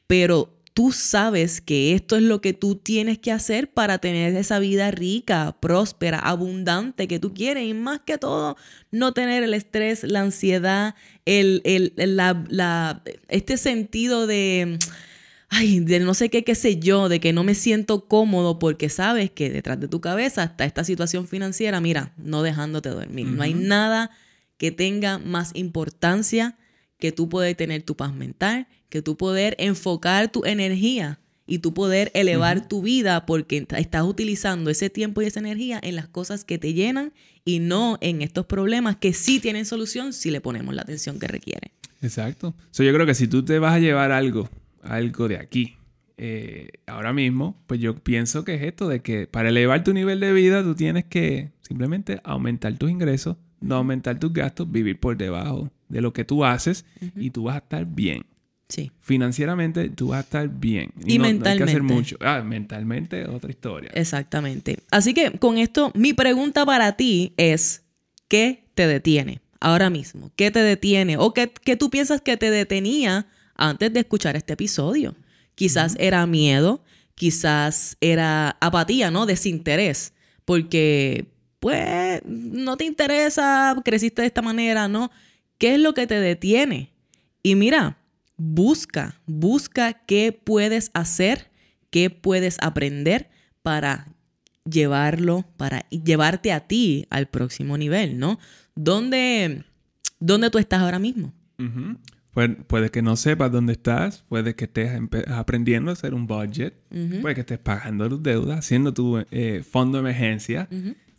pero 0.07 0.53
tú 0.73 0.91
sabes 0.91 1.61
que 1.61 1.93
esto 1.93 2.15
es 2.15 2.23
lo 2.23 2.41
que 2.41 2.53
tú 2.53 2.75
tienes 2.75 3.19
que 3.19 3.31
hacer 3.31 3.71
para 3.71 3.99
tener 3.99 4.35
esa 4.35 4.59
vida 4.59 4.91
rica, 4.91 5.55
próspera, 5.59 6.19
abundante 6.19 7.07
que 7.07 7.19
tú 7.19 7.33
quieres 7.33 7.67
y 7.67 7.73
más 7.73 8.01
que 8.01 8.17
todo 8.17 8.57
no 8.91 9.13
tener 9.13 9.43
el 9.43 9.53
estrés, 9.53 10.03
la 10.03 10.21
ansiedad, 10.21 10.95
el, 11.25 11.61
este 13.27 13.57
sentido 13.57 14.27
de 14.27 14.79
ay, 15.53 15.79
de 15.81 15.99
no 15.99 16.13
sé 16.13 16.29
qué, 16.29 16.43
qué 16.43 16.55
sé 16.55 16.79
yo, 16.79 17.09
de 17.09 17.19
que 17.19 17.31
no 17.31 17.43
me 17.43 17.53
siento 17.53 18.07
cómodo 18.07 18.57
porque 18.57 18.89
sabes 18.89 19.29
que 19.29 19.51
detrás 19.51 19.79
de 19.79 19.87
tu 19.87 20.01
cabeza 20.01 20.43
está 20.43 20.65
esta 20.65 20.83
situación 20.83 21.27
financiera, 21.27 21.79
mira, 21.79 22.13
no 22.17 22.41
dejándote 22.41 22.89
dormir. 22.89 23.27
No 23.27 23.43
hay 23.43 23.53
nada 23.53 24.09
que 24.57 24.71
tenga 24.71 25.19
más 25.19 25.51
importancia 25.53 26.57
que 26.97 27.11
tú 27.11 27.29
poder 27.29 27.55
tener 27.55 27.83
tu 27.83 27.95
paz 27.95 28.13
mental, 28.13 28.67
que 28.89 29.01
tú 29.01 29.15
poder 29.15 29.55
enfocar 29.59 30.31
tu 30.31 30.43
energía 30.45 31.19
y 31.45 31.59
tú 31.59 31.73
poder 31.73 32.09
elevar 32.15 32.67
tu 32.67 32.81
vida 32.81 33.25
porque 33.27 33.67
estás 33.77 34.03
utilizando 34.03 34.71
ese 34.71 34.89
tiempo 34.89 35.21
y 35.21 35.25
esa 35.25 35.39
energía 35.39 35.79
en 35.83 35.95
las 35.95 36.07
cosas 36.07 36.45
que 36.45 36.57
te 36.57 36.73
llenan 36.73 37.13
y 37.45 37.59
no 37.59 37.99
en 38.01 38.21
estos 38.21 38.45
problemas 38.47 38.95
que 38.95 39.13
sí 39.13 39.39
tienen 39.39 39.65
solución 39.65 40.13
si 40.13 40.31
le 40.31 40.41
ponemos 40.41 40.73
la 40.73 40.81
atención 40.81 41.19
que 41.19 41.27
requiere. 41.27 41.73
Exacto. 42.01 42.55
So, 42.71 42.83
yo 42.83 42.93
creo 42.93 43.05
que 43.05 43.15
si 43.15 43.27
tú 43.27 43.45
te 43.45 43.59
vas 43.59 43.73
a 43.73 43.79
llevar 43.79 44.11
algo 44.11 44.49
algo 44.83 45.27
de 45.27 45.37
aquí. 45.37 45.77
Eh, 46.17 46.69
ahora 46.85 47.11
mismo, 47.11 47.57
pues 47.67 47.79
yo 47.79 47.95
pienso 47.95 48.45
que 48.45 48.55
es 48.55 48.63
esto 48.63 48.87
de 48.87 49.01
que 49.01 49.27
para 49.27 49.49
elevar 49.49 49.83
tu 49.83 49.93
nivel 49.93 50.19
de 50.19 50.31
vida 50.31 50.63
tú 50.63 50.75
tienes 50.75 51.05
que 51.05 51.51
simplemente 51.61 52.21
aumentar 52.23 52.77
tus 52.77 52.91
ingresos, 52.91 53.37
no 53.59 53.75
aumentar 53.75 54.19
tus 54.19 54.31
gastos, 54.31 54.71
vivir 54.71 54.99
por 54.99 55.17
debajo 55.17 55.71
de 55.89 56.01
lo 56.01 56.13
que 56.13 56.23
tú 56.23 56.45
haces 56.45 56.85
y 57.15 57.31
tú 57.31 57.43
vas 57.43 57.55
a 57.55 57.59
estar 57.59 57.85
bien. 57.85 58.25
Sí. 58.69 58.91
Financieramente 59.01 59.89
tú 59.89 60.09
vas 60.09 60.17
a 60.17 60.21
estar 60.21 60.49
bien. 60.49 60.91
Y, 61.05 61.19
mentalmente. 61.19 61.49
hay 61.49 61.57
que 61.57 61.63
hacer 61.63 61.83
mucho. 61.83 62.17
Ah, 62.21 62.41
mentalmente 62.41 63.25
otra 63.25 63.49
historia. 63.49 63.91
Exactamente. 63.93 64.77
Así 64.91 65.13
que 65.13 65.31
con 65.39 65.57
esto, 65.57 65.91
mi 65.95 66.13
pregunta 66.13 66.65
para 66.65 66.93
ti 66.93 67.33
es, 67.37 67.83
¿qué 68.27 68.63
te 68.73 68.87
detiene 68.87 69.41
ahora 69.59 69.89
mismo? 69.89 70.31
¿Qué 70.35 70.51
te 70.51 70.59
detiene? 70.59 71.17
¿O 71.17 71.33
qué, 71.33 71.51
qué 71.63 71.75
tú 71.75 71.89
piensas 71.89 72.21
que 72.21 72.37
te 72.37 72.49
detenía 72.49 73.27
antes 73.63 73.93
de 73.93 74.01
escuchar 74.01 74.35
este 74.35 74.53
episodio. 74.53 75.15
Quizás 75.55 75.95
era 75.97 76.25
miedo, 76.27 76.83
quizás 77.15 77.97
era 78.01 78.57
apatía, 78.59 79.09
¿no? 79.09 79.25
Desinterés, 79.25 80.13
porque 80.45 81.27
pues 81.59 82.21
no 82.25 82.75
te 82.75 82.83
interesa, 82.83 83.75
creciste 83.85 84.21
de 84.21 84.27
esta 84.27 84.41
manera, 84.41 84.87
¿no? 84.87 85.11
¿Qué 85.57 85.75
es 85.75 85.79
lo 85.79 85.93
que 85.93 86.07
te 86.07 86.19
detiene? 86.19 86.91
Y 87.41 87.55
mira, 87.55 87.99
busca, 88.35 89.21
busca 89.25 89.93
qué 89.93 90.33
puedes 90.33 90.91
hacer, 90.93 91.49
qué 91.89 92.09
puedes 92.09 92.57
aprender 92.59 93.29
para 93.61 94.07
llevarlo, 94.69 95.45
para 95.55 95.87
llevarte 95.89 96.51
a 96.51 96.67
ti 96.67 97.05
al 97.09 97.27
próximo 97.27 97.77
nivel, 97.77 98.19
¿no? 98.19 98.39
¿Dónde, 98.75 99.63
dónde 100.19 100.49
tú 100.49 100.57
estás 100.57 100.81
ahora 100.81 100.99
mismo? 100.99 101.33
Puede, 102.33 102.89
que 102.89 103.03
no 103.03 103.15
sepas 103.15 103.51
dónde 103.51 103.73
estás, 103.73 104.25
puede 104.27 104.55
que 104.55 104.65
estés 104.65 104.99
aprendiendo 105.27 105.91
a 105.91 105.93
hacer 105.93 106.15
un 106.15 106.25
budget, 106.25 106.73
puede 107.21 107.35
que 107.35 107.41
estés 107.41 107.59
pagando 107.59 108.09
tus 108.09 108.23
deudas, 108.23 108.57
haciendo 108.57 108.91
tu 108.91 109.23
eh, 109.29 109.61
fondo 109.63 109.99
de 109.99 110.09
emergencia, 110.09 110.67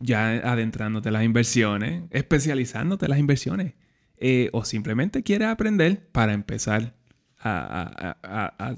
ya 0.01 0.31
adentrándote 0.51 1.11
en 1.11 1.13
las 1.13 1.25
inversiones, 1.25 2.03
especializándote 2.11 3.07
en 3.07 3.11
las 3.11 3.21
inversiones, 3.21 3.75
eh, 4.17 4.51
o 4.53 4.65
simplemente 4.65 5.23
quieres 5.23 5.47
aprender 5.47 6.05
para 6.11 6.33
empezar 6.33 6.97
a, 7.39 8.17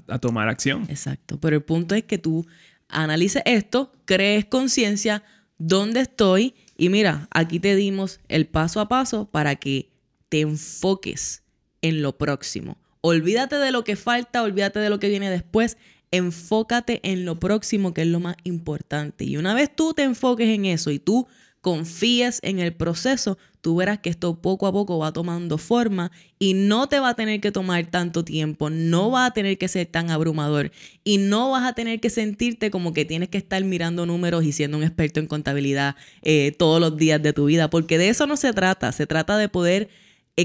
a, 0.07 0.19
tomar 0.19 0.47
acción. 0.47 0.85
Exacto, 0.89 1.39
pero 1.39 1.55
el 1.55 1.63
punto 1.63 1.95
es 1.95 2.03
que 2.03 2.19
tú 2.19 2.45
analices 2.87 3.41
esto, 3.45 3.91
crees 4.05 4.45
conciencia, 4.45 5.23
dónde 5.57 6.01
estoy, 6.01 6.53
y 6.77 6.89
mira, 6.89 7.27
aquí 7.31 7.59
te 7.59 7.75
dimos 7.75 8.19
el 8.27 8.45
paso 8.45 8.79
a 8.79 8.87
paso 8.87 9.27
para 9.27 9.55
que 9.55 9.89
te 10.29 10.41
enfoques 10.41 11.41
en 11.81 12.01
lo 12.01 12.17
próximo. 12.17 12.77
Olvídate 13.01 13.57
de 13.57 13.71
lo 13.71 13.83
que 13.83 13.95
falta, 13.95 14.43
olvídate 14.43 14.79
de 14.79 14.89
lo 14.89 14.99
que 14.99 15.09
viene 15.09 15.29
después, 15.29 15.77
enfócate 16.11 16.99
en 17.03 17.25
lo 17.25 17.39
próximo, 17.39 17.93
que 17.93 18.01
es 18.01 18.07
lo 18.07 18.19
más 18.19 18.35
importante. 18.43 19.25
Y 19.25 19.37
una 19.37 19.53
vez 19.53 19.73
tú 19.75 19.93
te 19.93 20.03
enfoques 20.03 20.49
en 20.49 20.65
eso 20.65 20.91
y 20.91 20.99
tú 20.99 21.27
confíes 21.61 22.39
en 22.43 22.59
el 22.59 22.73
proceso, 22.73 23.37
tú 23.59 23.75
verás 23.75 23.99
que 23.99 24.09
esto 24.09 24.39
poco 24.39 24.67
a 24.67 24.71
poco 24.71 24.99
va 24.99 25.11
tomando 25.11 25.57
forma 25.57 26.11
y 26.39 26.53
no 26.53 26.87
te 26.87 26.99
va 26.99 27.09
a 27.09 27.13
tener 27.15 27.41
que 27.41 27.51
tomar 27.51 27.85
tanto 27.87 28.23
tiempo, 28.23 28.69
no 28.69 29.11
va 29.11 29.25
a 29.25 29.31
tener 29.31 29.57
que 29.57 29.67
ser 29.67 29.87
tan 29.87 30.09
abrumador 30.09 30.71
y 31.03 31.17
no 31.17 31.51
vas 31.51 31.65
a 31.65 31.73
tener 31.73 31.99
que 31.99 32.09
sentirte 32.09 32.71
como 32.71 32.93
que 32.93 33.03
tienes 33.03 33.27
que 33.27 33.37
estar 33.37 33.61
mirando 33.65 34.05
números 34.05 34.45
y 34.45 34.53
siendo 34.53 34.77
un 34.77 34.83
experto 34.83 35.19
en 35.19 35.27
contabilidad 35.27 35.95
eh, 36.21 36.55
todos 36.57 36.79
los 36.79 36.95
días 36.95 37.21
de 37.21 37.33
tu 37.33 37.45
vida, 37.45 37.69
porque 37.69 37.97
de 37.97 38.09
eso 38.09 38.27
no 38.27 38.37
se 38.37 38.53
trata, 38.53 38.93
se 38.93 39.05
trata 39.05 39.37
de 39.37 39.49
poder 39.49 39.89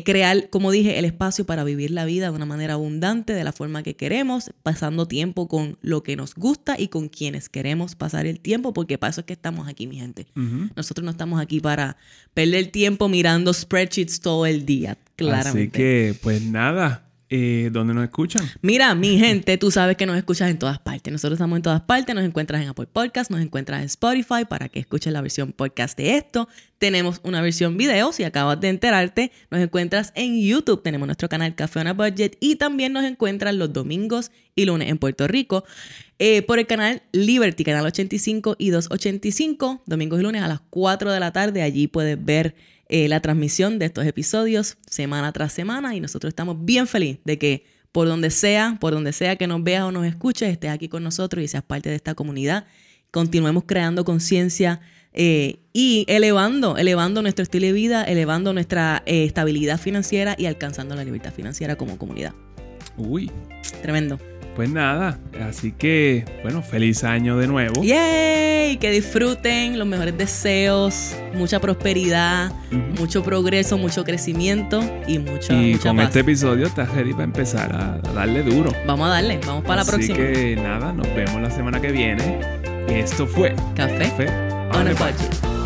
crear, 0.00 0.48
como 0.48 0.70
dije, 0.70 0.98
el 0.98 1.04
espacio 1.04 1.44
para 1.44 1.64
vivir 1.64 1.90
la 1.90 2.06
vida 2.06 2.30
de 2.30 2.36
una 2.36 2.46
manera 2.46 2.74
abundante, 2.74 3.34
de 3.34 3.44
la 3.44 3.52
forma 3.52 3.82
que 3.82 3.94
queremos, 3.94 4.50
pasando 4.62 5.06
tiempo 5.06 5.48
con 5.48 5.76
lo 5.82 6.02
que 6.02 6.16
nos 6.16 6.34
gusta 6.34 6.76
y 6.78 6.88
con 6.88 7.08
quienes 7.08 7.50
queremos 7.50 7.94
pasar 7.94 8.24
el 8.24 8.40
tiempo, 8.40 8.72
porque 8.72 8.96
para 8.96 9.10
eso 9.10 9.20
es 9.20 9.26
que 9.26 9.34
estamos 9.34 9.68
aquí, 9.68 9.86
mi 9.86 9.96
gente. 9.96 10.26
Nosotros 10.74 11.04
no 11.04 11.10
estamos 11.10 11.40
aquí 11.40 11.60
para 11.60 11.98
perder 12.32 12.68
tiempo 12.68 13.08
mirando 13.08 13.52
spreadsheets 13.52 14.20
todo 14.20 14.46
el 14.46 14.64
día, 14.64 14.96
claramente. 15.16 15.60
Así 15.60 15.70
que, 15.70 16.18
pues 16.22 16.40
nada, 16.42 17.11
eh, 17.34 17.70
¿dónde 17.72 17.94
nos 17.94 18.04
escuchan? 18.04 18.46
Mira, 18.60 18.94
mi 18.94 19.18
gente, 19.18 19.56
tú 19.56 19.70
sabes 19.70 19.96
que 19.96 20.04
nos 20.04 20.18
escuchas 20.18 20.50
en 20.50 20.58
todas 20.58 20.78
partes. 20.78 21.10
Nosotros 21.10 21.38
estamos 21.38 21.56
en 21.56 21.62
todas 21.62 21.80
partes. 21.80 22.14
Nos 22.14 22.26
encuentras 22.26 22.60
en 22.60 22.68
Apple 22.68 22.88
Podcast, 22.92 23.30
nos 23.30 23.40
encuentras 23.40 23.80
en 23.80 23.86
Spotify 23.86 24.44
para 24.46 24.68
que 24.68 24.80
escuches 24.80 25.10
la 25.14 25.22
versión 25.22 25.52
podcast 25.52 25.96
de 25.96 26.18
esto. 26.18 26.46
Tenemos 26.76 27.22
una 27.22 27.40
versión 27.40 27.78
video, 27.78 28.12
si 28.12 28.24
acabas 28.24 28.60
de 28.60 28.68
enterarte. 28.68 29.32
Nos 29.50 29.62
encuentras 29.62 30.12
en 30.14 30.42
YouTube. 30.42 30.82
Tenemos 30.82 31.06
nuestro 31.06 31.30
canal 31.30 31.54
Café 31.54 31.80
on 31.80 31.86
a 31.86 31.94
Budget 31.94 32.36
y 32.38 32.56
también 32.56 32.92
nos 32.92 33.04
encuentras 33.04 33.54
los 33.54 33.72
domingos 33.72 34.30
y 34.54 34.66
lunes 34.66 34.90
en 34.90 34.98
Puerto 34.98 35.26
Rico 35.26 35.64
eh, 36.18 36.42
por 36.42 36.58
el 36.58 36.66
canal 36.66 37.00
Liberty, 37.12 37.64
canal 37.64 37.86
85 37.86 38.56
y 38.58 38.68
285, 38.68 39.84
domingos 39.86 40.20
y 40.20 40.22
lunes 40.22 40.42
a 40.42 40.48
las 40.48 40.60
4 40.68 41.10
de 41.10 41.18
la 41.18 41.32
tarde. 41.32 41.62
Allí 41.62 41.86
puedes 41.86 42.22
ver 42.22 42.54
eh, 42.88 43.08
la 43.08 43.20
transmisión 43.20 43.78
de 43.78 43.86
estos 43.86 44.06
episodios 44.06 44.76
semana 44.88 45.32
tras 45.32 45.52
semana 45.52 45.94
y 45.94 46.00
nosotros 46.00 46.30
estamos 46.30 46.64
bien 46.64 46.86
felices 46.86 47.20
de 47.24 47.38
que 47.38 47.64
por 47.92 48.08
donde 48.08 48.30
sea, 48.30 48.78
por 48.80 48.92
donde 48.92 49.12
sea 49.12 49.36
que 49.36 49.46
nos 49.46 49.62
veas 49.62 49.84
o 49.84 49.92
nos 49.92 50.06
escuches, 50.06 50.50
estés 50.50 50.70
aquí 50.70 50.88
con 50.88 51.02
nosotros 51.02 51.44
y 51.44 51.48
seas 51.48 51.62
parte 51.62 51.90
de 51.90 51.96
esta 51.96 52.14
comunidad. 52.14 52.66
Continuemos 53.10 53.64
creando 53.66 54.04
conciencia 54.04 54.80
eh, 55.12 55.60
y 55.74 56.06
elevando, 56.08 56.78
elevando 56.78 57.20
nuestro 57.20 57.42
estilo 57.42 57.66
de 57.66 57.72
vida, 57.72 58.04
elevando 58.04 58.54
nuestra 58.54 59.02
eh, 59.04 59.24
estabilidad 59.24 59.78
financiera 59.78 60.34
y 60.38 60.46
alcanzando 60.46 60.94
la 60.94 61.04
libertad 61.04 61.32
financiera 61.32 61.76
como 61.76 61.98
comunidad. 61.98 62.34
Uy. 62.96 63.30
Tremendo. 63.82 64.18
Pues 64.54 64.68
nada, 64.68 65.18
así 65.48 65.72
que, 65.72 66.26
bueno, 66.42 66.62
feliz 66.62 67.04
año 67.04 67.38
de 67.38 67.46
nuevo. 67.46 67.82
¡Yay! 67.82 68.76
Que 68.76 68.90
disfruten 68.90 69.78
los 69.78 69.86
mejores 69.86 70.16
deseos, 70.16 71.14
mucha 71.34 71.58
prosperidad, 71.58 72.52
mucho 72.98 73.22
progreso, 73.22 73.78
mucho 73.78 74.04
crecimiento 74.04 74.82
y 75.06 75.18
mucho. 75.18 75.54
Y 75.54 75.76
con 75.76 76.00
este 76.00 76.20
episodio 76.20 76.66
estás 76.66 76.92
ready 76.94 77.12
para 77.12 77.24
empezar 77.24 77.74
a, 77.74 77.98
darle 78.12 78.42
duro. 78.42 78.72
Vamos 78.86 79.08
a 79.08 79.10
darle, 79.12 79.40
vamos 79.46 79.64
para 79.64 79.82
la 79.82 79.84
próxima. 79.84 80.14
Así 80.14 80.32
que 80.32 80.56
nada, 80.56 80.92
nos 80.92 81.06
vemos 81.14 81.40
la 81.40 81.50
semana 81.50 81.80
que 81.80 81.90
viene. 81.90 82.40
Esto 82.88 83.26
fue 83.26 83.54
Café, 83.74 84.28
on, 84.74 84.88
a 84.88 84.92
budget. 84.92 85.61